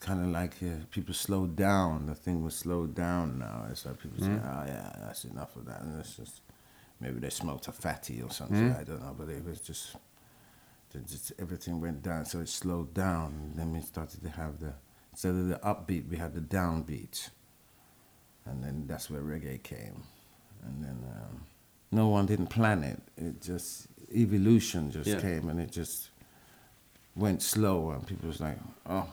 kind 0.00 0.24
of 0.24 0.30
like 0.30 0.54
uh, 0.62 0.84
people 0.90 1.14
slowed 1.14 1.56
down. 1.56 2.06
The 2.06 2.14
thing 2.14 2.42
was 2.42 2.54
slowed 2.54 2.94
down 2.94 3.38
now. 3.38 3.66
It's 3.70 3.86
like 3.86 4.00
people 4.00 4.24
say, 4.24 4.32
"Oh 4.32 4.64
yeah, 4.66 4.92
that's 5.00 5.24
enough 5.24 5.56
of 5.56 5.66
that," 5.66 5.82
and 5.82 5.98
it's 5.98 6.16
just 6.16 6.42
maybe 7.00 7.18
they 7.20 7.30
smoked 7.30 7.68
a 7.68 7.72
fatty 7.72 8.22
or 8.22 8.30
something. 8.30 8.72
Hmm. 8.72 8.80
I 8.80 8.84
don't 8.84 9.00
know, 9.00 9.14
but 9.18 9.28
it 9.28 9.44
was 9.44 9.60
just, 9.60 9.96
just 11.08 11.32
everything 11.38 11.80
went 11.80 12.02
down, 12.02 12.24
so 12.24 12.40
it 12.40 12.48
slowed 12.48 12.94
down. 12.94 13.34
And 13.42 13.58
then 13.58 13.72
we 13.72 13.80
started 13.80 14.22
to 14.22 14.30
have 14.30 14.60
the 14.60 14.74
instead 15.12 15.34
of 15.34 15.48
the 15.48 15.56
upbeat, 15.56 16.08
we 16.08 16.16
had 16.16 16.34
the 16.34 16.40
downbeat, 16.40 17.30
and 18.44 18.62
then 18.62 18.84
that's 18.86 19.10
where 19.10 19.20
reggae 19.20 19.62
came, 19.62 20.04
and 20.64 20.84
then. 20.84 20.98
Um, 21.16 21.44
no 21.90 22.08
one 22.08 22.26
didn't 22.26 22.48
plan 22.48 22.84
it. 22.84 23.00
It 23.16 23.40
just 23.40 23.86
evolution 24.14 24.90
just 24.90 25.08
Yeah. 25.08 25.20
came, 25.20 25.48
and 25.48 25.58
it 25.58 25.70
just 25.72 26.10
went 27.16 27.42
slow. 27.42 27.90
And 27.92 28.06
people 28.06 28.28
was 28.28 28.40
like, 28.40 28.58
"Oh, 28.86 29.08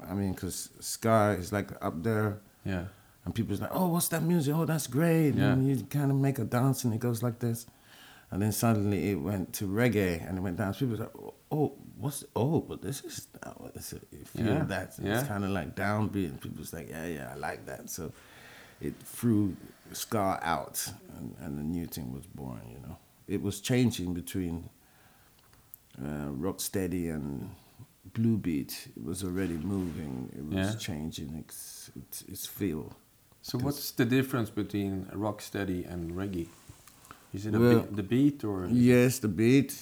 I 0.00 0.14
mean, 0.14 0.32
because 0.32 0.70
ska 0.80 1.36
is 1.38 1.52
like 1.52 1.70
up 1.84 2.02
there, 2.02 2.38
Yeah. 2.64 2.86
and 3.26 3.34
people's 3.34 3.60
like, 3.60 3.70
"Oh, 3.74 3.88
what's 3.88 4.08
that 4.08 4.22
music? 4.22 4.54
Oh, 4.54 4.64
that's 4.64 4.86
great!" 4.86 5.34
Yeah. 5.34 5.52
And 5.52 5.68
you 5.68 5.84
kind 5.84 6.10
of 6.10 6.16
make 6.16 6.38
a 6.38 6.44
dance, 6.44 6.84
and 6.84 6.94
it 6.94 7.00
goes 7.00 7.22
like 7.22 7.40
this. 7.40 7.66
And 8.30 8.40
then 8.42 8.52
suddenly 8.52 9.10
it 9.10 9.16
went 9.16 9.52
to 9.54 9.66
reggae, 9.66 10.26
and 10.26 10.38
it 10.38 10.40
went 10.40 10.56
down. 10.56 10.72
People 10.72 10.88
was 10.96 11.00
like, 11.00 11.16
"Oh, 11.52 11.72
what's? 11.98 12.24
Oh, 12.34 12.60
but 12.62 12.80
this 12.80 13.04
is 13.04 13.28
now. 13.44 13.70
It's 13.74 13.92
a, 13.92 13.96
you 14.10 14.24
feel 14.24 14.46
Yeah, 14.46 14.64
that? 14.64 14.94
Yeah. 14.98 15.18
It's 15.18 15.28
kind 15.28 15.44
of 15.44 15.50
like 15.50 15.76
downbeat." 15.76 16.30
And 16.30 16.40
people's 16.40 16.72
like, 16.72 16.88
"Yeah, 16.88 17.06
yeah, 17.06 17.32
I 17.32 17.36
like 17.36 17.66
that." 17.66 17.90
So 17.90 18.12
it 18.84 18.94
threw 19.16 19.56
ska 19.92 20.38
out, 20.42 20.76
and, 21.18 21.34
and 21.40 21.58
a 21.58 21.62
new 21.62 21.86
thing 21.86 22.12
was 22.12 22.26
born. 22.26 22.60
You 22.74 22.80
know, 22.86 22.96
it 23.28 23.40
was 23.42 23.60
changing 23.60 24.14
between 24.14 24.68
uh, 25.98 26.30
rocksteady 26.46 27.04
and 27.14 27.50
blue 28.12 28.36
beat. 28.36 28.88
It 28.96 29.04
was 29.04 29.22
already 29.24 29.54
moving. 29.74 30.30
It 30.38 30.44
was 30.44 30.66
Yeah. 30.68 30.74
changing 30.88 31.30
its, 31.42 31.90
its 32.00 32.22
its 32.32 32.46
feel. 32.46 32.84
So 33.42 33.58
what's 33.58 33.90
the 33.92 34.04
difference 34.04 34.50
between 34.50 34.92
rocksteady 35.24 35.80
and 35.92 36.12
reggae? 36.20 36.48
Is 37.34 37.46
it 37.46 37.54
a 37.54 37.58
Well, 37.58 37.80
be- 37.80 37.96
the 37.96 38.02
beat 38.02 38.44
or? 38.44 38.66
Yes, 38.70 39.18
the 39.18 39.28
beat. 39.28 39.72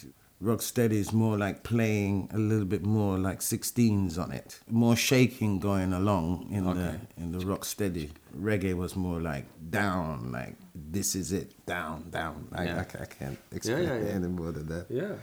Rocksteady 0.43 0.95
is 0.95 1.12
more 1.12 1.38
like 1.38 1.62
playing 1.62 2.28
a 2.34 2.38
little 2.38 2.64
bit 2.64 2.82
more 2.84 3.16
like 3.16 3.38
16s 3.40 4.18
on 4.18 4.32
it, 4.32 4.59
more 4.68 4.97
shaking 4.97 5.61
going 5.61 5.93
along 5.93 6.49
in 6.51 6.66
Okay. 6.66 6.99
the 7.16 7.22
in 7.22 7.30
the 7.32 7.38
rocksteady. 7.45 8.11
Reggae 8.36 8.74
was 8.74 8.97
more 8.97 9.20
like 9.20 9.45
down, 9.70 10.32
like 10.32 10.57
this 10.74 11.14
is 11.14 11.30
it, 11.32 11.53
down, 11.64 12.11
down. 12.11 12.49
I, 12.53 12.64
Yeah. 12.64 12.84
I, 12.99 13.03
I 13.03 13.07
can't 13.07 13.38
explain 13.53 13.84
yeah, 13.84 13.99
yeah. 13.99 14.09
any 14.18 14.26
more 14.28 14.51
than 14.51 14.66
that. 14.68 14.86
Yeah. 14.90 15.14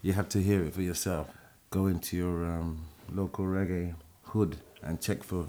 You 0.00 0.14
have 0.14 0.28
to 0.30 0.38
hear 0.42 0.62
it 0.64 0.72
for 0.72 0.82
yourself. 0.82 1.28
Go 1.70 1.86
into 1.88 2.16
your 2.16 2.46
um, 2.46 2.86
local 3.12 3.44
reggae 3.44 3.94
hood 4.22 4.56
and 4.82 5.00
check 5.02 5.22
for 5.22 5.48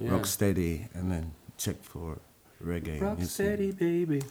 rocksteady, 0.00 0.88
and 0.94 1.10
then 1.10 1.32
check 1.56 1.82
for 1.82 2.18
reggae. 2.64 3.00
and 3.02 3.18
you 3.18 3.24
see- 3.26 3.42
Rocksteady, 3.44 3.76
baby. 3.76 4.22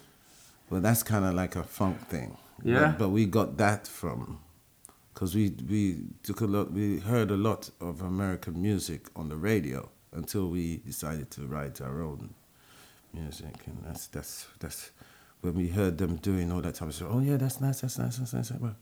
well, 0.69 0.80
that's 0.82 1.03
kind 1.03 1.26
of 1.26 1.34
like 1.34 1.55
a 1.57 1.63
funk 1.63 2.07
thing. 2.07 2.38
Yeah. 2.64 2.88
But, 2.91 2.97
but 2.99 3.09
we 3.09 3.26
got 3.26 3.57
that 3.57 3.88
from, 3.88 4.39
because 5.14 5.36
we 5.36 5.53
we 5.70 5.97
took 6.24 6.41
a 6.41 6.45
lot, 6.45 6.72
we 6.72 6.99
heard 6.99 7.32
a 7.32 7.38
lot 7.38 7.70
of 7.82 8.01
American 8.01 8.61
music 8.61 9.07
on 9.16 9.30
the 9.30 9.36
radio 9.36 9.89
until 10.14 10.47
we 10.47 10.78
decided 10.78 11.30
to 11.32 11.41
write 11.41 11.82
our 11.82 12.01
own 12.01 12.34
music, 13.14 13.55
and 13.66 13.78
that's 13.86 14.07
that's 14.07 14.47
that's 14.59 14.91
when 15.41 15.55
we 15.55 15.68
heard 15.68 15.97
them 15.97 16.16
doing 16.18 16.51
all 16.51 16.61
that 16.61 16.82
of 16.82 16.93
stuff. 16.93 17.09
Oh 17.11 17.20
yeah, 17.20 17.38
that's 17.38 17.59
nice, 17.59 17.82
that's 17.82 17.97
nice, 17.99 18.18
that's 18.18 18.34
nice. 18.34 18.51
Well, 18.51 18.76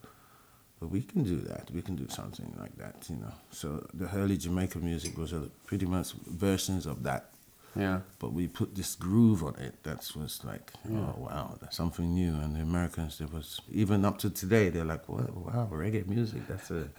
but 0.79 0.89
we 0.89 1.01
can 1.01 1.23
do 1.23 1.37
that. 1.41 1.69
We 1.73 1.81
can 1.81 1.95
do 1.95 2.07
something 2.07 2.55
like 2.59 2.75
that, 2.77 3.07
you 3.09 3.15
know. 3.17 3.33
So 3.51 3.85
the 3.93 4.09
early 4.15 4.37
Jamaican 4.37 4.83
music 4.83 5.17
was 5.17 5.33
pretty 5.65 5.85
much 5.85 6.13
versions 6.27 6.85
of 6.85 7.03
that 7.03 7.29
Yeah. 7.75 8.01
but 8.19 8.33
we 8.33 8.47
put 8.47 8.75
this 8.75 8.95
groove 8.95 9.43
on 9.43 9.55
it 9.55 9.81
that 9.83 10.09
was 10.15 10.41
like, 10.43 10.71
oh 10.89 11.15
wow, 11.17 11.57
that's 11.61 11.77
something 11.77 12.13
new. 12.13 12.33
And 12.35 12.55
the 12.55 12.61
Americans, 12.61 13.21
it 13.21 13.31
was 13.31 13.61
even 13.71 14.03
up 14.05 14.17
to 14.19 14.29
today, 14.29 14.69
they're 14.69 14.83
like, 14.85 15.07
what, 15.07 15.33
wow, 15.35 15.69
reggae 15.71 16.05
music, 16.07 16.47
that's 16.47 16.69
a 16.71 16.89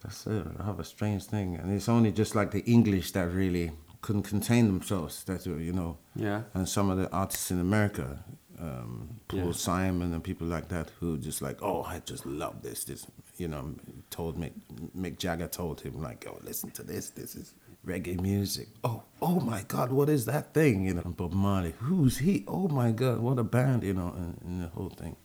that's 0.00 0.26
a 0.26 0.44
rather 0.58 0.82
strange 0.84 1.24
thing. 1.24 1.56
And 1.56 1.72
it's 1.72 1.88
only 1.88 2.10
just 2.12 2.34
like 2.34 2.50
the 2.50 2.60
English 2.60 3.12
that 3.12 3.30
really 3.32 3.70
couldn't 4.00 4.24
contain 4.24 4.66
themselves. 4.66 5.24
That 5.24 5.46
you 5.46 5.72
know, 5.72 5.98
Yeah. 6.16 6.42
and 6.54 6.68
some 6.68 6.90
of 6.90 6.98
the 6.98 7.10
artists 7.12 7.50
in 7.50 7.60
America, 7.60 8.24
um, 8.58 9.20
Paul 9.28 9.46
Yeah. 9.46 9.52
Simon 9.52 10.12
and 10.12 10.22
people 10.22 10.46
like 10.46 10.68
that, 10.68 10.90
who 11.00 11.18
just 11.18 11.40
like, 11.42 11.62
oh, 11.62 11.82
I 11.82 12.00
just 12.04 12.26
love 12.26 12.62
this. 12.62 12.84
This, 12.84 13.06
you 13.38 13.48
know, 13.48 13.74
told 14.10 14.36
Mick, 14.38 14.52
Mick 14.96 15.18
Jagger 15.18 15.46
told 15.48 15.80
him 15.80 16.00
like, 16.02 16.26
oh, 16.28 16.38
listen 16.42 16.70
to 16.72 16.82
this. 16.82 17.10
This 17.10 17.36
is 17.36 17.54
reggae 17.86 18.20
music. 18.20 18.68
Oh, 18.84 19.02
oh 19.20 19.40
my 19.40 19.62
God, 19.66 19.92
what 19.92 20.08
is 20.08 20.24
that 20.26 20.54
thing? 20.54 20.86
You 20.86 20.94
know, 20.94 21.02
Bob 21.02 21.32
Marley, 21.32 21.74
who's 21.78 22.18
he? 22.18 22.44
Oh 22.46 22.68
my 22.68 22.92
God, 22.92 23.18
what 23.18 23.38
a 23.38 23.44
band! 23.44 23.82
You 23.82 23.94
know, 23.94 24.14
and, 24.16 24.38
and 24.44 24.62
the 24.62 24.68
whole 24.68 24.90
thing. 24.90 25.16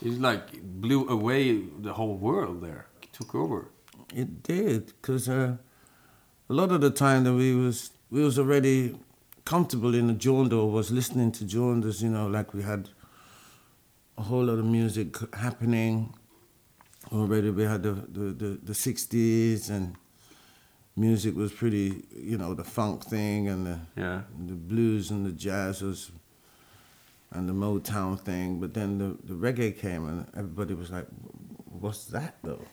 It's 0.00 0.18
like 0.18 0.62
blew 0.62 1.08
away 1.08 1.62
the 1.80 1.92
whole 1.92 2.16
world 2.16 2.62
there. 2.62 2.86
Took 3.12 3.34
over. 3.34 3.70
It 4.14 4.42
did, 4.42 4.86
because 4.86 5.28
uh, 5.28 5.56
a 6.48 6.52
lot 6.52 6.70
of 6.70 6.80
the 6.80 6.90
time 6.90 7.24
that 7.24 7.34
we 7.34 7.54
was 7.54 7.90
we 8.10 8.22
was 8.22 8.38
already 8.38 8.96
comfortable 9.44 9.94
in 9.94 10.06
the 10.06 10.30
or 10.30 10.70
was 10.70 10.90
listening 10.90 11.32
to 11.32 11.48
genres, 11.48 12.02
you 12.02 12.10
know, 12.10 12.26
like 12.26 12.54
we 12.54 12.62
had 12.62 12.90
a 14.16 14.22
whole 14.22 14.44
lot 14.44 14.58
of 14.58 14.64
music 14.64 15.16
happening 15.34 16.14
already. 17.12 17.50
We 17.50 17.64
had 17.64 17.82
the 17.82 17.92
the, 17.92 18.20
the, 18.42 18.58
the 18.62 18.72
60s 18.72 19.70
and 19.70 19.96
music 20.98 21.36
was 21.36 21.52
pretty, 21.52 22.02
you 22.16 22.36
know, 22.38 22.54
the 22.54 22.64
funk 22.64 23.04
thing 23.04 23.48
and 23.48 23.66
the 23.66 23.78
Yeah. 23.96 24.22
the 24.46 24.54
blues 24.54 25.10
and 25.10 25.24
the 25.26 25.32
jazz 25.32 25.82
was 25.82 26.10
and 27.30 27.48
the 27.48 27.52
Motown 27.52 28.18
thing, 28.18 28.58
but 28.60 28.72
then 28.72 28.98
the, 28.98 29.08
the 29.30 29.34
reggae 29.34 29.72
came 29.78 30.08
and 30.08 30.26
everybody 30.34 30.74
was 30.74 30.90
like, 30.90 31.06
"What's 31.80 32.04
that 32.06 32.34
though? 32.42 32.64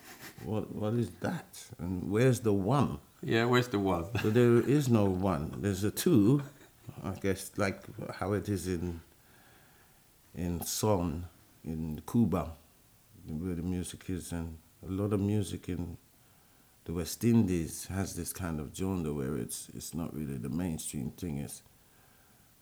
What 0.46 0.64
what 0.82 0.94
is 0.94 1.10
that? 1.20 1.50
And 1.80 2.10
where's 2.10 2.40
the 2.40 2.54
one?" 2.54 3.00
Yeah. 3.22 3.46
Where's 3.46 3.68
the 3.68 3.80
one? 3.80 4.06
So 4.22 4.30
there 4.30 4.58
is 4.78 4.88
no 4.88 5.06
one. 5.06 5.44
There's 5.64 5.84
a 5.84 5.92
two, 5.92 6.42
I 7.04 7.12
guess, 7.26 7.52
like 7.58 7.80
how 8.20 8.34
it 8.34 8.48
is 8.50 8.68
in 8.68 9.02
in 10.36 10.62
Son, 10.64 11.26
in 11.64 12.02
Cuba, 12.12 12.52
where 13.28 13.56
the 13.56 13.62
music 13.76 14.10
is, 14.10 14.32
and 14.32 14.58
a 14.88 14.92
lot 14.92 15.12
of 15.14 15.20
music 15.20 15.70
in 15.70 15.98
the 16.86 16.94
West 16.94 17.24
Indies 17.24 17.88
has 17.88 18.16
this 18.16 18.32
kind 18.32 18.60
of 18.60 18.76
genre 18.76 19.12
where 19.12 19.38
it's 19.38 19.70
it's 19.74 19.94
not 19.94 20.16
really 20.16 20.38
the 20.38 20.50
mainstream 20.50 21.12
thing. 21.12 21.40
It's 21.40 21.64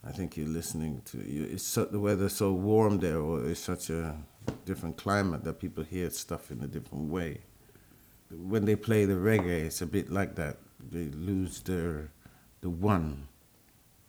I 0.05 0.11
think 0.11 0.35
you're 0.35 0.47
listening 0.47 1.01
to 1.05 1.17
you. 1.17 1.43
It's 1.43 1.63
so, 1.63 1.85
the 1.85 1.99
weather's 1.99 2.33
so 2.33 2.51
warm 2.51 2.99
there, 2.99 3.19
or 3.19 3.45
it's 3.45 3.59
such 3.59 3.89
a 3.89 4.15
different 4.65 4.97
climate 4.97 5.43
that 5.45 5.59
people 5.59 5.83
hear 5.83 6.09
stuff 6.09 6.51
in 6.51 6.61
a 6.61 6.67
different 6.67 7.09
way. 7.09 7.39
When 8.29 8.65
they 8.65 8.75
play 8.75 9.05
the 9.05 9.13
reggae, 9.13 9.65
it's 9.65 9.81
a 9.81 9.85
bit 9.85 10.09
like 10.09 10.35
that. 10.35 10.57
They 10.91 11.05
lose 11.05 11.61
their 11.61 12.11
the 12.61 12.69
one. 12.69 13.27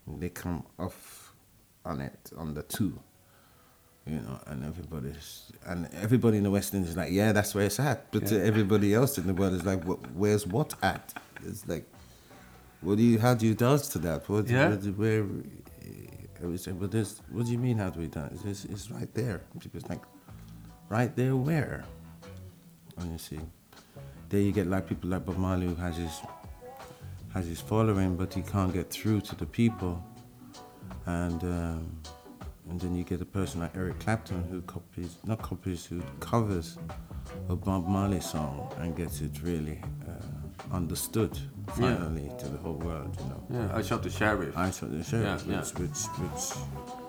They 0.07 0.29
come 0.29 0.65
off 0.79 1.33
on 1.85 2.01
it 2.01 2.31
on 2.37 2.55
the 2.55 2.63
two. 2.63 2.99
You 4.07 4.17
know, 4.21 4.39
and 4.49 4.65
everybody's 4.67 5.51
and 5.65 5.89
everybody 5.95 6.37
in 6.37 6.43
the 6.45 6.51
West 6.51 6.75
Indies 6.75 6.91
is 6.91 6.97
like, 6.97 7.11
yeah, 7.11 7.33
that's 7.33 7.55
where 7.55 7.65
it's 7.65 7.81
at. 7.81 8.11
But 8.13 8.27
to 8.27 8.45
everybody 8.45 8.93
else 8.93 9.17
in 9.17 9.27
the 9.27 9.33
world 9.33 9.55
is 9.55 9.65
like, 9.65 9.83
where's 10.15 10.47
what 10.47 10.75
at? 10.83 11.15
It's 11.47 11.67
like, 11.67 11.87
what 12.83 12.99
do 12.99 13.03
you? 13.03 13.19
How 13.19 13.33
do 13.33 13.47
you 13.47 13.55
dance 13.55 13.89
to 13.89 13.99
that? 14.01 14.29
What, 14.29 14.47
Yeah. 14.49 14.69
what- 14.71 14.85
where? 14.99 15.21
And 16.41 16.51
we 16.51 16.59
said, 16.59 16.79
but 16.79 16.91
this, 16.91 17.23
what 17.31 17.47
do 17.47 17.53
you 17.53 17.59
mean, 17.59 17.79
how 17.79 17.89
do 17.89 18.01
we 18.01 18.07
dance? 18.09 18.45
it? 18.45 18.49
It's, 18.51 18.65
it's 18.67 18.91
right 18.91 19.09
there. 19.15 19.41
People's 19.59 19.89
like, 19.89 20.03
right 20.91 21.15
there 21.17 21.35
where? 21.37 21.85
And 22.99 23.13
you 23.13 23.19
see, 23.19 23.41
there 24.29 24.41
you 24.41 24.53
get 24.53 24.67
like 24.67 24.87
people 24.87 25.09
like 25.09 25.25
Bob 25.25 25.39
Marley 25.39 25.67
who 25.69 25.75
has 25.77 25.97
his, 25.97 26.21
has 27.33 27.47
his 27.47 27.61
following, 27.63 28.17
but 28.17 28.35
he 28.35 28.43
can't 28.43 28.75
get 28.75 28.91
through 28.91 29.23
to 29.23 29.35
the 29.37 29.47
people. 29.47 30.05
And, 31.07 31.43
um, 31.45 31.97
and 32.69 32.81
then 32.81 32.95
you 32.97 33.05
get 33.05 33.21
a 33.21 33.25
person 33.27 33.61
like 33.61 33.77
Eric 33.77 34.01
Clapton 34.01 34.45
who 34.51 34.63
copies, 34.63 35.17
not 35.25 35.43
copies, 35.43 35.85
who 35.85 36.01
covers 36.21 36.79
a 37.49 37.57
Bob 37.57 37.87
Marley 37.87 38.21
song 38.21 38.73
and 38.79 38.97
gets 38.97 39.21
it 39.21 39.43
really 39.43 39.81
uh, 40.09 40.75
understood 40.75 41.37
finally 41.77 42.31
to 42.39 42.49
the 42.49 42.59
whole 42.59 42.75
world, 42.75 43.17
you 43.21 43.29
know. 43.29 43.69
Yeah, 43.69 43.77
I 43.77 43.83
shot 43.83 44.03
the 44.03 44.11
sheriff. 44.11 44.57
I 44.57 44.71
shot 44.71 44.91
the 44.91 45.03
sheriff, 45.05 45.45
Yeah, 45.47 45.59
which, 45.59 45.73
which, 45.75 45.89
which, 46.19 46.41
which 46.53 47.04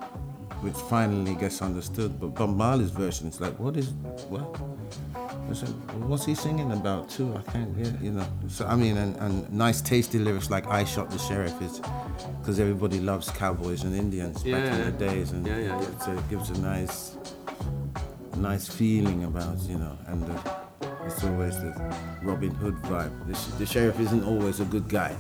finally 0.74 1.36
gets 1.36 1.62
understood. 1.62 2.20
But 2.20 2.36
Bob 2.36 2.56
Marley's 2.56 2.92
version 2.92 3.28
is 3.28 3.40
like, 3.42 3.58
what 3.60 3.78
is, 3.78 3.90
what? 4.30 4.60
I 5.50 5.54
said, 5.54 5.70
what's 6.08 6.26
he 6.26 6.34
singing 6.34 6.72
about 6.72 7.10
too? 7.10 7.34
I 7.36 7.52
can't 7.52 7.78
get, 7.78 8.02
you 8.02 8.12
know. 8.12 8.26
So 8.48 8.66
I 8.66 8.76
mean, 8.76 8.98
and, 8.98 9.16
and 9.18 9.52
nice, 9.54 9.80
tasty 9.80 10.18
lyrics 10.18 10.50
like 10.50 10.66
"I 10.68 10.84
shot 10.84 11.12
the 11.12 11.20
sheriff" 11.20 11.62
is 11.62 11.82
because 12.40 12.60
everybody 12.60 13.00
loves 13.00 13.30
cowboys 13.30 13.84
and 13.84 13.96
Indians 13.96 14.44
back 14.44 14.74
in 14.74 14.86
the 14.86 14.92
days, 14.92 15.32
and 15.32 15.46
Yeah, 15.46 15.58
yeah, 15.58 15.80
yeah. 15.80 15.88
It's 15.90 16.08
a, 16.08 16.18
it 16.18 16.30
gives 16.30 16.50
a 16.50 16.60
nice, 16.62 17.18
nice 18.38 18.68
feeling 18.68 19.26
about 19.26 19.60
you 19.62 19.78
know, 19.78 19.96
and 20.08 20.24
the, 20.26 20.56
it's 21.06 21.24
always 21.24 21.56
the 21.58 21.96
Robin 22.24 22.50
Hood 22.56 22.76
vibe. 22.84 23.12
The, 23.28 23.58
the 23.60 23.66
sheriff 23.68 24.00
isn't 24.00 24.24
always 24.24 24.60
a 24.62 24.66
good 24.66 24.88
guy. 24.90 25.16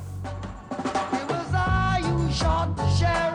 It 0.72 1.30
was 1.30 1.54
I 1.54 2.02
who 2.04 2.32
shot 2.34 2.76
the 2.76 2.89
sheriff, 2.96 3.35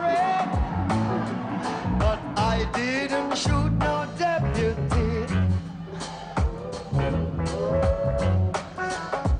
didn't 2.73 3.35
shoot 3.35 3.71
no 3.79 4.07
deputy. 4.17 5.35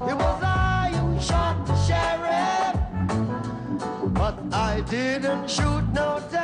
It 0.09 0.15
was 0.23 0.43
I 0.43 0.91
who 0.95 1.19
shot 1.21 1.65
the 1.65 1.75
sheriff, 1.88 2.75
but 4.13 4.36
I 4.53 4.82
didn't 4.89 5.49
shoot 5.49 5.84
no 5.93 6.19
deputy. 6.19 6.40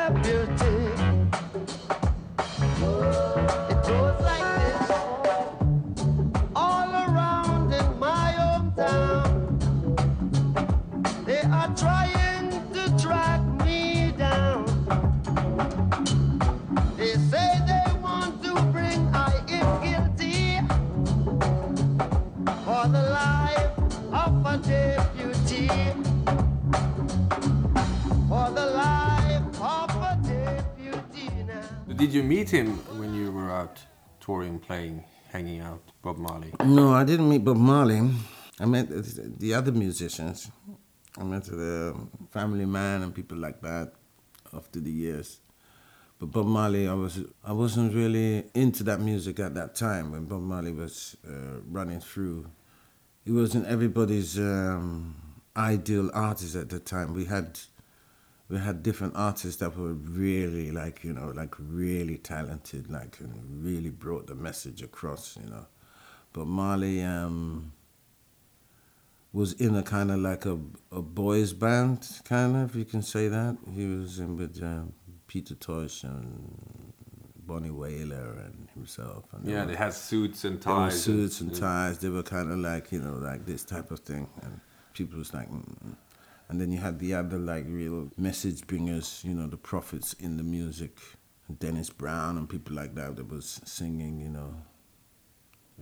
Did 32.08 32.16
you 32.16 32.24
meet 32.24 32.50
him 32.50 32.78
when 33.00 33.14
you 33.14 33.34
were 33.34 33.52
out 33.52 33.82
touring, 34.22 34.60
playing, 34.60 35.04
hanging 35.30 35.60
out, 35.60 35.84
Bob 36.02 36.18
Marley? 36.18 36.54
No, 36.64 36.94
I 36.94 37.04
didn't 37.04 37.28
meet 37.28 37.44
Bob 37.44 37.58
Marley. 37.58 38.00
I 38.62 38.66
met 38.66 38.88
the 38.88 39.02
the 39.38 39.54
other 39.54 39.74
musicians. 39.74 40.50
I 41.18 41.24
met 41.26 41.44
the 41.44 41.94
Family 42.32 42.66
Man 42.66 43.04
and 43.04 43.14
people 43.14 43.38
like 43.38 43.60
that 43.60 43.92
after 44.54 44.80
the 44.80 44.90
years. 44.90 45.42
But 46.18 46.32
Bob 46.32 46.46
Marley, 46.46 46.88
I 46.88 46.94
was 46.94 47.20
I 47.44 47.52
wasn't 47.52 47.94
really 47.94 48.46
into 48.54 48.86
that 48.86 49.02
music 49.02 49.42
at 49.42 49.54
that 49.56 49.76
time 49.76 50.14
when 50.14 50.28
Bob 50.28 50.44
Marley 50.44 50.72
was 50.72 51.18
uh, 51.28 51.60
running 51.70 52.00
through. 52.00 52.46
He 53.26 53.34
wasn't 53.34 53.68
everybody's 53.68 54.40
um, 54.40 55.14
ideal 55.58 56.10
artist 56.14 56.56
at 56.56 56.70
the 56.70 56.80
time. 56.80 57.14
We 57.14 57.26
had 57.26 57.60
we 58.50 58.58
had 58.58 58.82
different 58.82 59.14
artists 59.16 59.60
that 59.60 59.78
were 59.78 59.94
really 59.94 60.72
like 60.72 61.04
you 61.04 61.14
know 61.14 61.32
like 61.36 61.54
really 61.60 62.18
talented, 62.18 62.90
like 62.90 63.20
and 63.20 63.64
really 63.64 63.90
brought 63.90 64.28
the 64.28 64.36
message 64.36 64.82
across. 64.82 65.38
You 65.42 65.50
know, 65.50 65.66
but 66.34 66.48
Marley 66.48 67.02
um, 67.04 67.74
was 69.34 69.54
in 69.54 69.76
a 69.76 69.84
kind 69.84 70.12
of 70.12 70.20
like 70.20 70.46
a, 70.46 70.58
a 70.92 71.02
boys 71.02 71.54
band, 71.54 72.08
kind 72.24 72.56
of, 72.56 72.76
you 72.76 72.86
can 72.86 73.02
say 73.02 73.28
that. 73.28 73.58
He 73.76 73.86
was 73.86 74.20
in 74.20 74.38
with 74.38 74.62
um, 74.64 74.94
Peter 75.28 75.54
Tosh 75.56 76.04
and 76.04 76.94
Bunny 77.46 77.70
Wailer 77.70 78.40
and 78.46 78.68
himself. 78.74 79.26
And 79.34 79.46
Yeah, 79.46 79.62
were- 79.62 79.72
they 79.72 79.76
had 79.76 79.94
suits 79.94 80.44
and 80.46 80.58
they 80.58 80.64
ties. 80.64 81.04
suits 81.04 81.42
and 81.42 81.52
yeah. 81.52 81.60
ties. 81.60 81.98
They 82.00 82.10
were 82.10 82.24
kind 82.24 82.52
of 82.52 82.60
like 82.60 82.92
you 82.92 83.00
know 83.02 83.14
like 83.16 83.46
this 83.46 83.64
type 83.64 83.92
of 83.92 84.00
thing, 84.00 84.30
and 84.42 84.60
people 84.94 85.20
was 85.20 85.34
like, 85.34 85.50
mm. 85.52 85.96
And 86.50 86.62
then 86.62 86.72
you 86.72 86.80
had 86.80 87.00
the 87.00 87.14
other 87.14 87.38
like 87.38 87.66
real 87.68 88.10
message 88.18 88.66
bringers, 88.68 89.22
you 89.24 89.34
know, 89.34 89.48
the 89.48 89.58
prophets 89.58 90.14
in 90.14 90.38
the 90.38 90.44
music, 90.44 90.98
Dennis 91.60 91.90
Brown 91.90 92.38
and 92.38 92.48
people 92.50 92.76
like 92.76 92.96
that 92.96 93.16
that 93.18 93.30
was 93.30 93.62
singing, 93.66 94.20
you 94.20 94.30
know, 94.30 94.54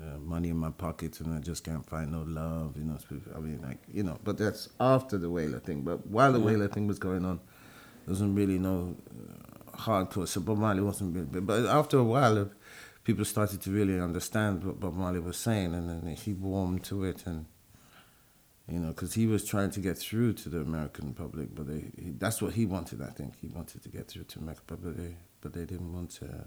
uh, 0.01 0.18
money 0.18 0.49
in 0.49 0.57
my 0.57 0.72
pocket 0.72 1.20
and 1.22 1.34
I 1.34 1.39
just 1.39 1.63
can't 1.63 1.86
find 1.86 2.11
no 2.11 2.24
love, 2.24 2.78
you 2.78 2.84
know. 2.84 2.97
I 3.36 3.39
mean, 3.39 3.61
like 3.61 3.78
you 3.91 4.03
know, 4.03 4.18
but 4.24 4.38
that's 4.38 4.70
after 4.80 5.18
the 5.18 5.30
Wailer 5.30 5.59
thing. 5.59 5.82
But 5.82 6.05
while 6.07 6.34
the 6.34 6.39
Wailer 6.39 6.68
thing 6.68 6.88
was 6.88 6.99
going 6.99 7.26
on, 7.26 7.39
there 8.05 8.13
wasn't 8.13 8.36
really 8.36 8.59
no 8.59 8.95
uh, 9.09 9.78
hardcore. 9.78 10.28
So 10.28 10.41
Bob 10.41 10.57
Marley 10.57 10.82
wasn't 10.82 11.16
really, 11.16 11.41
but 11.41 11.66
after 11.66 11.97
a 11.97 12.03
while, 12.03 12.38
uh, 12.39 12.45
people 13.03 13.24
started 13.24 13.61
to 13.61 13.72
really 13.72 13.99
understand 13.99 14.63
what 14.63 14.80
Bob 14.80 14.95
Marley 14.95 15.20
was 15.20 15.38
saying, 15.38 15.74
and 15.74 15.89
then 15.89 16.16
he 16.16 16.34
warmed 16.34 16.84
to 16.86 17.03
it, 17.05 17.26
and 17.26 17.45
you 18.68 18.80
know, 18.80 18.88
because 18.88 19.13
he 19.13 19.28
was 19.28 19.45
trying 19.45 19.72
to 19.72 19.80
get 19.80 19.97
through 19.97 20.34
to 20.34 20.49
the 20.49 20.59
American 20.59 21.13
public, 21.13 21.53
but 21.53 21.68
they, 21.68 21.86
he, 22.01 22.11
that's 22.18 22.41
what 22.41 22.53
he 22.53 22.66
wanted. 22.66 23.01
I 23.01 23.07
think 23.11 23.34
he 23.39 23.47
wanted 23.47 23.84
to 23.84 23.89
get 23.89 24.07
through 24.07 24.24
to 24.24 24.39
America, 24.39 24.61
but 24.68 24.97
they, 24.97 25.16
but 25.41 25.53
they 25.53 25.66
didn't 25.66 25.93
want 25.93 26.11
to. 26.11 26.45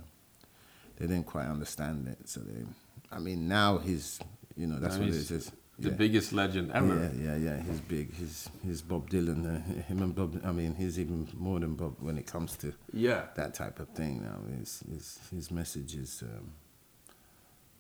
They 0.96 1.06
didn't 1.06 1.26
quite 1.26 1.46
understand 1.46 2.08
it, 2.08 2.28
so 2.28 2.40
they. 2.40 2.64
I 3.12 3.20
mean, 3.20 3.46
now 3.46 3.78
he's, 3.78 4.18
you 4.56 4.66
know, 4.66 4.78
that's 4.80 4.96
Now 4.96 5.02
what 5.02 5.10
it 5.10 5.30
is. 5.30 5.52
The 5.80 5.90
yeah. 5.90 5.94
biggest 5.94 6.32
legend 6.32 6.72
ever. 6.74 7.12
Yeah, 7.16 7.36
yeah, 7.36 7.36
yeah. 7.36 7.62
He's 7.62 7.80
big. 7.80 8.12
He's 8.12 8.50
he's 8.64 8.82
Bob 8.82 9.08
Dylan. 9.08 9.46
Uh, 9.46 9.82
him 9.82 10.02
and 10.02 10.12
Bob. 10.12 10.40
I 10.44 10.50
mean, 10.50 10.74
he's 10.74 10.98
even 10.98 11.28
more 11.34 11.60
than 11.60 11.76
Bob 11.76 11.94
when 12.00 12.18
it 12.18 12.26
comes 12.26 12.56
to 12.56 12.72
Yeah. 12.92 13.26
that 13.36 13.54
type 13.54 13.78
of 13.78 13.88
thing. 13.90 14.24
Now, 14.24 14.38
his 14.58 14.82
his 14.92 15.20
his 15.30 15.50
message 15.52 15.94
is 15.94 16.24
um, 16.24 16.50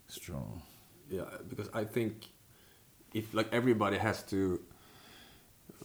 strong. 0.06 0.62
Yeah, 1.10 1.24
because 1.48 1.68
I 1.74 1.82
think 1.84 2.26
if 3.12 3.34
like 3.34 3.52
everybody 3.52 3.96
has 3.98 4.22
to 4.24 4.60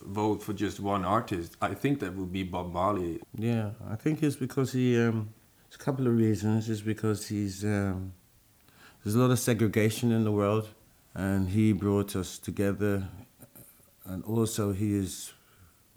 vote 0.02 0.44
for 0.44 0.54
just 0.54 0.80
one 0.80 1.06
artist, 1.06 1.56
I 1.62 1.74
think 1.74 2.00
that 2.00 2.16
would 2.16 2.32
be 2.32 2.44
Bob 2.44 2.74
Marley. 2.74 3.22
Yeah, 3.38 3.72
I 3.90 3.96
think 3.96 4.24
it's 4.24 4.36
because 4.36 4.74
he. 4.74 5.00
Um, 5.00 5.30
there's 5.70 5.82
a 5.82 5.84
couple 5.84 6.08
of 6.08 6.16
reasons. 6.16 6.70
It's 6.70 6.82
because 6.82 7.28
he's. 7.28 7.64
Um, 7.64 8.14
there's 9.04 9.16
a 9.16 9.20
lot 9.20 9.32
of 9.32 9.40
segregation 9.40 10.12
in 10.12 10.24
the 10.24 10.32
world, 10.32 10.70
and 11.14 11.50
he 11.50 11.74
brought 11.74 12.16
us 12.16 12.38
together. 12.38 13.08
And 14.06 14.24
also, 14.26 14.74
he 14.74 14.96
is 14.96 15.34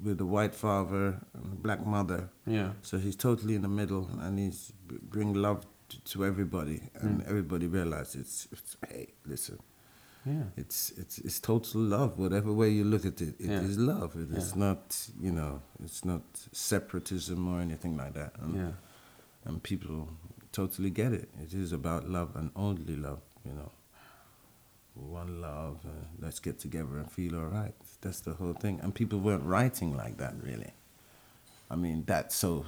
with 0.02 0.20
a 0.20 0.24
white 0.24 0.54
father 0.54 1.20
and 1.34 1.52
a 1.52 1.56
black 1.56 1.84
mother. 1.86 2.28
Yeah. 2.46 2.72
So 2.82 2.98
he's 2.98 3.16
totally 3.16 3.54
in 3.54 3.62
the 3.62 3.68
middle, 3.68 4.08
and 4.20 4.38
he's 4.38 4.72
bring 4.86 5.34
love 5.34 5.66
to, 6.04 6.24
everybody, 6.24 6.80
and 6.94 7.22
everybody 7.26 7.66
realizes 7.68 8.16
it's, 8.16 8.48
it's 8.50 8.76
hey, 8.88 9.08
listen, 9.24 9.58
Yeah. 10.26 10.42
it's 10.56 10.90
it's 10.96 11.18
it's 11.18 11.38
total 11.40 11.80
love. 11.80 12.18
Whatever 12.18 12.52
way 12.52 12.70
you 12.70 12.84
look 12.84 13.04
at 13.06 13.20
it, 13.20 13.36
it 13.40 13.50
is 13.50 13.76
Yeah. 13.76 13.94
love. 13.94 14.16
It 14.16 14.30
is 14.36 14.52
Yeah. 14.52 14.58
not, 14.64 15.10
you 15.20 15.30
know, 15.32 15.62
it's 15.84 16.04
not 16.04 16.22
separatism 16.52 17.46
or 17.46 17.60
anything 17.60 17.96
like 17.96 18.14
that. 18.14 18.32
And, 18.40 18.54
Yeah. 18.56 18.72
and 19.44 19.62
people 19.62 20.08
totally 20.52 20.90
get 20.90 21.12
it. 21.12 21.28
It 21.40 21.54
is 21.54 21.72
about 21.72 22.08
love 22.08 22.34
and 22.34 22.50
only 22.56 22.96
love. 22.96 23.20
You 23.44 23.52
know, 23.52 23.70
one 24.94 25.40
love. 25.40 25.84
Uh, 25.86 26.06
let's 26.18 26.40
get 26.40 26.58
together 26.58 26.98
and 26.98 27.10
feel 27.10 27.36
all 27.36 27.46
right. 27.46 27.74
That's 28.00 28.20
the 28.20 28.34
whole 28.34 28.54
thing. 28.54 28.80
And 28.80 28.94
people 28.94 29.20
weren't 29.20 29.44
writing 29.44 29.96
like 29.96 30.16
that, 30.18 30.34
really. 30.42 30.72
I 31.70 31.76
mean, 31.76 32.04
that 32.06 32.32
so 32.32 32.66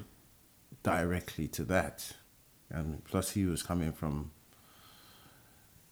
directly 0.82 1.48
to 1.48 1.64
that, 1.64 2.16
and 2.70 3.02
plus 3.04 3.30
he 3.30 3.44
was 3.46 3.62
coming 3.62 3.92
from 3.92 4.30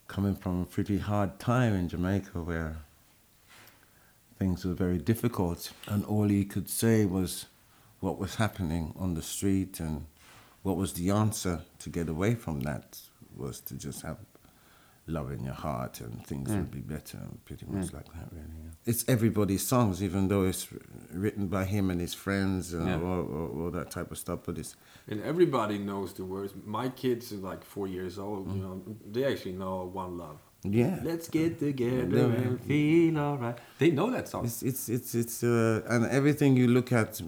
coming 0.08 0.34
from 0.34 0.62
a 0.62 0.66
pretty 0.66 0.98
hard 0.98 1.38
time 1.38 1.74
in 1.74 1.88
Jamaica 1.88 2.42
where 2.42 2.76
things 4.38 4.64
were 4.64 4.74
very 4.74 4.98
difficult, 4.98 5.72
and 5.86 6.04
all 6.04 6.28
he 6.28 6.44
could 6.44 6.68
say 6.68 7.04
was 7.04 7.46
what 8.00 8.18
was 8.18 8.36
happening 8.36 8.94
on 8.98 9.14
the 9.14 9.22
street 9.22 9.80
and 9.80 10.06
what 10.62 10.76
was 10.76 10.92
the 10.94 11.10
answer 11.10 11.60
to 11.78 11.88
get 11.88 12.08
away 12.08 12.34
from 12.34 12.60
that 12.60 12.98
was 13.36 13.60
to 13.60 13.74
just 13.74 14.02
have 14.02 14.18
love 15.08 15.30
in 15.30 15.44
your 15.44 15.54
heart 15.54 16.00
and 16.00 16.24
things 16.26 16.50
Mm. 16.50 16.56
will 16.56 16.64
be 16.64 16.80
better. 16.80 17.18
Pretty 17.44 17.64
much 17.66 17.92
like 17.92 18.06
that, 18.14 18.28
really. 18.32 18.46
yeah. 18.64 18.70
It's 18.90 19.04
everybody's 19.08 19.64
songs, 19.66 20.02
even 20.02 20.28
though 20.28 20.44
it's 20.44 20.68
written 21.12 21.46
by 21.48 21.64
him 21.64 21.90
and 21.90 22.00
his 22.00 22.14
friends 22.14 22.72
and 22.74 22.86
Yeah. 22.86 23.00
all, 23.00 23.24
all, 23.36 23.60
all 23.62 23.70
that 23.70 23.90
type 23.90 24.10
of 24.10 24.18
stuff. 24.18 24.40
But 24.46 24.58
it's 24.58 24.74
And 25.08 25.20
everybody 25.22 25.78
knows 25.78 26.12
the 26.14 26.24
words. 26.24 26.52
My 26.64 26.88
kids 26.88 27.32
are 27.32 27.36
like 27.50 27.62
four 27.64 27.86
years 27.88 28.18
old. 28.18 28.48
Mm. 28.48 28.56
You 28.56 28.62
know, 28.62 28.82
they 29.12 29.24
actually 29.24 29.52
know 29.62 29.84
"One 29.92 30.18
Love." 30.18 30.38
yeah, 30.64 30.98
Let's 31.04 31.28
get 31.28 31.60
together 31.60 32.26
Yeah. 32.28 32.42
and 32.48 32.60
feel 32.60 33.16
alright. 33.18 33.58
They 33.78 33.90
know 33.92 34.10
that 34.10 34.26
song. 34.28 34.44
It's 34.46 34.62
it's 34.70 34.88
it's 34.88 35.14
it's 35.14 35.44
uh, 35.44 35.82
and 35.88 36.04
everything 36.06 36.56
you 36.56 36.66
look 36.66 36.90
at, 36.92 37.22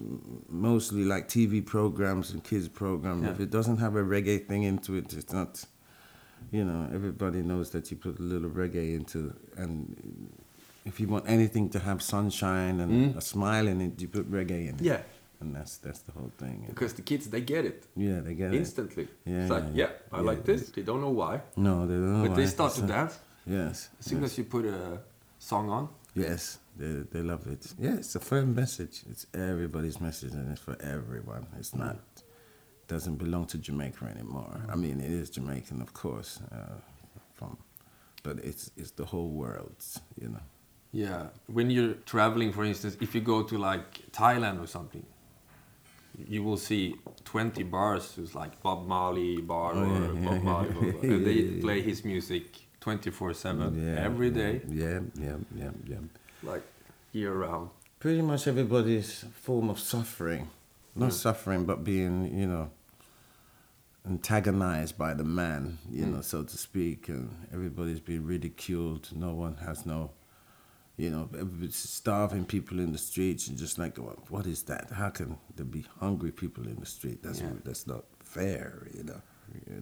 mostly 0.49 1.03
like 1.05 1.27
TV 1.29 1.61
programs 1.65 2.31
and 2.33 2.43
kids 2.43 2.67
program. 2.67 3.23
If 3.23 3.39
it 3.39 3.49
doesn't 3.49 3.77
have 3.77 3.95
a 3.95 4.03
reggae 4.03 4.45
thing 4.47 4.63
into 4.63 4.95
it, 4.95 5.13
it's 5.13 5.31
not. 5.33 5.65
You 6.51 6.65
know, 6.65 6.89
everybody 6.93 7.41
knows 7.41 7.69
that 7.71 7.91
you 7.91 7.97
put 7.97 8.19
a 8.19 8.23
little 8.23 8.49
reggae 8.49 8.95
into, 8.95 9.33
and 9.57 9.95
if 10.85 10.99
you 10.99 11.07
want 11.07 11.25
anything 11.27 11.69
to 11.69 11.79
have 11.79 12.01
sunshine 12.01 12.79
and 12.79 12.91
Mm. 12.91 13.17
a 13.17 13.21
smile 13.21 13.67
in 13.67 13.81
it, 13.81 14.01
you 14.01 14.07
put 14.07 14.29
reggae 14.31 14.69
in 14.69 14.75
it. 14.75 14.81
Yeah. 14.81 15.01
and 15.41 15.55
that's 15.55 15.77
that's 15.77 16.01
the 16.01 16.11
whole 16.11 16.31
thing. 16.37 16.65
Because 16.67 16.93
the 16.95 17.01
kids, 17.01 17.29
they 17.29 17.39
get 17.41 17.63
it 17.65 17.85
yeah, 17.95 18.19
they 18.25 18.33
get 18.35 18.53
it. 18.53 18.57
instantly. 18.57 19.07
Yeah, 19.25 19.41
it's 19.43 19.49
like, 19.51 19.63
yeah, 19.73 19.85
yeah. 19.87 19.91
I 20.11 20.17
Yeah. 20.17 20.29
like 20.31 20.43
this. 20.43 20.69
They 20.75 20.81
don't 20.83 20.99
know 20.99 21.11
why, 21.21 21.33
No, 21.55 21.85
they 21.87 21.93
don't 21.93 22.13
know. 22.13 22.27
but 22.27 22.35
they 22.35 22.47
start 22.47 22.73
to 22.73 22.81
dance. 22.81 23.19
Yes. 23.45 23.89
As 23.99 24.05
soon 24.09 24.21
yes. 24.21 24.31
as 24.31 24.37
you 24.37 24.43
put 24.43 24.65
a 24.65 24.99
song 25.39 25.69
on, 25.69 25.87
Yes, 26.15 26.59
they 26.77 27.03
they 27.13 27.21
love 27.21 27.43
it. 27.47 27.73
Yeah, 27.79 27.99
it's 28.01 28.15
a 28.15 28.19
firm 28.19 28.53
message. 28.53 28.95
It's 29.11 29.25
everybody's 29.33 29.99
message, 30.01 30.33
and 30.39 30.51
it's 30.51 30.61
for 30.61 30.75
everyone. 30.81 31.45
It's 31.59 31.73
not 31.73 31.95
doesn't 32.89 33.17
belong 33.17 33.45
to 33.45 33.57
Jamaica 33.57 34.05
anymore. 34.05 34.59
I 34.73 34.75
mean, 34.75 34.99
it 34.99 35.11
is 35.21 35.29
Jamaican, 35.29 35.81
of 35.81 35.93
course, 35.93 36.41
uh, 36.51 36.75
from, 37.35 37.57
but 38.23 38.35
it's 38.49 38.71
it's 38.75 38.91
the 38.91 39.05
whole 39.05 39.29
world. 39.43 39.75
You 40.21 40.29
know. 40.33 40.43
yeah. 40.91 41.23
When 41.47 41.69
you're 41.69 41.95
traveling, 42.05 42.51
for 42.51 42.65
instance, 42.65 42.97
if 42.99 43.15
you 43.15 43.21
go 43.21 43.43
to 43.43 43.57
like 43.57 44.11
Thailand 44.11 44.57
or 44.63 44.67
something, 44.67 45.05
you 46.27 46.43
will 46.43 46.57
see 46.57 46.95
20 47.23 47.63
bars 47.63 48.13
who's 48.15 48.33
like 48.35 48.61
Bob 48.61 48.85
Marley 48.87 49.37
bar 49.41 49.73
Oh, 49.75 49.83
or 49.83 50.13
yeah, 50.13 50.25
Bob. 50.25 50.43
Marley, 50.43 50.89
and 51.13 51.25
they 51.25 51.33
Yeah, 51.41 51.61
play 51.61 51.81
his 51.81 52.03
music 52.03 52.45
24 52.81 53.33
7 53.33 53.97
every 53.97 54.29
day, 54.31 54.61
Yeah, 54.67 54.99
yeah, 55.15 55.37
yeah, 55.55 55.71
yeah. 55.87 55.97
like 56.43 56.63
year 57.13 57.33
round. 57.33 57.69
Pretty 57.99 58.21
much 58.21 58.47
everybody's 58.47 59.25
form 59.45 59.69
of 59.69 59.79
suffering, 59.79 60.47
not 60.95 61.11
Yeah. 61.11 61.17
suffering, 61.25 61.65
but 61.65 61.83
being 61.83 62.15
you 62.39 62.47
know 62.47 62.69
antagonized 64.09 64.97
by 64.97 65.13
the 65.13 65.23
man, 65.23 65.77
you 65.91 66.05
Mm. 66.05 66.13
know, 66.13 66.21
so 66.21 66.43
to 66.43 66.57
speak, 66.57 67.09
and 67.09 67.29
everybody's 67.53 67.99
being 67.99 68.25
ridiculed. 68.25 69.09
No 69.15 69.33
one 69.33 69.55
has 69.57 69.85
no, 69.85 70.11
you 70.97 71.09
know, 71.11 71.29
starving 71.69 72.45
people 72.45 72.79
in 72.79 72.91
the 72.91 72.97
streets, 72.97 73.47
and 73.47 73.57
just 73.57 73.77
like, 73.77 73.97
"What- 73.97 74.29
what 74.31 74.45
is 74.47 74.63
that? 74.63 74.91
How 74.91 75.09
can 75.09 75.37
there 75.55 75.65
be 75.65 75.83
hungry 75.99 76.31
people 76.31 76.67
in 76.67 76.77
the 76.79 76.85
street? 76.85 77.21
That's 77.23 77.39
Yeah. 77.41 77.53
that's 77.63 77.85
not 77.87 78.05
fair, 78.19 78.87
you 78.93 79.03
know. 79.03 79.21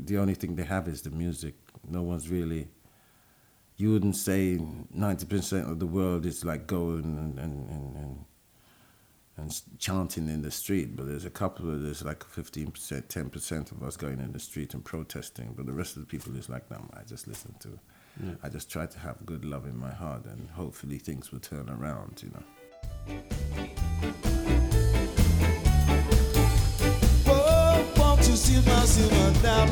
The 0.05 0.17
only 0.17 0.35
thing 0.35 0.55
they 0.55 0.63
have 0.63 0.87
is 0.87 1.01
the 1.01 1.11
music. 1.11 1.55
No 1.89 2.01
one's 2.03 2.29
really. 2.29 2.69
You 3.77 3.91
wouldn't 3.91 4.15
say 4.15 4.59
ninety 4.91 5.25
percent 5.25 5.69
of 5.69 5.79
the 5.79 5.87
world 5.87 6.25
is 6.25 6.43
like 6.43 6.67
going 6.67 7.17
and 7.17 7.39
and 7.39 7.69
and. 7.69 7.95
and 7.95 8.25
and 9.37 9.61
chanting 9.77 10.27
in 10.27 10.41
the 10.41 10.49
street, 10.51 10.95
but 10.95 11.07
there's 11.07 11.25
a 11.25 11.29
couple 11.29 11.69
of 11.69 11.81
there's 11.83 12.03
like 12.03 12.19
15%, 12.25 12.71
10% 12.73 13.71
of 13.71 13.83
us 13.83 13.95
going 13.95 14.19
in 14.19 14.31
the 14.31 14.39
street 14.39 14.73
and 14.73 14.83
protesting, 14.83 15.53
but 15.55 15.65
the 15.65 15.73
rest 15.73 15.95
of 15.95 16.01
the 16.01 16.07
people 16.07 16.35
is 16.35 16.49
like, 16.49 16.69
no, 16.71 16.89
I 16.93 17.03
just 17.03 17.27
listen 17.27 17.53
to, 17.59 17.79
Yeah. 18.23 18.33
I 18.43 18.49
just 18.49 18.69
try 18.71 18.87
to 18.87 18.99
have 18.99 19.23
good 19.25 19.45
love 19.45 19.65
in 19.65 19.77
my 19.77 19.91
heart, 19.93 20.25
and 20.25 20.49
hopefully 20.49 20.97
things 20.97 21.31
will 21.31 21.39
turn 21.39 21.69
around, 21.69 22.23
you 22.23 22.31
know. 22.33 22.43
Oh, 27.27 27.93
won't 27.97 28.27
you 28.27 28.35
see 28.35 28.59
my 28.67 28.85
silver 28.85 29.39
down? 29.41 29.67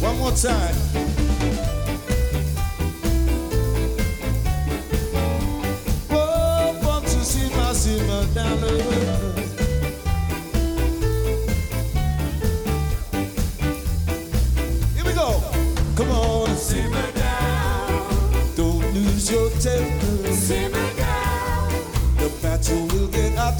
One 0.00 0.18
more 0.18 0.30
time. 0.32 1.25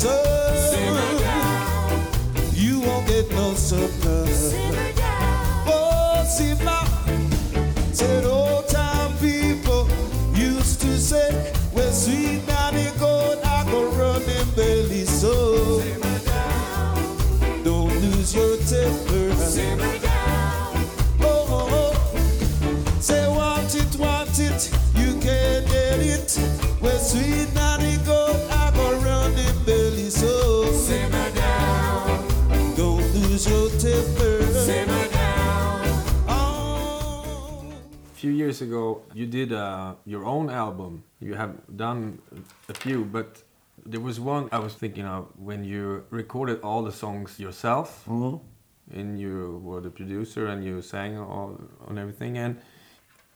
Will 0.04 0.10
get 0.10 0.12
hotter. 0.12 0.56
Simmer 0.56 1.18
down. 1.20 2.06
You 2.52 2.80
won't 2.80 3.06
get 3.06 3.30
no 3.30 3.54
supper. 3.54 4.85
Years 38.60 38.68
ago, 38.68 39.02
you 39.14 39.26
did 39.26 39.52
uh, 39.52 39.94
your 40.04 40.24
own 40.24 40.50
album. 40.50 41.04
You 41.20 41.34
have 41.34 41.54
done 41.76 42.18
a 42.68 42.74
few, 42.74 43.04
but 43.04 43.42
there 43.84 44.00
was 44.00 44.18
one 44.18 44.48
I 44.52 44.58
was 44.58 44.74
thinking 44.74 45.04
of 45.04 45.28
when 45.36 45.64
you 45.64 46.04
recorded 46.10 46.60
all 46.62 46.82
the 46.82 46.92
songs 46.92 47.38
yourself, 47.38 48.06
and 48.92 49.20
you 49.20 49.60
were 49.62 49.80
the 49.80 49.90
producer 49.90 50.46
and 50.46 50.64
you 50.64 50.82
sang 50.82 51.18
all, 51.18 51.60
on 51.86 51.98
everything. 51.98 52.38
And 52.38 52.56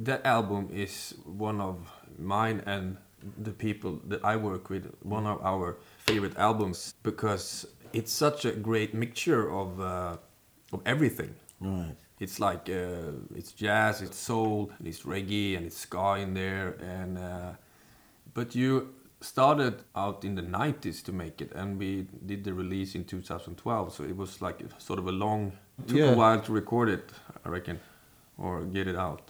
that 0.00 0.24
album 0.24 0.68
is 0.72 1.14
one 1.24 1.60
of 1.60 1.76
mine 2.18 2.62
and 2.66 2.96
the 3.42 3.50
people 3.50 4.00
that 4.06 4.24
I 4.24 4.36
work 4.36 4.70
with, 4.70 4.84
one 5.02 5.26
of 5.26 5.42
our 5.42 5.76
favorite 5.98 6.36
albums 6.38 6.94
because 7.02 7.66
it's 7.92 8.12
such 8.12 8.44
a 8.44 8.52
great 8.52 8.94
mixture 8.94 9.50
of 9.50 9.80
uh, 9.80 10.16
of 10.72 10.80
everything. 10.86 11.34
Right. 11.60 11.96
It's 12.20 12.38
like 12.38 12.68
uh, 12.68 13.12
it's 13.34 13.52
jazz, 13.52 14.02
it's 14.02 14.18
soul, 14.18 14.70
and 14.78 14.86
it's 14.86 15.02
reggae, 15.04 15.56
and 15.56 15.66
it's 15.66 15.78
ska 15.78 16.16
in 16.20 16.34
there. 16.34 16.76
And 16.82 17.18
uh, 17.18 17.52
but 18.34 18.54
you 18.54 18.94
started 19.22 19.74
out 19.96 20.24
in 20.24 20.34
the 20.34 20.42
90s 20.42 21.02
to 21.04 21.12
make 21.12 21.40
it, 21.40 21.52
and 21.54 21.78
we 21.78 22.06
did 22.26 22.44
the 22.44 22.52
release 22.52 22.94
in 22.94 23.04
2012. 23.04 23.92
So 23.94 24.04
it 24.04 24.16
was 24.16 24.40
like 24.42 24.58
sort 24.78 24.98
of 24.98 25.06
a 25.08 25.12
long. 25.12 25.52
Took 25.86 25.96
Yeah. 25.96 26.12
a 26.12 26.16
while 26.16 26.40
to 26.42 26.52
record 26.52 26.88
it, 26.90 27.10
I 27.44 27.48
reckon, 27.48 27.80
or 28.36 28.60
get 28.64 28.86
it 28.86 28.96
out. 28.96 29.22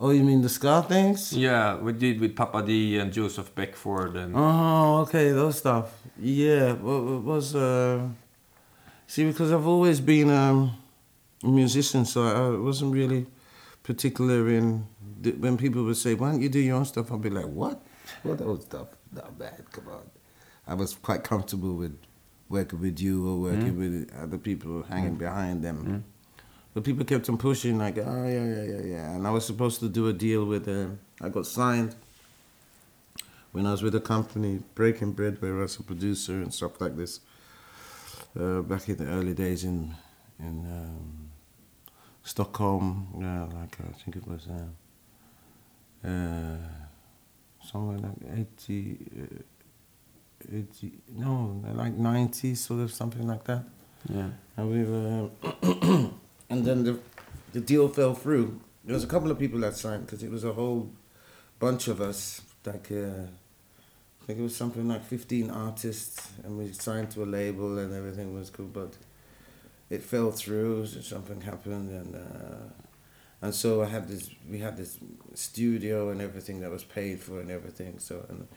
Oh, 0.00 0.10
you 0.10 0.24
mean 0.24 0.40
the 0.42 0.48
ska 0.48 0.82
things? 0.88 1.32
Yeah, 1.34 1.76
we 1.76 1.92
did 1.92 2.18
with 2.18 2.34
Papa 2.34 2.62
D 2.62 2.98
and 2.98 3.12
Joseph 3.12 3.54
Beckford, 3.54 4.16
and 4.16 4.34
Oh, 4.34 5.02
okay, 5.02 5.32
those 5.32 5.58
stuff. 5.58 5.86
Yeah, 6.18 6.72
it 6.72 6.80
was 7.24 7.54
uh, 7.54 8.08
see 9.06 9.24
because 9.26 9.52
I've 9.52 9.66
always 9.66 10.00
been 10.00 10.30
um, 10.30 10.72
musician, 11.42 12.04
so 12.04 12.22
I 12.24 12.58
wasn't 12.58 12.92
really 12.92 13.26
particular 13.82 14.48
in 14.48 14.86
th- 15.22 15.36
when 15.36 15.56
people 15.56 15.84
would 15.84 15.96
say, 15.96 16.14
"Why 16.14 16.30
don't 16.30 16.42
you 16.42 16.48
do 16.48 16.58
your 16.60 16.76
own 16.76 16.84
stuff?" 16.84 17.10
I'd 17.12 17.20
be 17.22 17.30
like, 17.30 17.46
"What? 17.46 17.82
What 18.22 18.40
old 18.40 18.62
stuff? 18.62 18.88
Not 19.12 19.38
bad. 19.38 19.64
Come 19.72 19.88
on." 19.88 20.02
I 20.66 20.74
was 20.74 20.94
quite 20.94 21.24
comfortable 21.24 21.74
with 21.74 21.96
working 22.48 22.80
with 22.80 23.00
you 23.00 23.28
or 23.28 23.38
working 23.40 23.76
with 23.78 24.12
other 24.22 24.38
people 24.38 24.82
hanging 24.84 25.16
behind 25.16 25.64
them. 25.64 26.04
But 26.74 26.84
people 26.84 27.04
kept 27.04 27.28
on 27.28 27.36
pushing, 27.36 27.78
like, 27.78 27.98
oh, 27.98 28.26
yeah, 28.26 28.44
yeah, 28.44 28.62
yeah, 28.62 28.82
yeah. 28.82 29.14
And 29.14 29.26
I 29.26 29.30
was 29.30 29.44
supposed 29.44 29.80
to 29.80 29.88
do 29.88 30.08
a 30.08 30.12
deal 30.12 30.46
with, 30.46 30.68
uh, 30.68 30.86
I 31.20 31.28
got 31.28 31.46
signed 31.46 31.94
when 33.52 33.66
I 33.66 33.72
was 33.72 33.82
with 33.82 33.94
a 33.94 34.00
company, 34.00 34.60
Breaking 34.74 35.12
Bread, 35.12 35.40
where 35.42 35.58
I 35.58 35.62
was 35.62 35.78
a 35.78 35.82
producer 35.82 36.32
and 36.40 36.52
stuff 36.52 36.80
like 36.80 36.96
this, 36.96 37.20
uh, 38.38 38.62
back 38.62 38.88
in 38.88 38.96
the 38.96 39.06
early 39.06 39.34
days 39.34 39.64
in 39.64 39.94
in 40.38 40.64
um, 40.66 41.21
Stockholm, 42.24 43.08
yeah, 43.20 43.44
like 43.44 43.76
I 43.80 43.92
think 43.98 44.16
it 44.16 44.26
was 44.26 44.46
uh, 44.46 46.08
uh, 46.08 46.56
somewhere 47.64 47.98
like 47.98 48.38
80, 48.62 48.98
uh, 49.20 50.56
80, 50.56 50.92
no, 51.16 51.62
like 51.74 51.94
90, 51.94 52.54
sort 52.54 52.80
of 52.80 52.92
something 52.92 53.26
like 53.26 53.44
that. 53.44 53.64
Yeah. 54.08 54.30
And 54.56 54.70
we 54.70 54.84
were, 54.84 55.30
and 56.50 56.64
then 56.64 56.84
the 56.84 56.98
the 57.52 57.60
deal 57.60 57.88
fell 57.88 58.14
through. 58.14 58.60
There 58.84 58.94
was 58.94 59.04
a 59.04 59.06
couple 59.06 59.30
of 59.30 59.38
people 59.38 59.60
that 59.60 59.76
signed 59.76 60.06
because 60.06 60.22
it 60.22 60.30
was 60.30 60.44
a 60.44 60.52
whole 60.52 60.90
bunch 61.58 61.88
of 61.88 62.00
us. 62.00 62.40
Like 62.64 62.90
uh, 62.90 63.26
I 63.26 64.26
think 64.26 64.38
it 64.38 64.42
was 64.42 64.56
something 64.56 64.88
like 64.88 65.04
fifteen 65.04 65.50
artists, 65.50 66.30
and 66.44 66.58
we 66.58 66.72
signed 66.72 67.10
to 67.12 67.22
a 67.22 67.26
label, 67.26 67.78
and 67.78 67.94
everything 67.94 68.34
was 68.34 68.50
cool. 68.50 68.66
But 68.66 68.94
it 69.92 70.02
fell 70.02 70.30
through. 70.30 70.86
So 70.86 71.00
something 71.00 71.42
happened, 71.42 71.90
and 71.90 72.16
uh, 72.16 72.64
and 73.42 73.54
so 73.54 73.82
I 73.82 73.86
had 73.86 74.08
this. 74.08 74.30
We 74.50 74.58
had 74.58 74.76
this 74.76 74.98
studio 75.34 76.10
and 76.10 76.20
everything 76.20 76.60
that 76.60 76.70
was 76.70 76.84
paid 76.84 77.20
for 77.20 77.40
and 77.40 77.50
everything. 77.50 77.98
So 77.98 78.24
and 78.30 78.48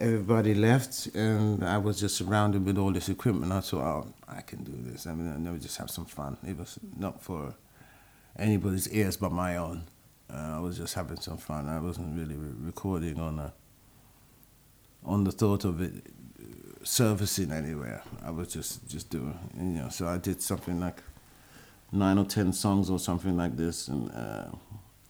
everybody 0.00 0.54
left, 0.54 1.06
and 1.14 1.62
I 1.64 1.78
was 1.78 2.00
just 2.00 2.16
surrounded 2.16 2.66
with 2.66 2.78
all 2.78 2.92
this 2.92 3.08
equipment. 3.08 3.52
I 3.52 3.60
thought, 3.60 3.84
oh, 3.84 4.14
I 4.28 4.40
can 4.40 4.64
do 4.64 4.74
this. 4.90 5.06
I 5.06 5.14
mean, 5.14 5.32
I 5.32 5.38
never 5.38 5.58
just 5.58 5.76
have 5.76 5.90
some 5.90 6.06
fun. 6.06 6.36
It 6.46 6.58
was 6.58 6.78
not 6.98 7.22
for 7.22 7.54
anybody's 8.36 8.88
ears 8.88 9.16
but 9.16 9.30
my 9.30 9.56
own. 9.56 9.84
Uh, 10.28 10.56
I 10.56 10.58
was 10.58 10.76
just 10.78 10.94
having 10.94 11.20
some 11.20 11.36
fun. 11.36 11.68
I 11.68 11.78
wasn't 11.78 12.18
really 12.18 12.34
re- 12.34 12.56
recording 12.58 13.20
on 13.20 13.38
a 13.38 13.52
on 15.04 15.22
the 15.22 15.30
thought 15.30 15.64
of 15.64 15.80
it 15.80 15.92
servicing 16.84 17.50
anywhere. 17.50 18.02
I 18.24 18.30
was 18.30 18.52
just 18.52 18.88
just 18.88 19.10
doing, 19.10 19.38
you 19.56 19.62
know. 19.64 19.88
So 19.88 20.06
I 20.06 20.18
did 20.18 20.40
something 20.40 20.80
like 20.80 21.02
nine 21.90 22.18
or 22.18 22.24
ten 22.24 22.52
songs 22.52 22.90
or 22.90 22.98
something 22.98 23.36
like 23.36 23.56
this, 23.56 23.88
and 23.88 24.10
uh, 24.12 24.46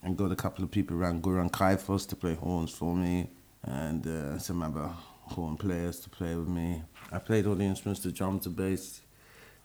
and 0.01 0.17
got 0.17 0.31
a 0.31 0.35
couple 0.35 0.63
of 0.63 0.71
people 0.71 0.97
around 0.97 1.23
Goran 1.23 1.51
Kajfeš 1.51 2.07
to 2.09 2.15
play 2.15 2.35
horns 2.35 2.71
for 2.71 2.95
me, 2.95 3.29
and 3.63 4.05
uh, 4.07 4.39
some 4.39 4.61
other 4.61 4.89
horn 5.21 5.57
players 5.57 5.99
to 6.01 6.09
play 6.09 6.35
with 6.35 6.47
me. 6.47 6.81
I 7.11 7.19
played 7.19 7.45
all 7.45 7.55
the 7.55 7.65
instruments: 7.65 8.01
the 8.01 8.11
drums, 8.11 8.45
the 8.45 8.49
bass, 8.49 9.01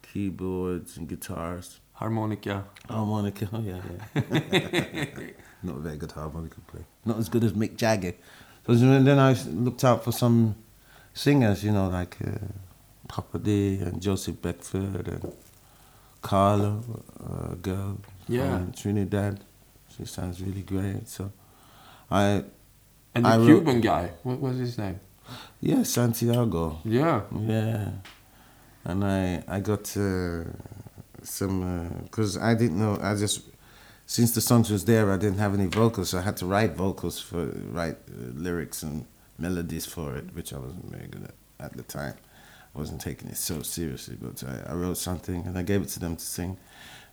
keyboards, 0.02 0.96
and 0.96 1.08
guitars. 1.08 1.80
Harmonica. 1.92 2.64
Harmonica, 2.88 3.48
oh 3.52 3.60
yeah, 3.60 3.78
yeah. 4.14 5.04
Not 5.62 5.76
a 5.76 5.80
very 5.80 5.98
good 5.98 6.12
harmonica 6.12 6.58
player. 6.62 6.86
Not 7.04 7.18
as 7.18 7.28
good 7.28 7.44
as 7.44 7.52
Mick 7.52 7.76
Jagger. 7.76 8.14
So 8.66 8.74
then 8.74 9.18
I 9.18 9.34
looked 9.48 9.84
out 9.84 10.02
for 10.02 10.10
some 10.12 10.54
singers, 11.24 11.62
you 11.64 11.72
know, 11.72 11.88
like 11.88 12.16
uh, 12.24 12.30
Papa 13.08 13.38
D 13.38 13.78
and 13.84 14.00
Joseph 14.00 14.40
Beckford 14.42 15.06
and 15.08 15.32
Carla, 16.22 16.80
a 17.52 17.56
girl 17.56 17.98
Yeah. 18.28 18.50
from 18.58 18.72
Trinidad. 18.72 19.34
She 19.96 20.04
sounds 20.06 20.40
really 20.40 20.62
great. 20.62 21.08
So 21.08 21.32
I, 22.10 22.44
And 23.14 23.24
the 23.24 23.28
I 23.28 23.36
wrote- 23.36 23.46
Cuban 23.46 23.80
guy. 23.80 24.10
What 24.22 24.40
was 24.40 24.56
his 24.58 24.78
name? 24.78 24.98
yeah, 25.60 25.82
Santiago. 25.84 26.78
Yeah. 26.84 27.22
Yeah, 27.54 27.88
and 28.84 29.04
I 29.04 29.42
I 29.56 29.60
got 29.60 29.84
uh, 29.96 30.44
some 31.22 31.56
because 32.04 32.36
I 32.50 32.54
didn't 32.60 32.78
know 32.78 32.92
I 33.00 33.14
just 33.14 33.38
since 34.06 34.30
the 34.32 34.40
songs 34.40 34.70
was 34.70 34.84
there 34.84 35.12
I 35.12 35.18
didn't 35.24 35.38
have 35.38 35.54
any 35.60 35.66
vocals 35.80 36.08
so 36.10 36.18
I 36.18 36.22
had 36.22 36.36
to 36.38 36.46
write 36.46 36.72
vocals 36.76 37.20
for 37.20 37.42
write 37.76 37.98
uh, 38.08 38.32
lyrics 38.44 38.82
and 38.82 39.04
melodies 39.40 39.86
for 39.86 40.16
it 40.16 40.34
which 40.34 40.52
I 40.52 40.58
wasn't 40.58 40.90
very 40.90 41.06
good 41.08 41.24
at 41.24 41.34
at 41.60 41.76
the 41.76 41.82
time. 41.82 42.14
I 42.74 42.78
wasn't 42.78 43.00
taking 43.00 43.28
it 43.28 43.36
so 43.36 43.62
seriously, 43.62 44.16
but 44.20 44.42
I, 44.44 44.72
I 44.72 44.74
wrote 44.74 44.96
something 44.96 45.44
and 45.46 45.58
I 45.58 45.62
gave 45.62 45.82
it 45.82 45.88
to 45.90 46.00
them 46.00 46.16
to 46.16 46.24
sing. 46.24 46.56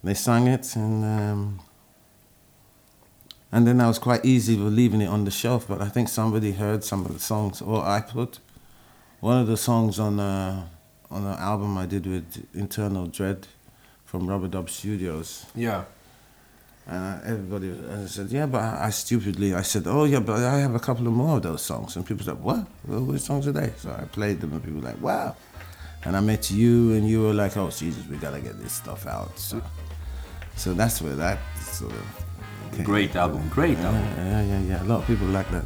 They 0.04 0.14
sang 0.14 0.48
it 0.48 0.76
and. 0.76 1.04
Um, 1.04 1.60
and 3.50 3.66
then 3.66 3.80
I 3.80 3.88
was 3.88 3.98
quite 3.98 4.26
easy 4.26 4.58
with 4.58 4.74
leaving 4.74 5.02
it 5.02 5.08
on 5.08 5.24
the 5.24 5.32
shelf, 5.32 5.70
but 5.70 5.82
I 5.82 5.88
think 5.88 6.10
somebody 6.10 6.52
heard 6.52 6.84
some 6.84 7.06
of 7.06 7.14
the 7.14 7.20
songs, 7.20 7.62
or 7.62 7.82
I 7.82 8.02
put 8.02 8.40
one 9.22 9.40
of 9.40 9.48
the 9.48 9.56
songs 9.56 10.00
on 10.00 10.20
uh, 10.20 10.68
on 11.10 11.24
an 11.24 11.38
album 11.40 11.78
I 11.78 11.86
did 11.86 12.06
with 12.06 12.46
Internal 12.54 13.08
Dread 13.08 13.48
from 14.04 14.28
Rubber 14.28 14.50
Dub 14.50 14.70
Studios. 14.70 15.46
Yeah. 15.56 15.86
And 16.90 17.22
everybody 17.26 17.68
and 17.70 18.04
I 18.04 18.06
said, 18.06 18.30
yeah, 18.32 18.46
but 18.46 18.62
I, 18.62 18.86
I 18.86 18.90
stupidly, 18.92 19.54
I 19.54 19.62
said, 19.62 19.84
oh 19.88 20.06
yeah, 20.06 20.20
but 20.22 20.38
I 20.42 20.60
have 20.60 20.74
a 20.74 20.80
couple 20.80 21.06
of 21.08 21.14
more 21.14 21.36
of 21.38 21.44
those 21.44 21.62
songs. 21.62 21.96
And 21.98 22.06
people 22.06 22.24
said, 22.26 22.42
what? 22.42 22.66
Well, 22.88 23.02
which 23.04 23.22
songs 23.22 23.46
are 23.48 23.52
they? 23.52 23.74
So 23.78 23.92
I 23.92 24.06
played 24.06 24.40
them 24.40 24.54
and 24.54 24.64
people 24.64 24.80
were 24.80 24.88
like, 24.88 25.02
wow. 25.02 25.36
And 26.06 26.16
I 26.16 26.22
met 26.22 26.50
you 26.50 26.94
and 26.94 27.06
you 27.10 27.24
were 27.24 27.34
like, 27.34 27.58
oh 27.58 27.70
Jesus, 27.70 28.06
we 28.08 28.16
gotta 28.18 28.40
get 28.40 28.58
this 28.62 28.72
stuff 28.72 29.06
out. 29.06 29.38
So, 29.38 29.62
so 30.56 30.74
that's 30.74 31.02
where 31.02 31.16
that 31.16 31.40
sort 31.60 31.92
of 31.92 32.26
came. 32.72 32.86
Great 32.86 33.16
album. 33.18 33.50
Great 33.50 33.78
Yeah, 33.78 33.86
album. 33.88 34.04
yeah, 34.26 34.44
yeah, 34.44 34.60
yeah. 34.62 34.84
A 34.84 34.86
lot 34.86 35.02
of 35.02 35.08
people 35.08 35.28
like 35.28 35.50
that. 35.52 35.66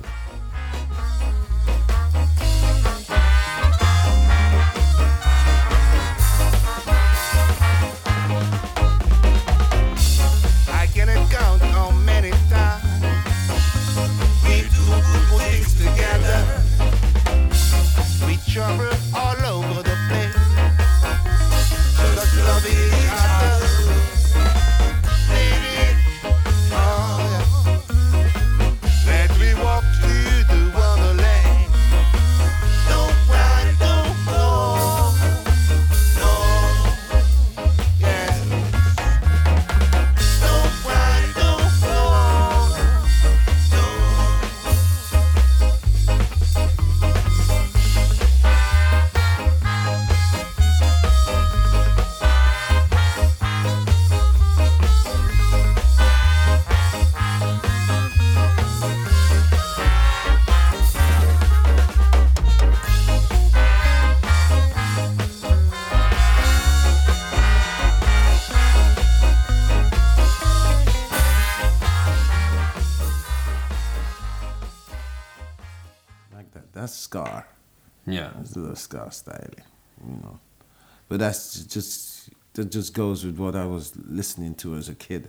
But 81.11 81.19
that's 81.19 81.65
just 81.65 82.29
that 82.53 82.71
just 82.71 82.93
goes 82.93 83.25
with 83.25 83.37
what 83.37 83.53
I 83.53 83.65
was 83.65 83.91
listening 83.97 84.55
to 84.63 84.75
as 84.75 84.87
a 84.87 84.95
kid. 84.95 85.27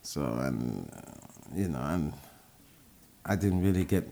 So 0.00 0.22
and 0.22 0.90
uh, 0.96 1.10
you 1.54 1.68
know 1.68 1.82
and 1.82 2.14
I 3.26 3.36
didn't 3.36 3.62
really 3.62 3.84
get 3.84 4.08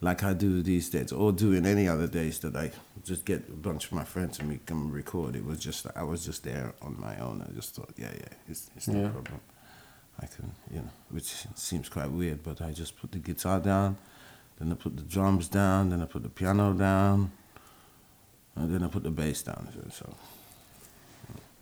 like 0.00 0.22
I 0.22 0.32
do 0.32 0.62
these 0.62 0.88
days 0.88 1.12
or 1.12 1.32
do 1.32 1.52
in 1.52 1.66
any 1.66 1.86
other 1.86 2.06
days 2.06 2.38
that 2.38 2.56
I 2.56 2.70
just 3.04 3.26
get 3.26 3.46
a 3.46 3.52
bunch 3.52 3.84
of 3.84 3.92
my 3.92 4.04
friends 4.04 4.38
and 4.38 4.48
we 4.48 4.58
come 4.64 4.90
record. 4.90 5.36
It 5.36 5.44
was 5.44 5.58
just 5.58 5.86
I 5.94 6.02
was 6.02 6.24
just 6.24 6.44
there 6.44 6.72
on 6.80 6.98
my 6.98 7.18
own. 7.18 7.46
I 7.46 7.52
just 7.54 7.74
thought, 7.74 7.92
yeah, 7.98 8.12
yeah, 8.14 8.34
it's, 8.48 8.70
it's 8.74 8.88
no 8.88 9.02
Yeah. 9.02 9.08
problem. 9.10 9.40
I 10.18 10.26
can, 10.34 10.50
you 10.70 10.78
know, 10.78 10.90
which 11.10 11.44
seems 11.56 11.90
quite 11.90 12.10
weird, 12.10 12.42
but 12.42 12.62
I 12.62 12.72
just 12.72 12.96
put 12.98 13.12
the 13.12 13.18
guitar 13.18 13.60
down, 13.60 13.98
then 14.58 14.72
I 14.72 14.76
put 14.76 14.96
the 14.96 15.02
drums 15.02 15.48
down, 15.48 15.90
then 15.90 16.00
I 16.00 16.06
put 16.06 16.22
the 16.22 16.30
piano 16.30 16.72
down, 16.72 17.32
and 18.56 18.72
then 18.74 18.82
I 18.82 18.88
put 18.88 19.02
the 19.02 19.10
bass 19.10 19.42
down. 19.42 19.68
So, 19.92 20.14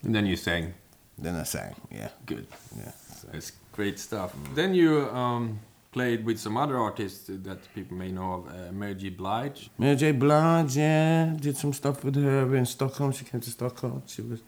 And 0.05 0.14
then 0.14 0.26
you 0.26 0.36
sang. 0.36 0.74
then 1.18 1.34
I 1.36 1.45
sang, 1.45 1.74
yeah, 1.91 2.09
Good. 2.26 2.47
yeah. 2.76 2.93
So, 3.20 3.28
It's 3.32 3.53
great 3.72 3.99
stuff. 3.99 4.32
Then 4.55 4.74
you 4.74 5.09
um, 5.11 5.59
played 5.93 6.24
with 6.24 6.38
some 6.38 6.57
other 6.57 6.76
artists 6.78 7.26
that 7.28 7.59
people 7.74 7.97
may 7.97 8.11
know 8.11 8.32
of, 8.34 8.47
uh, 8.49 8.72
Mary 8.72 8.95
J. 8.95 9.11
Blige. 9.11 9.70
Mary 9.78 9.97
J. 9.97 10.12
Blige, 10.12 10.76
yeah, 10.76 11.34
did 11.38 11.57
some 11.57 11.72
stuff 11.72 12.03
with 12.05 12.16
her 12.16 12.55
in 12.57 12.64
Stockholm. 12.66 13.12
She 13.12 13.24
came 13.24 13.41
to 13.41 13.51
Stockholm. 13.51 14.03
She 14.07 14.22
was, 14.22 14.41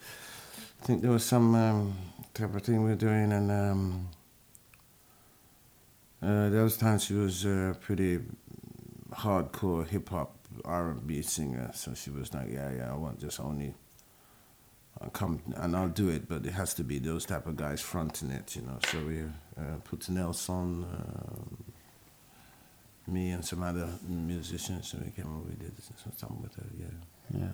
I 0.83 0.87
think 0.87 1.03
there 1.03 1.11
was 1.11 1.25
some 1.25 1.55
um, 1.55 1.95
type 2.35 2.55
of 2.55 2.63
thing 2.63 2.83
we 2.83 2.91
were 2.91 2.97
doing, 2.97 3.33
and 3.33 3.51
um, 3.51 4.09
uh, 6.23 6.49
those 6.51 6.77
times 6.77 7.05
she 7.05 7.15
was 7.15 7.45
a 7.45 7.77
pretty 7.81 8.21
hardcore 9.13 9.87
hip 9.87 10.09
hop 10.09 10.35
R 10.65 10.91
and 10.91 11.07
B 11.07 11.23
singer. 11.23 11.71
So 11.75 11.95
she 11.95 12.11
was 12.11 12.33
like, 12.35 12.51
yeah, 12.51 12.71
yeah, 12.73 12.93
I 12.93 12.97
want 12.97 13.21
just 13.21 13.41
only. 13.41 13.75
I'll 15.01 15.11
come 15.11 15.43
and 15.57 15.75
I'll 15.75 15.89
do 15.89 16.11
it, 16.11 16.29
but 16.29 16.45
it 16.45 16.53
has 16.53 16.75
to 16.75 16.85
be 16.85 16.99
those 16.99 17.25
type 17.25 17.47
of 17.47 17.57
guys 17.57 17.81
fronting 17.81 18.31
it, 18.31 18.55
you 18.55 18.63
know. 18.63 18.79
So 18.91 18.99
we 19.01 19.23
uh, 19.23 19.79
put 19.85 20.09
Nelson, 20.09 20.85
um, 20.85 21.65
me 23.07 23.31
and 23.31 23.45
some 23.45 23.63
other 23.63 23.89
musicians, 24.07 24.93
and 24.93 25.05
we 25.05 25.11
came 25.11 25.35
over. 25.35 25.49
We 25.49 25.57
did 25.57 25.73
something 25.97 26.43
with 26.43 26.55
her, 26.57 26.67
yeah. 26.79 27.41
Yeah. 27.41 27.49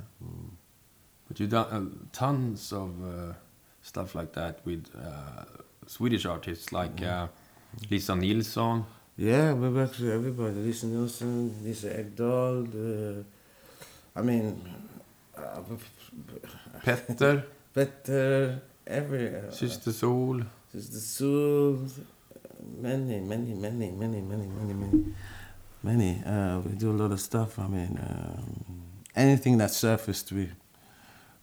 But 1.29 1.41
you've 1.41 1.51
done 1.51 1.67
uh, 1.71 2.07
tons 2.13 2.73
of 2.73 2.91
uh, 3.05 3.35
stuff 3.83 4.15
like 4.15 4.33
that 4.33 4.61
with 4.65 4.87
uh, 4.97 5.45
Swedish 5.87 6.27
artists 6.27 6.73
like 6.73 7.03
uh, 7.03 7.29
Lisa 7.91 8.17
Nilsson. 8.17 8.85
Yeah, 9.21 9.53
we 9.53 9.69
worked 9.71 9.99
with 9.99 10.11
everybody. 10.11 10.55
Lisa 10.55 10.87
Nilsson, 10.87 11.53
Lisa 11.65 11.89
Ekdahl. 11.89 12.69
Uh, 12.69 13.25
I 14.15 14.23
mean, 14.23 14.63
uh, 15.37 15.61
Petter, 16.85 17.45
Petter, 17.75 18.63
every. 18.87 19.35
Uh, 19.35 19.51
Syster 19.51 19.91
Sol. 19.91 20.43
Sister 20.71 21.01
Soul. 21.01 21.79
Many, 22.81 23.19
many, 23.19 23.55
many, 23.55 23.91
many, 23.91 24.21
many, 24.21 24.47
many, 24.47 24.75
many, 24.75 25.05
many. 25.83 26.23
Uh, 26.25 26.61
we 26.61 26.77
do 26.77 26.93
a 26.93 26.99
lot 27.03 27.11
of 27.11 27.21
stuff. 27.21 27.59
I 27.59 27.67
mean, 27.67 27.99
um, 28.01 28.83
anything 29.17 29.59
that 29.59 29.73
surfaced, 29.73 30.31
we 30.31 30.49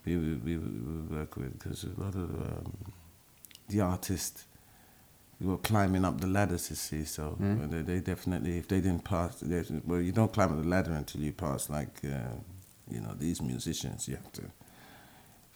we 0.05 0.15
we, 0.15 0.35
we, 0.35 0.57
we 0.59 1.17
work 1.17 1.35
with 1.35 1.59
because 1.59 1.83
a 1.83 2.01
lot 2.01 2.15
of 2.15 2.29
um, 2.39 2.77
the 3.67 3.81
artists 3.81 4.45
we 5.39 5.47
were 5.47 5.57
climbing 5.57 6.05
up 6.05 6.21
the 6.21 6.27
ladders, 6.27 6.69
you 6.69 6.75
see. 6.75 7.03
So 7.05 7.37
Mm. 7.41 7.69
they, 7.69 7.81
they 7.81 7.99
definitely, 7.99 8.57
if 8.57 8.67
they 8.67 8.79
didn't 8.81 9.03
pass, 9.03 9.39
they, 9.41 9.63
well, 9.85 9.99
you 10.01 10.11
don't 10.11 10.31
climb 10.31 10.51
up 10.51 10.61
the 10.61 10.67
ladder 10.67 10.93
until 10.93 11.21
you 11.21 11.31
pass. 11.33 11.69
Like 11.69 11.99
uh, 12.05 12.35
you 12.89 13.01
know, 13.01 13.13
these 13.17 13.41
musicians, 13.41 14.07
you 14.07 14.15
have 14.15 14.31
to. 14.33 14.43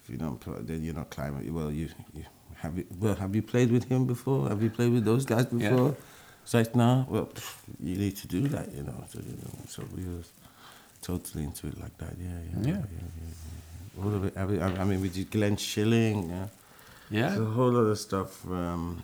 If 0.02 0.10
you 0.10 0.16
don't, 0.16 0.40
then 0.66 0.82
you're 0.82 0.94
not 0.94 1.10
climbing. 1.10 1.52
Well, 1.54 1.70
you, 1.70 1.88
you 2.14 2.24
have 2.56 2.76
you, 2.76 2.84
well, 2.98 3.14
have 3.14 3.34
you 3.34 3.42
played 3.42 3.70
with 3.70 3.84
him 3.84 4.06
before? 4.06 4.48
Have 4.48 4.62
you 4.62 4.70
played 4.70 4.92
with 4.92 5.04
those 5.04 5.24
guys 5.24 5.46
Yeah. 5.52 5.70
before? 5.70 5.96
It's 6.42 6.54
like, 6.54 6.74
no, 6.74 7.06
well, 7.08 7.26
pff, 7.26 7.56
you 7.82 7.96
need 7.96 8.16
to 8.16 8.26
do 8.26 8.48
that, 8.48 8.72
you 8.74 8.82
know. 8.82 9.04
So, 9.10 9.20
you 9.20 9.32
know, 9.36 9.50
so 9.68 9.84
we 9.96 10.02
was 10.04 10.30
totally 11.02 11.44
into 11.44 11.68
it 11.68 11.78
like 11.80 11.96
that. 11.98 12.14
Yeah, 12.18 12.28
yeah, 12.28 12.60
Yeah. 12.60 12.66
yeah, 12.66 12.76
yeah. 12.78 13.08
yeah. 13.98 14.04
All 14.04 14.14
of 14.14 14.24
it. 14.24 14.36
I 14.36 14.44
mean, 14.46 14.60
I 14.62 14.84
mean, 14.84 15.00
we 15.00 15.08
did 15.10 15.30
Glenn 15.30 15.56
Schilling. 15.56 16.28
Yeah. 16.30 16.46
Yeah. 17.10 17.28
There's 17.28 17.40
a 17.40 17.44
whole 17.44 17.70
lot 17.70 17.80
of 17.94 17.98
stuff. 17.98 18.44
Um, 18.50 19.02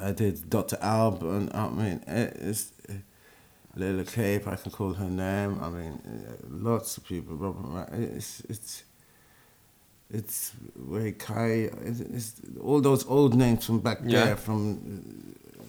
I 0.00 0.12
did 0.12 0.48
Dr. 0.50 0.78
Alb, 0.80 1.22
and 1.22 1.52
I 1.54 1.68
mean, 1.68 2.04
it's 2.06 2.72
uh, 2.88 4.04
Cape. 4.06 4.46
I 4.46 4.56
can 4.56 4.70
call 4.72 4.92
her 4.94 5.10
name. 5.10 5.58
I 5.62 5.68
mean, 5.68 6.00
uh, 6.28 6.32
lots 6.48 6.96
of 6.96 7.04
people. 7.04 7.36
Robert, 7.36 7.88
it's 7.92 8.40
it's 8.48 8.84
it's 10.10 10.52
Ray 10.76 11.12
Kai. 11.12 11.70
It's, 11.84 12.00
it's 12.00 12.40
all 12.62 12.80
those 12.80 13.06
old 13.06 13.34
names 13.34 13.66
from 13.66 13.80
back 13.80 13.98
Yeah. 14.04 14.24
there. 14.26 14.36
From 14.36 15.32
uh, 15.58 15.64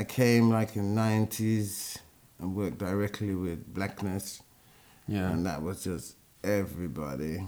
I 0.00 0.04
came 0.04 0.50
like 0.50 0.76
in 0.76 0.94
'90s 0.94 1.98
and 2.38 2.54
worked 2.54 2.78
directly 2.78 3.34
with 3.34 3.74
Blackness, 3.74 4.40
Yeah. 5.06 5.30
and 5.30 5.44
that 5.44 5.62
was 5.62 5.84
just 5.84 6.16
everybody. 6.42 7.46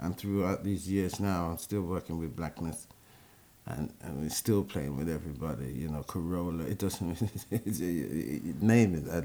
And 0.00 0.16
throughout 0.16 0.62
these 0.64 0.88
years 0.88 1.18
now, 1.20 1.50
I'm 1.50 1.58
still 1.58 1.82
working 1.82 2.18
with 2.18 2.34
Blackness, 2.36 2.86
and, 3.68 3.92
and 4.02 4.22
we're 4.22 4.30
still 4.30 4.64
playing 4.64 4.96
with 4.96 5.08
everybody. 5.08 5.72
You 5.72 5.88
know, 5.88 6.02
Corolla. 6.02 6.64
It 6.64 6.78
doesn't 6.78 7.20
name 8.62 8.94
it. 8.94 9.04
I, 9.12 9.22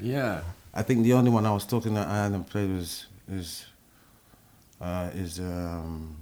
Yeah. 0.00 0.42
I 0.74 0.82
think 0.82 1.02
the 1.02 1.12
only 1.12 1.30
one 1.30 1.44
I 1.44 1.52
was 1.52 1.66
talking 1.66 1.94
that 1.94 2.08
I 2.08 2.22
hadn't 2.24 2.44
played 2.44 2.70
was 2.70 3.06
is 3.28 3.66
uh, 4.80 5.10
is 5.14 5.38
um, 5.40 6.16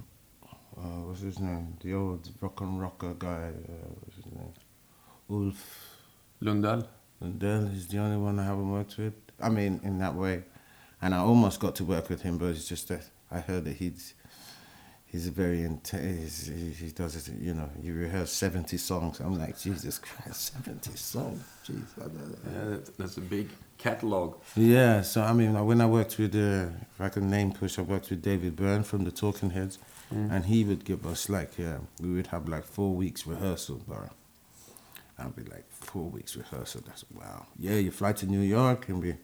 uh, 0.77 1.03
what's 1.07 1.21
his 1.21 1.39
name? 1.39 1.77
The 1.83 1.95
old 1.95 2.29
rock 2.41 2.61
and 2.61 2.81
rocker 2.81 3.15
guy. 3.15 3.51
Uh, 3.69 3.89
what's 4.01 4.17
his 4.17 4.27
name? 4.27 4.53
Ulf. 5.31 5.97
Lundell. 6.41 6.89
Lundell 7.21 7.67
is 7.69 7.87
the 7.89 7.99
only 7.99 8.17
one 8.17 8.39
I 8.39 8.45
haven't 8.45 8.71
worked 8.71 8.97
with. 8.97 9.15
I 9.41 9.51
mean, 9.51 9.81
in 9.85 9.99
that 9.99 10.15
way, 10.15 10.45
and 11.03 11.15
I 11.15 11.19
almost 11.19 11.61
got 11.61 11.75
to 11.77 11.85
work 11.85 12.09
with 12.09 12.23
him, 12.23 12.39
but 12.39 12.47
it's 12.47 12.69
just 12.69 12.89
that 12.89 13.05
I 13.31 13.41
heard 13.41 13.65
that 13.67 13.77
he's 13.77 14.15
he's 15.11 15.27
a 15.27 15.31
very 15.31 15.63
intense. 15.63 16.47
He, 16.47 16.71
he 16.71 16.91
does 16.91 17.17
it. 17.17 17.35
You 17.41 17.55
know, 17.55 17.69
you 17.83 17.95
rehearse 17.95 18.33
seventy 18.33 18.77
songs. 18.77 19.21
I'm 19.21 19.39
like, 19.39 19.59
Jesus 19.59 19.99
Christ, 19.99 20.53
seventy 20.55 20.97
songs. 20.97 21.43
Jeez. 21.67 21.85
I 21.99 22.03
don't 22.03 22.45
know. 22.45 22.71
Yeah, 22.73 22.79
that's 22.99 23.17
a 23.17 23.21
big 23.21 23.49
catalog. 23.79 24.37
Yeah, 24.57 25.03
so 25.03 25.23
I 25.23 25.33
mean, 25.33 25.53
when 25.67 25.81
I 25.81 25.87
worked 25.87 26.19
with, 26.19 26.35
uh, 26.35 26.69
if 26.95 27.01
I 27.01 27.09
can 27.09 27.31
name 27.31 27.53
push, 27.53 27.79
I 27.79 27.83
worked 27.83 28.11
with 28.11 28.23
David 28.23 28.57
Byrne 28.57 28.83
from 28.83 29.05
the 29.05 29.11
Talking 29.11 29.51
Heads, 29.51 29.79
and 30.11 30.45
he 30.47 30.65
would 30.65 30.85
give 30.85 31.07
us 31.07 31.29
like, 31.29 31.57
yeah, 31.59 31.79
we 32.01 32.11
would 32.11 32.29
have 32.29 32.49
like 32.49 32.65
four 32.65 32.95
weeks 32.95 33.27
rehearsal, 33.27 33.81
bro. 33.87 34.11
I'd 35.19 35.37
be 35.37 35.45
like 35.45 35.65
four 35.71 36.05
weeks 36.05 36.37
rehearsal. 36.37 36.83
That's 36.87 37.05
wow. 37.15 37.47
Yeah, 37.59 37.75
you 37.75 37.91
fly 37.91 38.13
to 38.15 38.27
New 38.27 38.41
York 38.41 38.89
and 38.89 39.03
we 39.03 39.15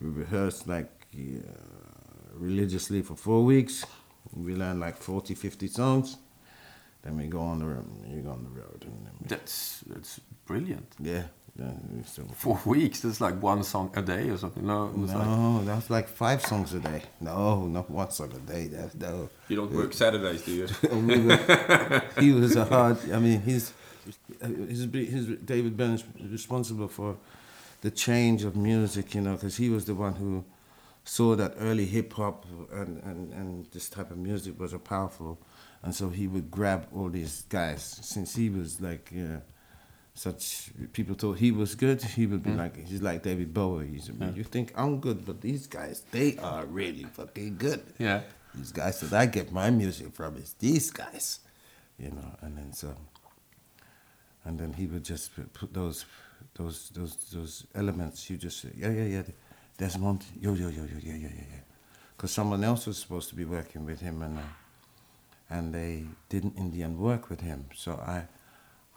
we 0.00 0.10
rehearse 0.10 0.66
like 0.66 0.90
yeah, 1.12 1.40
religiously 2.34 3.02
for 3.02 3.16
four 3.16 3.44
weeks. 3.44 3.84
We 4.34 4.54
learn 4.54 4.80
like 4.80 4.96
40, 4.96 5.34
50 5.34 5.66
songs. 5.68 6.16
Then 7.02 7.16
we 7.16 7.26
go 7.26 7.40
on 7.40 7.58
the 7.60 7.66
road. 7.66 7.86
You 8.08 8.22
go 8.22 8.30
on 8.30 8.42
the 8.44 8.50
road, 8.50 8.82
and 8.84 9.06
then 9.06 9.12
we, 9.20 9.28
That's 9.28 9.84
that's 9.86 10.20
brilliant. 10.46 10.94
yeah, 10.98 11.22
yeah. 11.58 11.70
So 12.06 12.22
Four 12.34 12.60
weeks. 12.66 13.00
That's 13.00 13.20
like 13.20 13.40
one 13.40 13.62
song 13.62 13.90
a 13.94 14.02
day 14.02 14.28
or 14.30 14.36
something. 14.36 14.66
No, 14.66 14.86
it 14.88 14.98
was 14.98 15.14
like 15.14 15.26
No, 15.26 15.62
that's 15.64 15.90
like 15.90 16.08
five 16.08 16.42
songs 16.42 16.74
a 16.74 16.80
day. 16.80 17.02
No, 17.20 17.66
not 17.66 17.88
one 17.88 18.10
song 18.10 18.32
a 18.34 18.38
day. 18.52 18.66
That's 18.66 18.94
no. 18.96 19.30
you 19.48 19.56
don't 19.56 19.72
work 19.72 19.92
Saturdays, 19.92 20.42
do 20.44 20.52
you? 20.52 20.66
We 20.92 21.18
were- 21.20 22.02
he 22.18 22.32
was 22.32 22.56
a 22.56 22.64
hard. 22.64 22.98
I 23.12 23.18
mean, 23.20 23.42
he's 23.42 23.72
his, 24.68 24.88
his 24.92 25.26
David 25.44 25.76
Byrne 25.76 25.94
is 25.94 26.04
responsible 26.30 26.88
for 26.88 27.16
the 27.80 27.90
change 27.92 28.42
of 28.42 28.56
music, 28.56 29.14
you 29.14 29.20
know, 29.20 29.34
because 29.34 29.56
he 29.56 29.70
was 29.70 29.84
the 29.84 29.94
one 29.94 30.14
who 30.14 30.44
saw 31.08 31.34
that 31.36 31.54
early 31.58 31.86
hip 31.86 32.12
hop 32.12 32.44
and, 32.72 33.02
and, 33.02 33.32
and 33.32 33.66
this 33.72 33.88
type 33.88 34.10
of 34.10 34.18
music 34.18 34.58
was 34.60 34.72
a 34.72 34.78
powerful, 34.78 35.38
and 35.82 35.94
so 35.94 36.10
he 36.10 36.26
would 36.28 36.50
grab 36.50 36.86
all 36.94 37.08
these 37.08 37.42
guys 37.48 37.82
since 38.02 38.34
he 38.36 38.50
was 38.50 38.80
like. 38.80 39.10
Uh, 39.12 39.40
such 40.14 40.70
people 40.92 41.14
thought 41.14 41.38
he 41.38 41.52
was 41.52 41.76
good. 41.76 42.02
He 42.02 42.26
would 42.26 42.42
be 42.42 42.50
like 42.50 42.74
he's 42.88 43.00
like 43.00 43.22
David 43.22 43.54
Bowie. 43.54 43.86
He's, 43.92 44.10
You 44.34 44.42
think 44.42 44.72
I'm 44.74 44.98
good, 44.98 45.24
but 45.24 45.40
these 45.40 45.68
guys 45.68 46.02
they 46.10 46.36
are 46.38 46.66
really 46.66 47.04
fucking 47.04 47.56
good. 47.56 47.82
Yeah. 47.98 48.22
These 48.52 48.72
guys 48.72 48.98
that 49.00 49.12
I 49.12 49.26
get 49.26 49.52
my 49.52 49.70
music 49.70 50.12
from 50.12 50.36
is 50.36 50.54
these 50.58 50.90
guys, 50.90 51.38
you 51.98 52.10
know. 52.10 52.34
And 52.40 52.58
then 52.58 52.72
so, 52.72 52.96
and 54.44 54.58
then 54.58 54.72
he 54.72 54.86
would 54.86 55.04
just 55.04 55.36
put- 55.36 55.52
put 55.52 55.72
those, 55.72 56.04
those, 56.54 56.90
those, 56.90 57.14
those 57.32 57.66
elements. 57.74 58.28
You 58.28 58.36
just 58.38 58.60
say, 58.60 58.70
yeah, 58.76 58.90
yeah, 58.90 59.04
yeah. 59.04 59.22
Desmond, 59.78 60.24
yo, 60.40 60.54
yo, 60.54 60.68
yo, 60.68 60.82
yo, 60.82 60.98
yeah, 61.00 61.14
yeah, 61.14 61.28
yeah, 61.28 61.44
yeah. 61.52 61.60
Because 62.16 62.32
someone 62.32 62.64
else 62.64 62.86
was 62.86 62.98
supposed 62.98 63.28
to 63.28 63.36
be 63.36 63.44
working 63.44 63.86
with 63.86 64.00
him, 64.00 64.22
and 64.22 64.38
uh, 64.38 64.42
and 65.48 65.72
they 65.72 66.04
didn't 66.28 66.56
in 66.58 66.72
the 66.72 66.82
end 66.82 66.98
work 66.98 67.30
with 67.30 67.40
him. 67.40 67.66
So 67.74 67.92
I, 67.92 68.24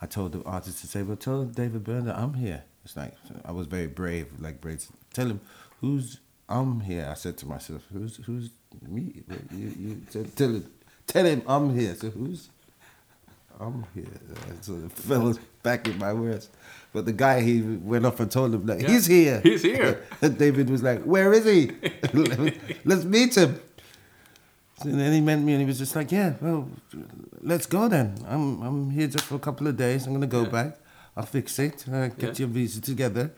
I 0.02 0.08
told 0.08 0.32
the 0.32 0.44
artist 0.44 0.82
to 0.82 0.88
say, 0.88 1.04
well, 1.04 1.18
tell 1.18 1.44
David 1.44 1.84
Byrne 1.84 2.06
that 2.06 2.18
I'm 2.18 2.34
here. 2.34 2.64
It's 2.84 2.98
like 2.98 3.14
I 3.46 3.52
was 3.52 3.68
very 3.68 3.86
brave, 3.86 4.28
like 4.40 4.60
brave. 4.60 4.84
Tell 5.14 5.28
him 5.28 5.40
who's 5.82 6.20
I'm 6.50 6.80
here. 6.80 7.08
I 7.10 7.14
said 7.14 7.38
to 7.38 7.46
myself, 7.46 7.84
who's 7.94 8.18
who's 8.26 8.50
me? 8.82 9.24
You, 9.52 9.74
you 9.80 10.02
tell, 10.12 10.24
tell 10.24 10.50
him, 10.50 10.72
tell 11.06 11.26
him 11.26 11.44
I'm 11.48 11.78
here. 11.78 11.94
So 11.94 12.10
who's 12.10 12.50
I'm 13.60 13.86
here. 13.94 14.06
So 14.62 14.74
the 14.82 14.90
fellas 14.90 15.38
back 15.64 15.88
in 15.88 15.98
my 15.98 16.14
words. 16.14 16.50
But 16.94 17.06
the 17.06 17.14
guy 17.14 17.42
he 17.42 17.62
went 17.62 18.06
off 18.06 18.20
and 18.20 18.30
told 18.30 18.54
him 18.54 18.66
that 18.66 18.82
Yeah. 18.82 18.90
he's 18.90 19.06
here. 19.06 19.40
He's 19.42 19.62
here. 19.62 20.04
and 20.22 20.38
David 20.38 20.70
was 20.70 20.84
like, 20.84 21.02
Where 21.04 21.32
is 21.34 21.46
he? 21.46 21.72
Let's 22.86 23.06
meet 23.06 23.36
him. 23.38 23.60
And 24.84 25.00
then 25.00 25.14
he 25.14 25.22
met 25.22 25.40
me 25.40 25.54
and 25.54 25.62
he 25.62 25.66
was 25.68 25.78
just 25.78 25.96
like, 25.96 26.12
Yeah, 26.12 26.34
well, 26.42 26.68
let's 27.42 27.66
go 27.68 27.88
then. 27.88 28.16
I'm 28.28 28.62
I'm 28.62 28.90
here 28.90 29.08
just 29.08 29.26
for 29.26 29.36
a 29.36 29.40
couple 29.40 29.68
of 29.68 29.78
days. 29.78 30.06
I'm 30.08 30.14
gonna 30.14 30.28
go 30.28 30.46
back. 30.46 30.78
I'll 31.16 31.26
fix 31.26 31.58
it, 31.60 31.86
uh, 31.88 32.08
get 32.08 32.22
Yeah. 32.40 32.46
your 32.46 32.48
visa 32.50 32.82
together 32.82 33.32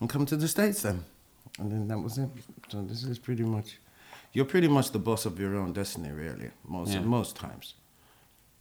and 0.00 0.08
come 0.08 0.24
to 0.26 0.36
the 0.36 0.46
States 0.48 0.82
then. 0.82 1.02
And 1.58 1.70
then 1.72 1.88
that 1.88 1.98
was 1.98 2.18
it. 2.18 2.28
So 2.68 2.82
this 2.82 3.02
is 3.04 3.18
pretty 3.18 3.42
much 3.42 3.78
you're 4.32 4.44
pretty 4.44 4.68
much 4.68 4.90
the 4.92 4.98
boss 4.98 5.24
of 5.26 5.40
your 5.40 5.56
own 5.56 5.72
destiny, 5.72 6.10
really, 6.12 6.50
most 6.68 6.92
Yeah. 6.92 7.00
most 7.00 7.36
times. 7.36 7.74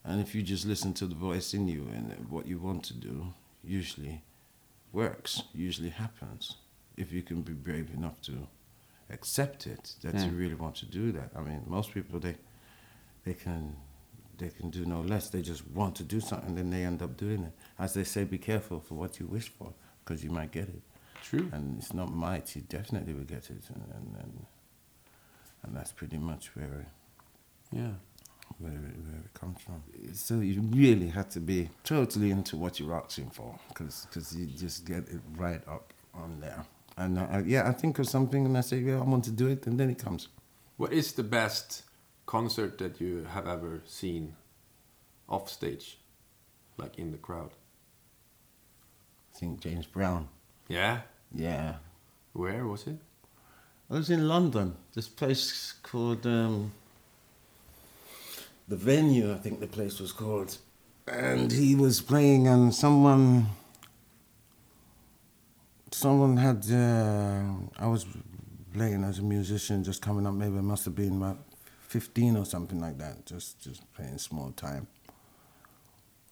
And 0.08 0.22
if 0.22 0.36
you 0.36 0.44
just 0.44 0.66
listen 0.66 0.94
to 0.94 1.08
the 1.08 1.16
voice 1.16 1.54
in 1.54 1.68
you 1.68 1.88
and 1.94 2.30
what 2.30 2.46
you 2.46 2.60
want 2.60 2.84
to 2.86 2.94
do, 2.94 3.34
usually 3.64 4.22
works, 4.94 5.44
usually 5.54 5.90
happens. 5.90 6.58
If 6.96 7.12
you 7.12 7.24
can 7.24 7.42
be 7.42 7.54
brave 7.54 7.90
enough 7.94 8.22
to 8.22 8.48
accept 9.10 9.66
it, 9.68 9.96
that 10.04 10.14
you 10.16 10.32
Mm. 10.32 10.40
really 10.40 10.56
want 10.56 10.76
to 10.78 10.86
do 10.86 11.12
that. 11.12 11.32
I 11.36 11.42
mean, 11.42 11.64
most 11.68 11.92
people 11.94 12.20
they 12.20 12.36
they 13.24 13.34
can 13.34 13.76
they 14.38 14.50
can 14.50 14.70
do 14.70 14.86
no 14.86 15.02
less. 15.02 15.30
They 15.30 15.42
just 15.42 15.64
want 15.74 15.96
to 15.96 16.04
do 16.04 16.20
something, 16.20 16.56
then 16.56 16.70
they 16.70 16.84
end 16.84 17.02
up 17.02 17.16
doing 17.18 17.44
it. 17.44 17.54
As 17.80 17.94
they 17.94 18.04
say, 18.04 18.26
be 18.26 18.38
careful 18.38 18.80
for 18.82 18.96
what 18.96 19.18
you 19.20 19.26
wish 19.28 19.48
for, 19.50 19.74
because 20.04 20.24
you 20.26 20.30
might 20.30 20.52
get 20.52 20.68
it. 20.68 20.82
True. 21.24 21.50
And 21.54 21.78
it's 21.80 21.94
not 21.94 22.14
might, 22.14 22.54
you 22.56 22.62
definitely 22.64 23.14
will 23.14 23.24
get 23.36 23.50
it, 23.50 23.64
and 23.74 23.84
and 23.96 24.16
and, 24.22 24.46
and 25.64 25.76
that's 25.76 25.92
pretty 25.94 26.18
much 26.18 26.56
where 26.56 26.86
Yeah. 27.72 27.94
Where 28.60 28.72
it, 28.72 28.98
where 29.06 29.22
it 29.24 29.34
comes 29.34 29.62
from. 29.62 29.84
So 30.14 30.40
you 30.40 30.62
really 30.62 31.08
have 31.08 31.30
to 31.30 31.40
be 31.40 31.70
totally 31.84 32.32
into 32.32 32.58
what 32.58 32.80
you're 32.80 32.96
asking 32.96 33.32
for, 33.32 33.60
because 33.70 34.36
you 34.38 34.46
just 34.46 34.86
get 34.86 35.08
it 35.10 35.22
right 35.36 35.62
up 35.68 35.94
on 36.14 36.40
there. 36.40 36.66
And 36.98 37.20
I, 37.20 37.44
yeah, 37.46 37.68
I 37.68 37.74
think 37.74 38.00
of 38.00 38.08
something 38.08 38.46
and 38.46 38.58
I 38.58 38.62
say, 38.62 38.78
yeah, 38.78 39.00
I 39.00 39.04
want 39.04 39.26
to 39.26 39.32
do 39.32 39.48
it, 39.48 39.68
and 39.68 39.80
then 39.80 39.90
it 39.90 40.00
comes. 40.00 40.30
What 40.78 40.94
is 40.94 41.14
the 41.14 41.24
best 41.24 41.84
concert 42.26 42.78
that 42.78 43.00
you 43.02 43.26
have 43.32 43.48
ever 43.48 43.82
seen 43.86 44.36
off 45.28 45.50
stage, 45.50 45.98
like 46.78 46.98
in 46.98 47.12
the 47.12 47.18
crowd? 47.18 47.52
I 49.34 49.38
think 49.38 49.60
James 49.60 49.86
Brown. 49.86 50.30
Yeah. 50.70 51.02
Yeah. 51.34 51.76
Where 52.32 52.66
was 52.66 52.88
it? 52.88 52.98
I 53.90 53.94
was 53.96 54.10
in 54.10 54.28
London. 54.28 54.76
This 54.94 55.10
place 55.10 55.74
called 55.84 56.26
um, 56.26 56.72
the 58.68 58.76
venue. 58.76 59.34
I 59.34 59.38
think 59.38 59.60
the 59.60 59.68
place 59.68 60.00
was 60.00 60.12
called, 60.12 60.58
and 61.08 61.52
he 61.52 61.76
was 61.76 62.02
playing, 62.02 62.48
and 62.48 62.74
someone, 62.74 63.48
someone 65.92 66.38
had. 66.38 66.66
Uh, 66.72 67.44
I 67.78 67.88
was 67.88 68.06
playing 68.74 69.04
as 69.04 69.20
a 69.20 69.24
musician, 69.24 69.84
just 69.84 70.02
coming 70.02 70.26
up. 70.28 70.34
Maybe 70.34 70.58
I 70.58 70.62
must 70.62 70.86
have 70.86 70.96
been 70.96 71.18
about 71.18 71.38
fifteen 71.88 72.38
or 72.38 72.46
something 72.46 72.80
like 72.80 72.98
that. 72.98 73.26
Just 73.26 73.62
just 73.62 73.82
playing 73.94 74.18
small 74.18 74.52
time. 74.52 74.88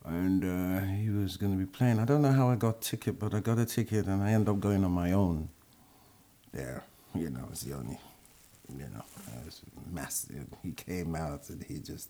And 0.06 0.44
uh, 0.44 0.82
he 0.82 1.10
was 1.10 1.38
going 1.38 1.54
to 1.54 1.58
be 1.58 1.66
playing. 1.66 1.98
I 1.98 2.04
don't 2.04 2.22
know 2.22 2.34
how 2.34 2.50
I 2.50 2.56
got 2.56 2.82
ticket, 2.82 3.18
but 3.18 3.34
I 3.34 3.40
got 3.40 3.58
a 3.58 3.66
ticket, 3.66 4.06
and 4.08 4.22
I 4.22 4.32
ended 4.34 4.50
up 4.50 4.60
going 4.60 4.84
on 4.84 4.92
my 4.92 5.14
own 5.14 5.48
there. 6.52 6.84
You 7.16 7.30
know, 7.30 7.48
it's 7.52 7.62
the 7.62 7.74
only, 7.76 7.98
you 8.68 8.90
know, 8.94 9.06
massive. 9.94 10.48
He 10.62 10.72
came 10.72 11.16
out 11.16 11.50
and 11.50 11.64
he 11.64 11.80
just, 11.80 12.10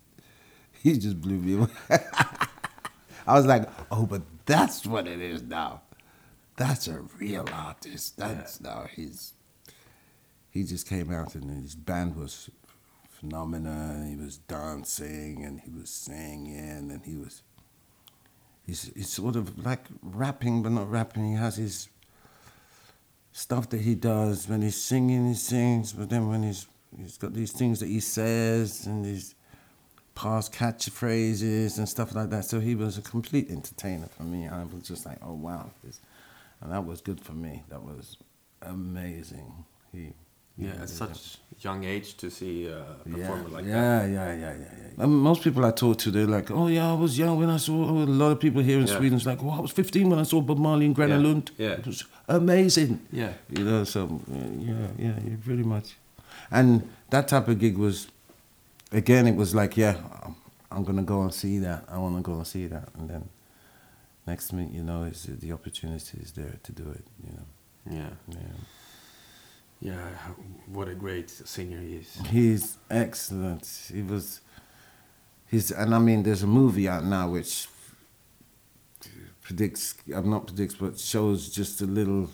he 0.89 0.97
just 0.97 1.21
blew 1.21 1.37
me 1.37 1.55
away. 1.55 1.67
I 3.25 3.33
was 3.33 3.45
like, 3.45 3.69
oh, 3.89 4.05
but 4.05 4.21
that's 4.45 4.85
what 4.85 5.07
it 5.07 5.21
is 5.21 5.41
now. 5.41 5.81
That's 6.57 6.87
a 6.87 6.99
real 7.17 7.47
artist. 7.51 8.17
That's 8.17 8.59
now 8.59 8.87
he's, 8.93 9.33
he 10.49 10.63
just 10.63 10.87
came 10.87 11.09
out 11.11 11.35
and 11.35 11.63
his 11.63 11.73
band 11.73 12.17
was 12.17 12.49
phenomenal. 13.09 14.05
He 14.05 14.17
was 14.17 14.37
dancing 14.37 15.45
and 15.45 15.61
he 15.61 15.71
was 15.71 15.89
singing 15.89 16.91
and 16.91 17.01
he 17.05 17.15
was, 17.15 17.43
he's, 18.65 18.91
he's 18.93 19.09
sort 19.09 19.37
of 19.37 19.65
like 19.65 19.85
rapping, 20.01 20.63
but 20.63 20.73
not 20.73 20.91
rapping. 20.91 21.31
He 21.31 21.37
has 21.37 21.55
his 21.55 21.87
stuff 23.31 23.69
that 23.69 23.81
he 23.81 23.95
does 23.95 24.49
when 24.49 24.61
he's 24.61 24.79
singing, 24.79 25.29
he 25.29 25.33
sings, 25.33 25.93
but 25.93 26.09
then 26.09 26.27
when 26.27 26.43
he's 26.43 26.67
he's 26.95 27.17
got 27.17 27.33
these 27.33 27.51
things 27.51 27.79
that 27.79 27.89
he 27.89 27.99
says 27.99 28.85
and 28.85 29.03
these 29.03 29.33
past 30.15 30.53
catchphrases 30.53 31.77
and 31.77 31.87
stuff 31.89 32.13
like 32.15 32.29
that. 32.29 32.45
So 32.45 32.59
he 32.59 32.75
was 32.75 32.97
a 32.97 33.01
complete 33.01 33.49
entertainer 33.49 34.07
for 34.07 34.23
me. 34.23 34.47
I 34.47 34.63
was 34.63 34.83
just 34.83 35.05
like, 35.05 35.17
oh 35.23 35.33
wow, 35.33 35.71
this, 35.83 35.99
and 36.61 36.71
that 36.71 36.85
was 36.85 37.01
good 37.01 37.19
for 37.21 37.33
me. 37.33 37.63
That 37.69 37.83
was 37.83 38.17
amazing. 38.61 39.65
He. 39.91 40.13
Yeah, 40.55 40.73
at 40.83 40.89
such 40.89 41.37
young 41.61 41.83
age 41.83 42.15
to 42.17 42.29
see 42.29 42.69
uh, 42.71 42.75
a 42.75 42.85
Yeah, 43.07 43.15
performer 43.27 43.49
like 43.49 43.65
yeah, 43.65 43.73
that. 44.05 44.11
yeah, 44.11 44.33
yeah, 44.35 44.53
yeah, 44.53 44.65
yeah. 44.95 45.03
And 45.03 45.11
most 45.17 45.41
people 45.41 45.65
I 45.65 45.71
talk 45.71 45.97
to, 45.97 46.11
they're 46.11 46.27
like, 46.27 46.51
"Oh 46.51 46.67
yeah, 46.67 46.91
I 46.91 46.93
was 46.93 47.17
young 47.17 47.39
when 47.39 47.49
I 47.49 47.57
saw." 47.57 47.73
Oh, 47.89 48.03
a 48.03 48.05
lot 48.05 48.33
of 48.33 48.39
people 48.39 48.61
here 48.61 48.79
in 48.79 48.85
Yeah. 48.85 48.97
Sweden 48.97 49.17
is 49.17 49.25
like, 49.25 49.43
"Oh, 49.43 49.49
I 49.49 49.59
was 49.59 49.71
15 49.71 50.11
when 50.11 50.19
I 50.19 50.23
saw 50.23 50.41
Bob 50.41 50.59
Marley 50.59 50.85
in 50.85 50.93
Gröna 50.93 51.09
Yeah, 51.09 51.27
Lund. 51.27 51.51
yeah. 51.57 51.69
It 51.71 51.87
was 51.87 52.03
amazing." 52.27 52.99
Yeah. 53.11 53.33
You 53.49 53.63
know, 53.63 53.83
so 53.83 54.21
yeah, 54.31 54.87
yeah, 54.99 55.19
yeah, 55.27 55.35
pretty 55.43 55.63
much. 55.63 55.95
And 56.51 56.87
that 57.09 57.27
type 57.29 57.47
of 57.47 57.57
gig 57.57 57.75
was, 57.75 58.09
again, 58.93 59.27
it 59.27 59.35
was 59.35 59.53
like, 59.55 59.75
yeah, 59.77 59.97
I'm- 60.71 60.83
gonna 60.85 61.03
go 61.03 61.21
and 61.21 61.33
see 61.33 61.59
that. 61.59 61.85
I 61.87 61.97
want 61.99 62.15
to 62.15 62.21
go 62.21 62.33
and 62.33 62.47
see 62.47 62.67
that, 62.67 62.89
and 62.95 63.09
then 63.09 63.29
next 64.25 64.51
minute, 64.53 64.73
you 64.73 64.83
know, 64.83 65.03
is 65.03 65.23
the 65.39 65.51
opportunity 65.51 66.17
is 66.21 66.31
there 66.31 66.55
to 66.63 66.71
do 66.71 66.89
it. 66.89 67.05
You 67.25 67.33
know, 67.37 67.97
Yeah. 67.99 68.09
yeah. 68.29 68.37
Yeah. 69.81 70.09
What 70.67 70.87
a 70.87 70.95
great 70.95 71.29
singer 71.29 71.79
he 71.81 71.97
is. 71.97 72.17
He's 72.29 72.77
excellent. 72.89 73.65
He 73.93 74.01
was. 74.01 74.41
He's 75.47 75.69
and 75.71 75.93
I 75.93 75.99
mean, 75.99 76.23
there's 76.23 76.41
a 76.43 76.47
movie 76.47 76.87
out 76.89 77.03
now 77.05 77.29
which 77.29 77.67
predicts, 79.41 79.95
I'm 80.15 80.29
not 80.29 80.47
predicts, 80.47 80.73
but 80.75 80.97
shows 80.99 81.49
just 81.49 81.81
a 81.81 81.85
little, 81.85 82.29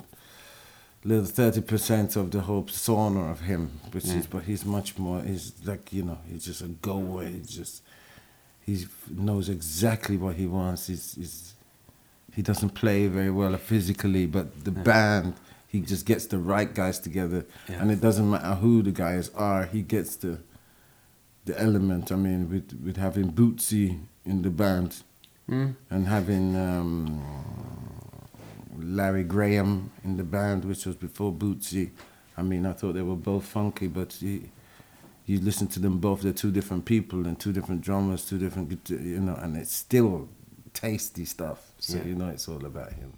little 1.04 1.26
thirty 1.26 1.62
percent 1.62 2.16
of 2.16 2.32
the 2.32 2.42
whole 2.42 2.64
persona 2.64 3.32
of 3.32 3.42
him. 3.42 3.72
Which 3.92 4.06
is, 4.06 4.28
but 4.28 4.44
he's 4.44 4.66
much 4.66 4.98
more. 4.98 5.22
He's 5.22 5.54
like 5.66 5.92
you 5.94 6.04
know, 6.04 6.18
he's 6.30 6.46
just 6.46 6.62
a 6.62 6.68
goer. 6.68 7.24
He 7.26 7.40
just, 7.46 7.82
he 8.66 8.86
knows 9.10 9.50
exactly 9.50 10.18
what 10.18 10.36
he 10.36 10.46
wants. 10.48 10.88
He's, 10.88 11.16
he's 11.16 11.54
he 12.36 12.42
doesn't 12.42 12.70
play 12.72 13.08
very 13.08 13.32
well 13.32 13.58
physically, 13.58 14.26
but 14.28 14.64
the 14.64 14.72
band, 14.72 15.34
he 15.68 15.80
just 15.82 16.06
gets 16.06 16.26
the 16.28 16.38
right 16.38 16.74
guys 16.74 17.00
together, 17.00 17.46
Yeah. 17.68 17.82
and 17.82 17.92
it 17.92 18.02
doesn't 18.02 18.30
matter 18.30 18.56
who 18.56 18.84
the 18.84 18.92
guys 18.92 19.30
are. 19.36 19.66
He 19.66 19.82
gets 19.82 20.16
the 20.18 20.40
the 21.46 21.60
element. 21.60 22.12
I 22.12 22.16
mean, 22.16 22.50
with 22.50 22.80
with 22.86 22.98
having 22.98 23.32
Bootsy 23.32 24.00
in 24.26 24.42
the 24.44 24.50
band, 24.50 25.04
Mm. 25.50 25.76
and 25.90 26.06
having 26.08 26.56
um, 26.56 27.24
Larry 28.84 29.24
Graham 29.24 29.92
in 30.04 30.18
the 30.18 30.24
band, 30.24 30.66
which 30.66 30.86
was 30.86 30.96
before 30.96 31.32
Bootsy. 31.32 31.92
I 32.38 32.42
mean, 32.42 32.66
I 32.66 32.74
thought 32.74 32.94
they 32.94 33.02
were 33.02 33.16
both 33.16 33.46
funky, 33.46 33.88
but 33.88 34.22
you, 34.22 34.50
you 35.26 35.40
listen 35.40 35.68
to 35.68 35.80
them 35.80 36.00
both. 36.00 36.22
They're 36.22 36.32
two 36.34 36.52
different 36.52 36.86
people 36.86 37.26
and 37.28 37.40
two 37.40 37.52
different 37.52 37.82
drummers, 37.82 38.26
two 38.26 38.38
different, 38.38 38.90
you 38.90 39.20
know, 39.20 39.36
and 39.36 39.58
it's 39.58 39.74
still 39.74 40.30
tasty 40.74 41.26
stuff. 41.26 41.72
So 41.80 41.98
Yeah. 41.98 42.04
you 42.06 42.16
know, 42.16 42.30
it's 42.30 42.48
all 42.48 42.66
about 42.66 42.94
him. 42.94 43.14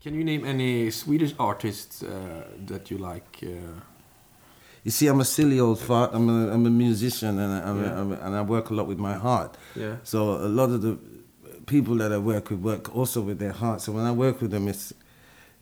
Can 0.00 0.14
you 0.14 0.24
name 0.24 0.44
any 0.44 0.90
Swedish 0.90 1.34
artists 1.38 2.02
uh, 2.02 2.44
that 2.66 2.90
you 2.90 2.98
like? 2.98 3.40
Uh, 3.42 3.80
You 4.88 4.92
see, 4.92 5.06
I'm 5.06 5.20
a 5.20 5.24
silly 5.26 5.60
old 5.60 5.78
fart. 5.80 6.12
I'm 6.14 6.30
a, 6.30 6.50
I'm 6.50 6.64
a 6.64 6.70
musician, 6.70 7.38
and 7.38 7.52
I, 7.52 7.60
I'm 7.68 7.82
Yeah. 7.82 7.90
a, 7.92 8.00
I'm 8.00 8.12
a, 8.12 8.16
and 8.24 8.34
I 8.34 8.40
work 8.40 8.70
a 8.70 8.74
lot 8.74 8.86
with 8.86 8.98
my 8.98 9.12
heart. 9.12 9.54
Yeah. 9.76 9.96
So 10.02 10.18
a 10.48 10.48
lot 10.60 10.70
of 10.70 10.80
the 10.80 10.96
people 11.66 11.94
that 11.96 12.10
I 12.10 12.16
work 12.16 12.48
with 12.48 12.60
work 12.60 12.96
also 12.96 13.20
with 13.20 13.38
their 13.38 13.52
heart. 13.52 13.82
So 13.82 13.92
when 13.92 14.06
I 14.06 14.12
work 14.12 14.40
with 14.40 14.50
them, 14.50 14.66
it's 14.66 14.94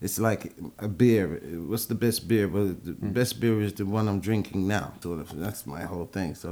it's 0.00 0.20
like 0.20 0.52
a 0.78 0.86
beer. 0.86 1.26
What's 1.70 1.86
the 1.86 1.96
best 1.96 2.28
beer? 2.28 2.46
Well, 2.46 2.76
the 2.84 2.92
Hmm. 2.92 3.10
best 3.20 3.40
beer 3.40 3.60
is 3.60 3.72
the 3.72 3.84
one 3.84 4.06
I'm 4.10 4.20
drinking 4.20 4.68
now. 4.68 4.92
Sort 5.02 5.18
of. 5.18 5.28
That's 5.44 5.66
my 5.66 5.82
whole 5.82 6.06
thing. 6.06 6.36
So 6.36 6.48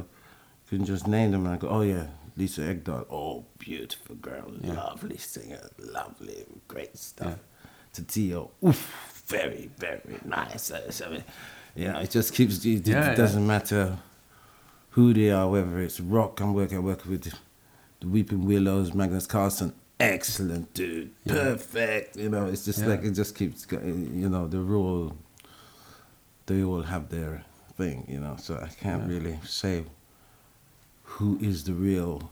you 0.71 0.79
can 0.79 0.85
just 0.85 1.07
name 1.07 1.31
them, 1.31 1.47
and 1.47 1.55
I 1.55 1.59
go, 1.59 1.69
oh 1.69 1.83
yeah, 1.83 2.07
Lisa 2.37 2.63
Ekdahl. 2.63 3.07
Oh, 3.09 3.45
beautiful 3.59 4.17
girl, 4.17 4.51
Yeah. 4.61 4.75
lovely 4.83 5.19
singer, 5.19 5.63
lovely, 5.79 6.45
great 6.67 6.97
stuff. 6.99 7.37
Yeah. 7.39 7.39
Titiyo, 7.95 8.51
oof, 8.67 8.83
very, 9.29 9.71
very 9.79 10.19
nice. 10.25 10.73
Uh, 10.73 11.23
so, 11.75 11.81
yeah, 11.83 11.99
it 12.01 12.11
just 12.11 12.35
keeps. 12.35 12.65
It, 12.65 12.87
Yeah, 12.87 13.11
it 13.13 13.17
doesn't 13.17 13.47
matter 13.47 13.99
who 14.91 15.13
they 15.13 15.31
are, 15.31 15.49
whether 15.49 15.79
it's 15.81 16.01
rock. 16.01 16.41
I'm 16.41 16.55
working. 16.55 16.79
I 16.79 16.81
work 16.81 17.05
with 17.07 17.33
the 18.01 18.09
Weeping 18.09 18.45
Willows, 18.47 18.95
Magnus 18.95 19.27
Carlson. 19.27 19.73
Excellent 20.01 20.75
dude, 20.75 21.11
perfect. 21.27 22.17
You 22.17 22.29
know, 22.29 22.47
it's 22.47 22.65
just 22.65 22.81
Yeah. 22.81 22.89
like 22.89 23.05
it 23.05 23.13
just 23.13 23.35
keeps. 23.37 23.67
You 23.73 24.29
know, 24.29 24.49
the 24.49 24.59
rule. 24.61 25.17
They 26.47 26.63
all 26.63 26.83
have 26.83 27.09
their 27.09 27.45
thing. 27.77 28.05
You 28.09 28.21
know, 28.21 28.37
so 28.39 28.57
I 28.57 28.69
can't 28.69 29.03
Yeah. 29.09 29.15
really 29.15 29.39
say 29.45 29.85
who 31.05 31.39
is 31.41 31.65
the 31.65 31.73
real. 31.73 32.31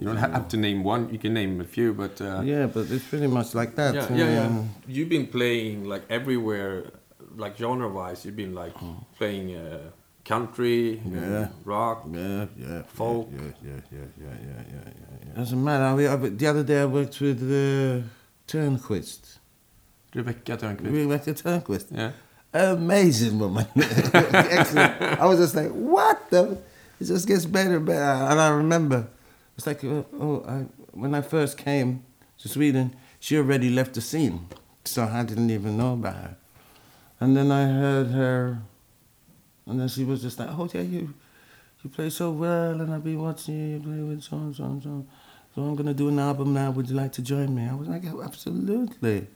you 0.00 0.08
don't 0.08 0.16
have 0.16 0.48
to 0.48 0.56
name 0.56 0.82
one. 0.82 1.08
You 1.12 1.18
can 1.18 1.32
name 1.34 1.60
a 1.60 1.64
few, 1.64 1.94
but 1.94 2.20
uh, 2.20 2.42
Yeah, 2.44 2.66
but 2.66 2.90
it's 2.90 3.04
pretty 3.04 3.28
much 3.28 3.54
like 3.54 3.76
that. 3.76 3.94
yeah, 3.94 4.08
yeah, 4.16 4.30
yeah. 4.38 4.64
You've 4.88 5.08
been 5.08 5.26
playing 5.28 5.84
like 5.84 6.02
everywhere, 6.10 6.90
like 7.36 7.56
genre-wise. 7.56 8.24
You've 8.24 8.36
been 8.36 8.54
like 8.54 8.74
playing 9.18 9.54
uh, 9.54 9.90
country. 10.24 11.00
Yeah. 11.04 11.48
rock. 11.64 12.06
Yeah, 12.10 12.46
yeah, 12.56 12.82
Folk. 12.82 13.30
Yeah, 13.32 13.40
yeah, 13.62 13.70
yeah, 13.92 13.98
yeah, 14.20 14.26
yeah, 14.28 14.62
yeah, 14.72 14.90
yeah. 15.26 15.34
Doesn't 15.34 15.62
matter. 15.62 15.84
I, 15.84 16.12
I, 16.12 16.16
the 16.16 16.46
other 16.46 16.62
day 16.62 16.80
I 16.80 16.86
worked 16.86 17.20
with 17.20 17.42
uh, 17.42 18.06
Turnquist. 18.46 19.38
Rebecca 20.14 20.56
Törnqvist. 20.56 20.92
Rebecca 20.92 21.34
Turnquist. 21.34 21.86
Yeah. 21.90 22.12
Amazing 22.52 23.38
woman. 23.38 23.66
Excellent. 23.76 25.02
I 25.02 25.26
was 25.26 25.40
just 25.40 25.56
like, 25.56 25.70
what 25.70 26.30
the? 26.30 26.56
It 27.00 27.06
just 27.06 27.26
gets 27.26 27.46
better 27.46 27.76
and 27.76 27.86
better. 27.86 28.00
And 28.00 28.40
I 28.40 28.48
remember, 28.50 29.08
it's 29.56 29.66
like, 29.66 29.82
oh, 29.84 30.06
oh 30.20 30.44
I, 30.46 30.66
when 30.92 31.14
I 31.14 31.20
first 31.20 31.58
came 31.58 32.04
to 32.38 32.48
Sweden, 32.48 32.94
she 33.18 33.36
already 33.36 33.70
left 33.70 33.94
the 33.94 34.00
scene. 34.00 34.46
So 34.84 35.02
I 35.02 35.24
didn't 35.24 35.50
even 35.50 35.76
know 35.76 35.94
about 35.94 36.14
her. 36.14 36.36
And 37.24 37.34
then 37.34 37.50
I 37.50 37.64
heard 37.64 38.08
her, 38.08 38.58
and 39.64 39.80
then 39.80 39.88
she 39.88 40.04
was 40.04 40.20
just 40.20 40.38
like, 40.38 40.50
oh, 40.50 40.68
yeah, 40.74 40.82
you, 40.82 41.14
you 41.82 41.88
play 41.88 42.10
so 42.10 42.30
well, 42.30 42.78
and 42.78 42.92
I've 42.92 43.02
been 43.02 43.18
watching 43.18 43.70
you 43.70 43.80
play 43.80 43.96
with 44.02 44.22
so 44.22 44.36
and 44.36 44.54
so 44.54 44.64
and 44.64 44.82
so. 44.82 45.06
So 45.54 45.62
I'm 45.62 45.74
to 45.74 45.94
do 45.94 46.08
an 46.08 46.18
album 46.18 46.52
now. 46.52 46.70
Would 46.72 46.90
you 46.90 46.96
like 46.96 47.12
to 47.12 47.22
join 47.22 47.54
me? 47.54 47.66
I 47.66 47.74
was 47.74 47.88
like, 47.88 48.02
oh, 48.12 48.22
absolutely. 48.22 49.26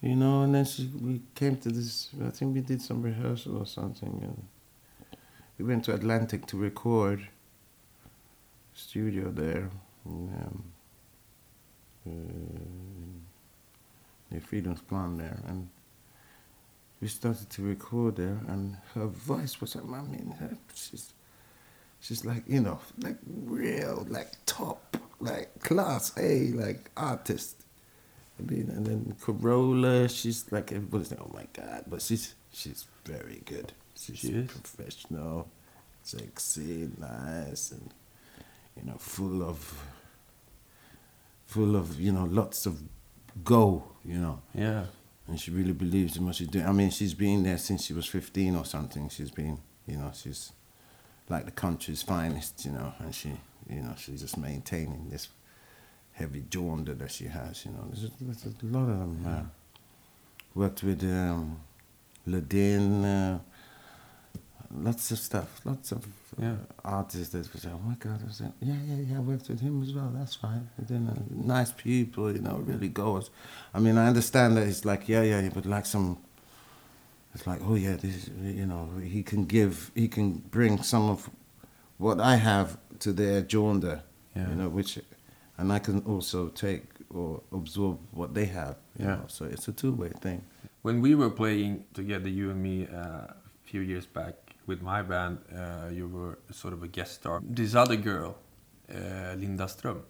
You 0.00 0.16
know, 0.16 0.42
and 0.42 0.52
then 0.52 0.64
she, 0.64 0.90
we 1.00 1.20
came 1.36 1.56
to 1.58 1.68
this, 1.68 2.08
I 2.26 2.30
think 2.30 2.56
we 2.56 2.62
did 2.62 2.82
some 2.82 3.00
rehearsal 3.00 3.58
or 3.58 3.66
something. 3.66 4.18
And 4.20 4.48
we 5.56 5.66
went 5.66 5.84
to 5.84 5.92
Atlantis 5.92 6.40
to 6.48 6.56
record, 6.56 7.28
studio 8.74 9.30
there. 9.30 9.70
And, 10.04 10.30
um, 10.30 10.64
uh, 12.08 12.10
near 14.30 14.40
Fridhemsplan 14.40 15.18
there, 15.18 15.40
and 15.46 15.68
we 17.00 17.08
started 17.08 17.48
to 17.50 17.62
record 17.62 18.18
her, 18.18 18.38
and 18.48 18.76
her 18.94 19.06
voice 19.06 19.60
was, 19.60 19.76
like, 19.76 19.84
I 19.84 20.02
mean, 20.02 20.34
her, 20.40 20.56
she's, 20.74 21.12
she's 22.00 22.24
like, 22.24 22.42
you 22.46 22.60
know, 22.60 22.80
like 22.98 23.16
real, 23.26 24.06
like 24.08 24.32
top, 24.46 24.96
like 25.20 25.60
class 25.60 26.16
A, 26.18 26.48
like 26.52 26.90
artist. 26.96 27.64
I 28.38 28.42
mean, 28.42 28.70
and 28.70 28.86
then 28.86 29.16
Corolla, 29.20 30.08
she's 30.08 30.50
like 30.52 30.70
everybody's 30.70 31.10
like, 31.10 31.20
oh 31.20 31.30
my 31.34 31.46
god, 31.52 31.84
but 31.88 32.00
she's 32.00 32.34
she's 32.52 32.86
very 33.04 33.42
good. 33.44 33.72
She's 33.96 34.18
She 34.18 34.42
professional, 34.42 35.48
sexy, 36.04 36.88
nice, 36.98 37.72
and 37.72 37.92
you 38.76 38.84
know, 38.84 38.96
full 38.98 39.42
of 39.42 39.82
full 41.46 41.74
of 41.74 42.00
you 42.00 42.12
know 42.12 42.24
lots 42.30 42.64
of 42.66 42.80
go, 43.42 43.82
you 44.04 44.18
know. 44.18 44.40
Yeah. 44.54 44.84
And 45.28 45.38
she 45.38 45.50
really 45.50 45.72
believes 45.72 46.16
in 46.16 46.24
what 46.24 46.34
she's 46.34 46.48
doing. 46.48 46.66
I 46.66 46.72
mean, 46.72 46.90
she's 46.90 47.14
been 47.14 47.42
there 47.42 47.58
since 47.58 47.84
she 47.84 47.92
was 47.92 48.06
15 48.06 48.56
or 48.56 48.64
something. 48.64 49.10
She's 49.10 49.30
been, 49.30 49.58
you 49.86 49.96
know, 49.98 50.10
she's 50.14 50.52
like 51.28 51.44
the 51.44 51.50
country's 51.50 52.02
finest, 52.02 52.64
you 52.64 52.72
know, 52.72 52.94
and 52.98 53.14
she, 53.14 53.32
you 53.68 53.82
know, 53.82 53.94
she's 53.98 54.22
just 54.22 54.38
maintaining 54.38 55.10
this 55.10 55.28
heavy 56.12 56.44
jaundice 56.48 56.98
that 56.98 57.10
she 57.10 57.26
has, 57.26 57.64
you 57.66 57.72
know. 57.72 57.84
There's 57.90 58.04
a, 58.04 58.10
there's 58.20 58.46
a 58.62 58.66
lot 58.66 58.88
of 58.88 58.98
them. 58.98 59.24
Uh, 59.26 59.42
worked 60.54 60.82
with 60.82 61.04
um, 61.04 61.60
Ladin, 62.26 63.04
uh, 63.04 63.38
lots 64.74 65.10
of 65.10 65.18
stuff, 65.18 65.60
lots 65.64 65.92
of 65.92 66.06
Yeah. 66.38 66.56
artists 66.84 67.30
that 67.32 67.52
was, 67.52 67.64
oh 67.66 67.78
my 67.86 67.94
God, 67.94 68.20
I 68.22 68.44
like, 68.44 68.52
yeah, 68.60 68.74
yeah, 68.86 68.96
yeah, 69.10 69.16
I 69.16 69.20
worked 69.20 69.48
with 69.48 69.60
him 69.60 69.82
as 69.82 69.92
well, 69.92 70.10
that's 70.14 70.34
fine. 70.36 70.68
And 70.76 70.86
then, 70.88 71.08
uh, 71.08 71.18
nice 71.30 71.72
people, 71.72 72.30
you 72.32 72.40
know, 72.40 72.56
really 72.58 72.88
goes. 72.88 73.30
I 73.74 73.80
mean, 73.80 73.96
I 73.96 74.06
understand 74.06 74.56
that 74.56 74.66
it's 74.66 74.84
like, 74.84 75.08
yeah, 75.08 75.22
yeah, 75.22 75.48
but 75.54 75.64
like 75.66 75.86
some, 75.86 76.18
it's 77.34 77.46
like, 77.46 77.60
oh 77.64 77.74
yeah, 77.74 77.96
this, 77.96 78.14
is- 78.28 78.30
you 78.42 78.66
know, 78.66 78.90
he 79.02 79.22
can 79.22 79.44
give, 79.46 79.90
he 79.94 80.08
can 80.08 80.32
bring 80.50 80.82
some 80.82 81.08
of 81.08 81.30
what 81.96 82.20
I 82.20 82.36
have 82.36 82.78
to 83.00 83.12
their 83.12 83.42
Jonda, 83.42 84.02
Yeah. 84.36 84.50
you 84.50 84.54
know, 84.54 84.68
which, 84.68 84.98
and 85.56 85.72
I 85.72 85.78
can 85.78 86.00
also 86.02 86.48
take 86.48 86.84
or 87.10 87.40
absorb 87.52 87.98
what 88.12 88.34
they 88.34 88.44
have, 88.46 88.76
you 88.98 89.06
Yeah. 89.06 89.16
know, 89.16 89.24
so 89.28 89.46
it's 89.46 89.66
a 89.66 89.72
two-way 89.72 90.10
thing. 90.20 90.42
When 90.82 91.00
we 91.00 91.14
were 91.14 91.30
playing 91.30 91.84
together, 91.94 92.28
you 92.28 92.50
and 92.50 92.62
me, 92.62 92.86
uh, 92.86 92.98
a 93.32 93.34
few 93.64 93.80
years 93.80 94.06
back 94.06 94.34
with 94.68 94.80
my 94.82 95.00
band, 95.02 95.38
uh, 95.52 95.88
you 95.98 96.06
were 96.06 96.38
sort 96.52 96.72
of 96.74 96.82
a 96.82 96.88
guest 96.88 97.12
star. 97.14 97.40
This 97.42 97.74
other 97.74 97.96
girl, 97.96 98.36
uh, 98.94 99.34
Linda 99.42 99.64
Ström, 99.64 100.00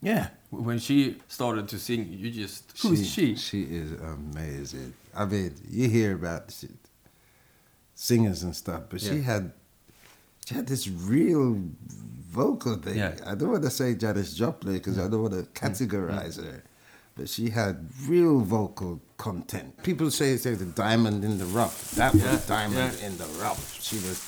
Yeah. 0.00 0.28
when 0.50 0.78
she 0.78 1.16
started 1.28 1.66
to 1.68 1.78
sing, 1.78 2.06
you 2.22 2.30
just 2.30 2.62
who 2.80 2.92
is 2.92 3.06
she? 3.14 3.34
She 3.34 3.62
is 3.64 3.90
amazing. 4.16 4.94
I 5.14 5.24
mean, 5.32 5.52
you 5.68 5.88
hear 5.88 6.14
about 6.14 6.52
she, 6.52 6.68
singers 7.94 8.42
and 8.44 8.54
stuff, 8.54 8.82
but 8.90 9.00
she 9.00 9.20
had 9.22 9.52
she 10.46 10.54
had 10.54 10.66
this 10.66 10.88
real 10.88 11.60
vocal 12.40 12.76
thing. 12.76 12.96
Yeah. 12.98 13.16
I 13.26 13.34
don't 13.34 13.50
want 13.50 13.64
to 13.64 13.70
say 13.70 13.94
Janis 13.96 14.32
Joplin 14.34 14.74
because 14.74 14.98
I 14.98 15.08
don't 15.08 15.22
want 15.22 15.34
to 15.34 15.42
Mm. 15.42 15.52
categorize 15.52 16.36
her, 16.42 16.62
but 17.16 17.28
she 17.28 17.50
had 17.50 17.74
real 18.06 18.40
vocal 18.40 19.00
content. 19.18 19.82
People 19.82 20.10
say 20.10 20.36
say 20.38 20.54
the 20.54 20.64
diamond 20.64 21.24
in 21.24 21.36
the 21.38 21.44
rough. 21.46 21.90
That 21.92 22.14
Yeah, 22.14 22.32
was 22.32 22.46
diamond 22.46 22.94
yeah. 23.00 23.06
in 23.06 23.18
the 23.18 23.26
rough. 23.42 23.82
She 23.82 23.96
was 23.96 24.18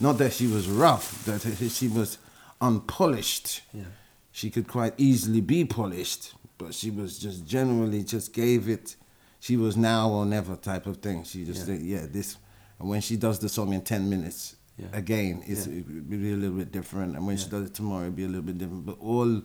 not 0.00 0.18
that 0.18 0.32
she 0.32 0.46
was 0.46 0.68
rough, 0.68 1.24
that 1.24 1.40
she 1.70 1.88
was 1.88 2.18
unpolished 2.60 3.62
Yeah. 3.72 3.84
she 4.32 4.50
could 4.50 4.68
quite 4.68 4.94
easily 4.98 5.40
be 5.40 5.64
polished, 5.64 6.34
but 6.58 6.74
she 6.74 6.90
was 6.90 7.18
just 7.18 7.46
generally 7.46 8.02
just 8.04 8.32
gave 8.32 8.68
it. 8.68 8.96
She 9.40 9.56
was 9.56 9.76
now 9.76 10.10
or 10.10 10.26
never 10.26 10.56
type 10.56 10.86
of 10.86 10.98
thing. 10.98 11.24
She 11.24 11.44
just 11.44 11.60
Yeah. 11.60 11.66
said, 11.66 11.80
yeah, 11.82 12.06
this. 12.10 12.36
And 12.78 12.88
when 12.88 13.00
she 13.00 13.16
does 13.16 13.38
the 13.38 13.48
song 13.48 13.72
in 13.72 13.82
ten 13.82 14.08
minutes, 14.10 14.56
again, 14.92 15.42
it's 15.46 15.66
Yeah. 15.66 15.74
it 15.78 15.86
will 15.88 16.18
be 16.18 16.32
a 16.32 16.36
little 16.36 16.56
bit 16.56 16.72
different. 16.72 17.16
And 17.16 17.26
when 17.26 17.36
she 17.36 17.48
does 17.48 17.64
it 17.68 17.74
tomorrow, 17.74 18.04
it'll 18.06 18.16
be 18.16 18.24
a 18.24 18.28
little 18.28 18.42
bit 18.50 18.58
different. 18.58 18.84
But 18.86 18.98
all 19.00 19.42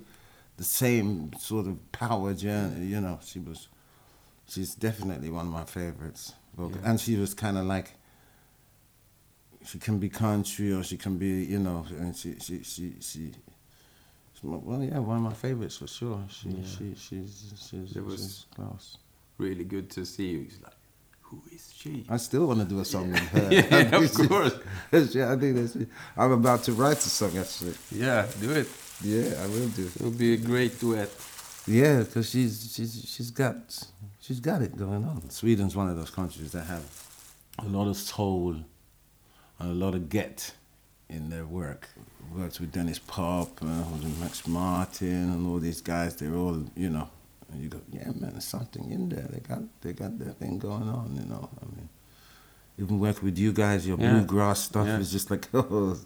the 0.57 0.63
same 0.63 1.31
sort 1.39 1.67
of 1.67 1.75
power 1.91 2.33
journey. 2.33 2.85
You 2.87 3.01
know, 3.01 3.19
she 3.23 3.39
was. 3.39 3.67
She's 4.47 4.75
definitely 4.75 5.29
one 5.29 5.47
of 5.47 5.51
my 5.53 5.63
favorites. 5.65 6.33
vocal- 6.55 6.79
Yeah. 6.81 6.89
And 6.91 6.99
she 6.99 7.15
was 7.17 7.33
kind 7.33 7.57
of 7.57 7.65
like 7.65 7.91
she 9.65 9.79
can 9.79 9.97
be 9.99 10.09
country 10.09 10.71
or 10.73 10.83
she 10.83 10.97
can 10.97 11.17
be, 11.17 11.43
you 11.45 11.59
know, 11.59 11.85
and 11.99 12.15
she 12.15 12.35
she 12.39 12.63
she 12.63 12.93
she. 12.99 13.31
Well, 14.43 14.83
yeah, 14.83 14.99
one 14.99 15.17
of 15.17 15.23
my 15.23 15.33
favorites 15.33 15.77
for 15.77 15.87
sure. 15.87 16.19
She 16.29 16.49
Yeah. 16.49 16.65
she 16.67 16.93
she's 16.95 17.53
she's, 17.69 17.93
There 17.93 18.03
was- 18.03 18.19
she's 18.21 18.45
class. 18.55 18.97
Really 19.37 19.63
good 19.65 19.89
to 19.91 20.05
see 20.05 20.27
you. 20.29 20.41
It's 20.47 20.61
like, 20.63 20.73
who 21.23 21.41
is 21.51 21.73
she? 21.75 22.05
I 22.07 22.17
still 22.17 22.45
want 22.47 22.59
to 22.59 22.65
do 22.65 22.79
a 22.79 22.85
song 22.85 23.11
with 23.11 23.19
her. 23.35 23.49
Yeah, 23.51 23.95
of 23.97 24.13
course. 24.29 24.53
yeah, 25.15 25.33
I 25.33 25.35
think 25.37 25.55
that's. 25.55 25.75
I'm 26.15 26.31
about 26.31 26.63
to 26.63 26.73
write 26.73 26.97
a 26.99 27.09
song 27.09 27.35
actually. 27.37 27.73
Yeah, 27.91 28.27
do 28.39 28.51
it. 28.51 28.67
Yeah, 29.01 29.43
I 29.43 29.47
will 29.47 29.67
do. 29.69 29.87
It'll 29.95 30.11
be 30.11 30.33
a 30.35 30.37
great 30.37 30.79
duet. 30.79 31.09
Yeah, 31.67 32.03
because 32.03 32.29
she's 32.29 32.71
she's 32.73 33.03
she's 33.09 33.31
got 33.31 33.57
she's 34.25 34.39
got 34.39 34.61
it 34.61 34.75
going 34.77 35.03
on. 35.05 35.29
Sweden's 35.29 35.75
one 35.75 35.89
of 35.89 35.95
those 35.95 36.09
countries 36.09 36.51
that 36.53 36.63
have 36.65 36.83
a 37.59 37.65
lot 37.65 37.87
of 37.87 37.97
soul 37.97 38.55
and 39.59 39.71
a 39.71 39.73
lot 39.73 39.95
of 39.95 40.09
get 40.09 40.53
in 41.09 41.29
their 41.29 41.45
work. 41.45 41.89
Works 42.35 42.59
with 42.59 42.71
Denniz 42.73 42.99
Pop, 43.05 43.61
uh, 43.61 43.83
with 43.93 44.19
Max 44.19 44.47
Martin, 44.47 45.31
and 45.31 45.47
all 45.47 45.59
these 45.59 45.79
guys. 45.81 46.15
They're 46.15 46.33
all 46.35 46.63
you 46.75 46.89
know. 46.89 47.07
And 47.51 47.61
you 47.61 47.69
go, 47.69 47.79
yeah, 47.93 48.05
man, 48.07 48.31
there's 48.31 48.45
something 48.45 48.91
in 48.91 49.09
there. 49.09 49.27
They 49.29 49.39
got 49.39 49.61
they 49.81 49.93
got 49.93 50.17
their 50.17 50.33
thing 50.33 50.57
going 50.57 50.89
on. 50.89 51.15
You 51.15 51.25
know, 51.29 51.47
I 51.61 51.65
mean, 51.75 51.87
even 52.79 52.99
work 52.99 53.21
with 53.21 53.37
you 53.37 53.53
guys, 53.53 53.87
your 53.87 53.99
Yeah. 53.99 54.13
bluegrass 54.13 54.61
stuff 54.61 54.87
Yeah. 54.87 54.97
is 54.97 55.11
just 55.11 55.29
like, 55.29 55.47
oh, 55.53 55.97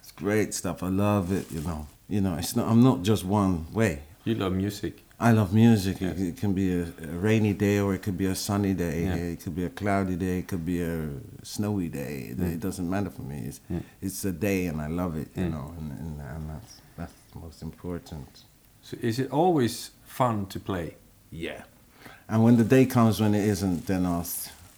it's 0.00 0.12
great 0.12 0.54
stuff. 0.54 0.82
I 0.82 0.88
love 0.88 1.30
it. 1.32 1.52
You 1.52 1.60
know, 1.60 1.86
you 2.08 2.22
know, 2.22 2.34
it's 2.36 2.56
not. 2.56 2.66
I'm 2.68 2.82
not 2.82 3.02
just 3.02 3.24
one 3.24 3.66
way. 3.72 4.00
You 4.24 4.34
love 4.36 4.54
music. 4.54 5.04
I 5.20 5.32
love 5.32 5.52
music. 5.52 6.00
Yeah. 6.00 6.10
It, 6.10 6.20
it 6.20 6.36
can 6.36 6.52
be 6.54 6.80
a, 6.80 6.84
rainy 7.12 7.52
day 7.52 7.80
or 7.80 7.92
it 7.94 8.02
could 8.02 8.16
be 8.16 8.26
a 8.26 8.34
sunny 8.34 8.72
day. 8.74 9.04
Yeah. 9.04 9.14
It 9.14 9.40
could 9.40 9.56
be 9.56 9.64
a 9.64 9.70
cloudy 9.70 10.14
day. 10.16 10.38
It 10.38 10.48
could 10.48 10.64
be 10.64 10.80
a 10.82 11.08
snowy 11.42 11.88
day. 11.88 12.28
It, 12.30 12.38
Yeah. 12.38 12.46
it 12.46 12.60
doesn't 12.60 12.88
matter 12.88 13.10
for 13.10 13.22
me. 13.22 13.44
It's, 13.48 13.60
Yeah. 13.68 13.80
it's 14.00 14.24
a 14.24 14.32
day 14.32 14.66
and 14.66 14.80
I 14.80 14.86
love 14.86 15.16
it, 15.16 15.28
you 15.34 15.48
know, 15.48 15.74
and, 15.78 15.90
and, 15.90 16.20
and 16.20 16.50
that's, 16.50 16.80
that's 16.96 17.12
the 17.32 17.40
most 17.40 17.62
important. 17.62 18.44
So 18.82 18.96
is 19.00 19.18
it 19.18 19.30
always 19.32 19.90
fun 20.06 20.46
to 20.46 20.60
play? 20.60 20.94
Yeah. 21.30 21.62
And 22.28 22.44
when 22.44 22.56
the 22.56 22.64
day 22.64 22.86
comes 22.86 23.20
when 23.20 23.34
it 23.34 23.44
isn't, 23.44 23.86
then 23.86 24.06
I'll, 24.06 24.26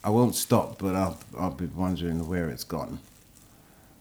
I 0.03 0.09
won't 0.11 0.35
stop, 0.35 0.79
but 0.79 0.95
I'll, 0.97 1.19
I'll 1.39 1.51
be 1.51 1.67
wondering 1.67 2.27
where 2.27 2.49
it's 2.49 2.65
gone. 2.65 2.99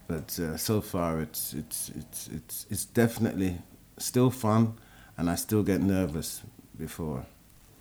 But 0.08 0.40
uh, 0.40 0.56
so 0.58 0.82
far, 0.82 1.20
it's, 1.20 1.54
it's, 1.54 1.90
it's, 1.96 2.28
it's, 2.30 2.66
it's 2.70 2.86
definitely 2.86 3.58
still 3.98 4.32
fun, 4.32 4.74
and 5.20 5.30
I 5.30 5.36
still 5.36 5.64
get 5.64 5.82
nervous 5.82 6.42
before 6.78 7.26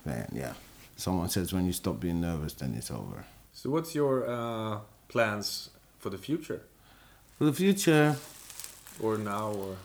playing, 0.03 0.27
yeah. 0.33 0.53
Someone 0.97 1.29
says 1.29 1.53
when 1.53 1.65
you 1.65 1.73
stop 1.73 1.99
being 1.99 2.19
nervous, 2.19 2.53
then 2.53 2.73
it's 2.77 2.91
over. 2.91 3.23
So 3.53 3.69
what's 3.69 3.95
your 3.95 4.29
uh, 4.29 4.79
plans 5.07 5.69
for 5.99 6.09
the 6.09 6.17
future? 6.17 6.61
For 7.37 7.45
the 7.45 7.53
future, 7.53 8.15
Or 9.01 9.17
now 9.17 9.53
or 9.53 9.77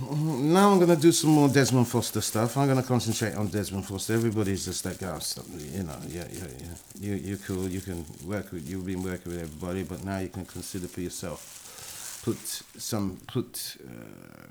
now 0.00 0.70
I'm 0.70 0.78
gonna 0.78 0.94
do 0.96 1.10
some 1.10 1.30
more 1.30 1.48
Desmond 1.48 1.88
Foster 1.88 2.20
stuff. 2.20 2.56
I'm 2.56 2.68
gonna 2.68 2.84
concentrate 2.84 3.34
on 3.34 3.48
Desmond 3.48 3.84
Foster. 3.86 4.14
Everybody's 4.14 4.64
just 4.64 4.84
like, 4.84 5.02
oh, 5.02 5.18
you 5.58 5.82
know, 5.82 5.98
yeah, 6.06 6.24
yeah, 6.30 6.44
yeah. 6.58 6.74
You, 7.00 7.14
you're 7.14 7.38
cool. 7.38 7.68
You 7.68 7.80
can 7.80 8.06
work 8.24 8.52
with. 8.52 8.68
You've 8.68 8.86
been 8.86 9.02
working 9.02 9.32
with 9.32 9.42
everybody, 9.42 9.82
but 9.82 10.04
now 10.04 10.18
you 10.18 10.28
can 10.28 10.44
consider 10.44 10.86
for 10.86 11.00
yourself. 11.00 12.22
Put 12.24 12.38
some, 12.78 13.18
put 13.26 13.76
uh, 13.84 14.46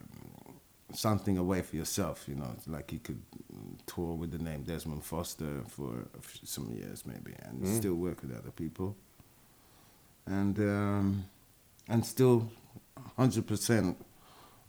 something 0.94 1.38
away 1.38 1.62
for 1.62 1.76
yourself. 1.76 2.26
You 2.28 2.36
know, 2.36 2.56
like 2.68 2.92
you 2.92 3.00
could 3.00 3.22
tour 3.86 4.16
with 4.16 4.32
the 4.32 4.40
name 4.40 4.64
Desmond 4.64 5.04
Foster 5.04 5.64
for 5.68 6.08
some 6.44 6.72
years 6.72 7.06
maybe, 7.06 7.34
and 7.44 7.62
Mm. 7.62 7.78
still 7.78 7.96
work 7.96 8.22
with 8.22 8.36
other 8.38 8.52
people. 8.52 8.96
And 10.26 10.58
um, 10.60 11.26
and 11.88 12.06
still, 12.06 12.52
hundred 13.18 13.48
percent 13.48 13.98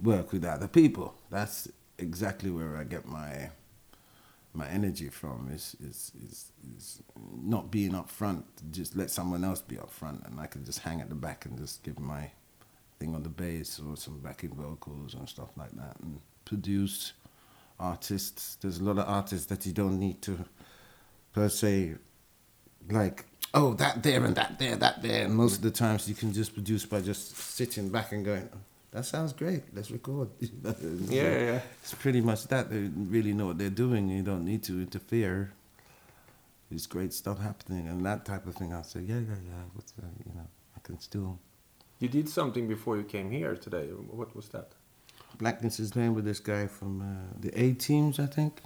work 0.00 0.32
with 0.32 0.44
other 0.44 0.68
people. 0.68 1.14
That's 1.30 1.68
exactly 1.98 2.50
where 2.50 2.76
I 2.76 2.84
get 2.84 3.06
my 3.06 3.50
my 4.54 4.66
energy 4.68 5.08
from. 5.08 5.50
Is 5.52 5.76
is 5.80 6.12
is, 6.26 6.52
is 6.76 7.02
not 7.42 7.70
being 7.70 7.94
up 7.94 8.08
front. 8.10 8.44
Just 8.72 8.96
let 8.96 9.10
someone 9.10 9.44
else 9.44 9.60
be 9.60 9.78
up 9.78 9.90
front, 9.90 10.22
and 10.26 10.40
I 10.40 10.46
can 10.46 10.64
just 10.64 10.78
hang 10.80 11.00
at 11.00 11.08
the 11.08 11.14
back 11.14 11.44
and 11.44 11.58
just 11.58 11.82
give 11.82 11.98
my 11.98 12.30
thing 13.00 13.14
on 13.14 13.22
the 13.22 13.28
bass 13.28 13.80
or 13.80 13.96
some 13.96 14.20
backing 14.20 14.54
vocals 14.54 15.14
and 15.14 15.28
stuff 15.28 15.48
like 15.56 15.72
that, 15.72 15.96
and 16.02 16.20
produce 16.44 17.14
artists. 17.78 18.56
There's 18.60 18.78
a 18.78 18.84
lot 18.84 18.98
of 18.98 19.08
artists 19.08 19.46
that 19.46 19.66
you 19.66 19.72
don't 19.72 19.98
need 19.98 20.22
to 20.22 20.38
per 21.32 21.48
se 21.48 21.94
like 22.90 23.24
oh 23.54 23.74
that 23.74 24.02
there 24.02 24.24
and 24.24 24.34
that 24.34 24.58
there 24.58 24.76
that 24.76 25.02
there 25.02 25.24
and 25.26 25.34
most 25.34 25.56
of 25.56 25.62
the 25.62 25.70
times 25.70 26.08
you 26.08 26.14
can 26.14 26.32
just 26.32 26.54
produce 26.54 26.84
by 26.86 27.00
just 27.00 27.36
sitting 27.36 27.88
back 27.88 28.10
and 28.12 28.24
going 28.24 28.48
that 28.92 29.04
sounds 29.04 29.32
great. 29.32 29.62
Let's 29.72 29.90
record. 29.90 30.30
Yeah, 31.08 31.38
yeah. 31.38 31.60
It's 31.82 31.94
pretty 31.94 32.20
much 32.20 32.48
that. 32.48 32.70
They 32.70 32.90
really 32.96 33.32
know 33.32 33.46
what 33.46 33.58
they're 33.58 33.70
doing. 33.70 34.08
You 34.08 34.22
don't 34.22 34.44
need 34.44 34.62
to 34.64 34.80
interfere. 34.80 35.52
There's 36.68 36.86
great 36.86 37.12
stuff 37.12 37.40
happening 37.40 37.88
and 37.88 38.04
that 38.06 38.24
type 38.24 38.46
of 38.46 38.54
thing. 38.54 38.72
I'll 38.72 38.84
say, 38.84 39.00
yeah, 39.00 39.18
yeah, 39.18 39.40
yeah. 39.44 39.62
What's 39.74 39.92
that? 39.92 40.10
You 40.24 40.32
know, 40.34 40.46
I 40.76 40.80
can 40.82 40.98
still. 41.00 41.38
You 42.00 42.08
did 42.08 42.30
something 42.30 42.66
before 42.66 42.96
you 42.96 43.02
came 43.02 43.30
here 43.30 43.54
today. 43.54 43.88
What 43.88 44.34
was 44.34 44.48
that? 44.48 44.72
Blackness 45.36 45.78
is 45.78 45.90
playing 45.90 46.14
with 46.14 46.24
this 46.24 46.40
guy 46.40 46.66
from 46.66 47.02
uh, 47.02 47.38
the 47.38 47.50
A-Teens, 47.62 48.18
I 48.18 48.26
think. 48.26 48.60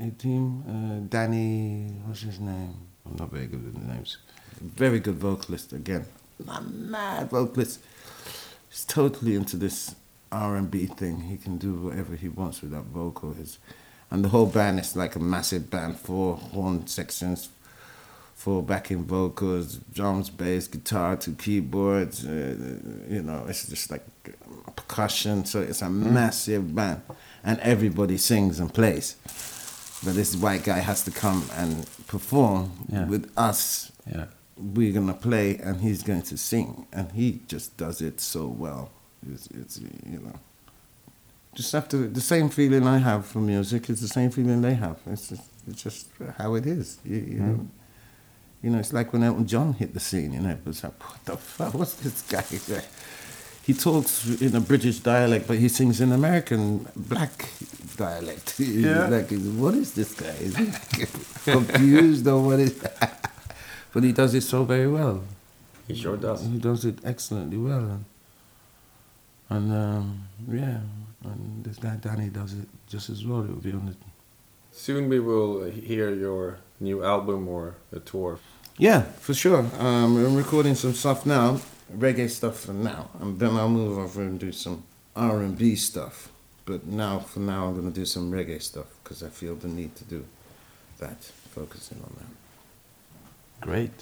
A 0.00 0.10
team, 0.10 0.64
uh, 0.68 1.06
Danny, 1.08 1.86
what's 2.04 2.22
his 2.22 2.40
name? 2.40 2.74
I'm 3.06 3.16
not 3.16 3.30
very 3.30 3.46
good 3.46 3.64
with 3.64 3.74
the 3.80 3.94
names. 3.94 4.16
Very 4.60 4.98
good 4.98 5.14
vocalist 5.14 5.72
again. 5.72 6.06
Mad 6.44 7.30
vocalist. 7.30 7.80
He's 8.68 8.84
totally 8.84 9.36
into 9.36 9.56
this 9.56 9.94
R&B 10.32 10.86
thing. 10.86 11.20
He 11.20 11.36
can 11.36 11.58
do 11.58 11.74
whatever 11.74 12.16
he 12.16 12.28
wants 12.28 12.62
with 12.62 12.72
that 12.72 12.84
vocal. 12.84 13.34
His, 13.34 13.58
and 14.10 14.24
the 14.24 14.30
whole 14.30 14.46
band 14.46 14.80
is 14.80 14.96
like 14.96 15.14
a 15.14 15.20
massive 15.20 15.70
band, 15.70 15.98
four 15.98 16.36
horn 16.36 16.88
sections, 16.88 17.50
four 18.34 18.62
backing 18.62 19.04
vocals, 19.04 19.76
drums, 19.94 20.30
bass, 20.30 20.66
guitar, 20.66 21.16
two 21.16 21.34
keyboards. 21.34 22.24
Uh, 22.26 22.54
you 23.08 23.22
know, 23.22 23.44
it's 23.48 23.66
just 23.68 23.90
like 23.90 24.04
percussion. 24.76 25.44
So 25.44 25.60
it's 25.60 25.82
a 25.82 25.90
massive 25.90 26.74
band, 26.74 27.02
and 27.44 27.58
everybody 27.60 28.18
sings 28.18 28.58
and 28.60 28.72
plays. 28.72 29.16
But 30.04 30.14
this 30.14 30.34
white 30.34 30.64
guy 30.64 30.78
has 30.80 31.04
to 31.04 31.10
come 31.12 31.44
and 31.54 31.86
perform 32.08 32.72
Yeah. 32.88 33.06
with 33.06 33.30
us. 33.36 33.92
Yeah. 34.12 34.26
We're 34.56 34.92
gonna 34.92 35.14
play, 35.14 35.56
and 35.58 35.80
he's 35.80 36.02
going 36.02 36.22
to 36.22 36.36
sing, 36.36 36.86
and 36.92 37.10
he 37.12 37.40
just 37.46 37.76
does 37.76 38.00
it 38.00 38.20
so 38.20 38.46
well. 38.46 38.90
It's, 39.32 39.46
it's 39.48 39.78
you 39.78 40.18
know, 40.18 40.34
just 41.54 41.70
to 41.90 42.08
the 42.08 42.20
same 42.20 42.48
feeling 42.48 42.86
I 42.86 42.98
have 42.98 43.24
for 43.26 43.38
music 43.38 43.88
is 43.90 44.00
the 44.00 44.08
same 44.08 44.30
feeling 44.30 44.60
they 44.62 44.74
have. 44.74 44.98
It's 45.06 45.28
just, 45.28 45.42
it's 45.68 45.82
just 45.82 46.08
how 46.38 46.54
it 46.56 46.66
is. 46.66 46.98
You, 47.04 47.16
you 47.16 47.40
know, 47.40 47.68
you 48.62 48.70
know, 48.70 48.78
it's 48.78 48.92
like 48.92 49.12
when 49.12 49.22
Elton 49.22 49.46
John 49.46 49.72
hit 49.74 49.92
the 49.94 50.00
scene. 50.00 50.32
You 50.32 50.40
know, 50.40 50.50
it 50.50 50.64
was 50.64 50.82
like, 50.84 50.98
what 51.02 51.24
the 51.24 51.36
fuck? 51.36 51.74
What's 51.74 51.94
this 51.94 52.22
guy? 52.22 52.82
He 53.64 53.74
talks 53.74 54.26
in 54.40 54.56
a 54.56 54.60
British 54.60 54.98
dialect, 54.98 55.46
but 55.46 55.56
he 55.56 55.68
sings 55.68 56.00
in 56.00 56.10
American 56.10 56.84
black 56.96 57.48
dialect. 57.96 58.54
Yeah. 58.58 59.06
like, 59.06 59.30
what 59.56 59.74
is 59.74 59.92
this 59.92 60.14
guy? 60.14 60.34
Is 60.40 60.56
he 60.56 60.66
confused 61.52 62.26
or 62.26 62.42
what 62.42 62.58
is? 62.58 62.74
but 63.92 64.02
he 64.02 64.10
does 64.10 64.34
it 64.34 64.40
so 64.42 64.64
very 64.64 64.88
well. 64.88 65.22
He 65.86 65.94
sure 65.94 66.16
does. 66.16 66.42
He 66.44 66.58
does 66.58 66.84
it 66.84 66.98
excellently 67.04 67.56
well, 67.58 67.78
and, 67.78 68.04
and 69.48 69.72
um, 69.72 70.28
yeah, 70.48 70.80
and 71.24 71.62
this 71.64 71.76
guy 71.76 71.94
Danny 72.00 72.30
does 72.30 72.54
it 72.54 72.68
just 72.88 73.10
as 73.10 73.24
well. 73.24 73.44
It 73.44 73.50
will 73.50 73.56
be 73.56 73.72
on 73.72 73.86
the 73.86 73.94
Soon 74.72 75.08
we 75.08 75.20
will 75.20 75.64
hear 75.70 76.12
your 76.14 76.58
new 76.80 77.04
album 77.04 77.46
or 77.46 77.76
a 77.92 78.00
tour. 78.00 78.38
Yeah, 78.78 79.02
for 79.02 79.34
sure. 79.34 79.60
Um, 79.78 80.16
I'm 80.16 80.34
recording 80.36 80.74
some 80.74 80.94
stuff 80.94 81.26
now, 81.26 81.60
reggae 81.96 82.30
stuff 82.30 82.60
for 82.60 82.72
now, 82.72 83.10
and 83.20 83.38
then 83.38 83.56
I'll 83.56 83.68
move 83.68 83.98
over 83.98 84.22
and 84.22 84.38
do 84.40 84.52
some 84.52 84.84
R 85.14 85.40
and 85.40 85.56
B 85.56 85.76
stuff. 85.76 86.30
But 86.64 86.86
now, 86.86 87.18
for 87.18 87.40
now, 87.40 87.66
I'm 87.66 87.74
going 87.74 87.92
to 87.92 88.00
do 88.00 88.06
some 88.06 88.30
reggae 88.30 88.62
stuff 88.62 88.86
because 89.02 89.22
I 89.22 89.28
feel 89.28 89.54
the 89.56 89.68
need 89.68 89.94
to 89.96 90.04
do 90.04 90.24
that, 90.98 91.24
focusing 91.54 91.98
on 92.02 92.14
that. 92.18 92.26
Great. 93.62 93.92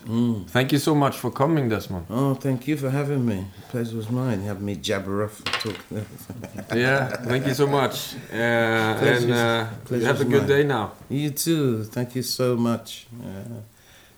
Thank 0.48 0.72
you 0.72 0.78
so 0.78 0.94
much 0.94 1.18
for 1.18 1.30
coming, 1.30 1.68
Desmond. 1.68 2.06
Oh, 2.09 2.32
thank 2.32 2.66
you 2.66 2.78
for 2.78 2.88
having 2.88 3.26
me. 3.26 3.47
The 3.56 3.66
pleasure 3.68 3.97
was 3.97 4.09
mine. 4.09 4.40
Having 4.40 4.64
me 4.64 4.76
jabber 4.76 5.24
off 5.24 5.36
and 5.38 5.47
talk. 5.47 5.76
yeah, 6.74 7.09
thank 7.09 7.47
you 7.47 7.52
so 7.52 7.66
much. 7.66 8.14
Uh, 8.32 8.36
and 8.36 9.30
uh, 9.30 9.66
have 10.01 10.22
a 10.22 10.24
good 10.24 10.42
mine. 10.42 10.48
day 10.48 10.62
now. 10.64 10.92
you 11.10 11.28
too. 11.28 11.84
Thank 11.84 12.16
you 12.16 12.22
so 12.22 12.56
much. 12.56 13.06
Uh, 13.22 13.60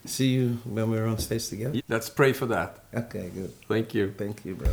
see 0.05 0.29
you 0.29 0.59
when 0.65 0.89
we're 0.89 1.07
on 1.07 1.17
stage 1.17 1.47
together. 1.49 1.81
Let's 1.87 2.09
pray 2.09 2.33
for 2.33 2.45
that. 2.47 2.77
Okay, 2.93 3.29
good. 3.33 3.53
Thank 3.67 3.93
you. 3.93 4.13
Thank 4.17 4.45
you, 4.45 4.55
bro. 4.55 4.71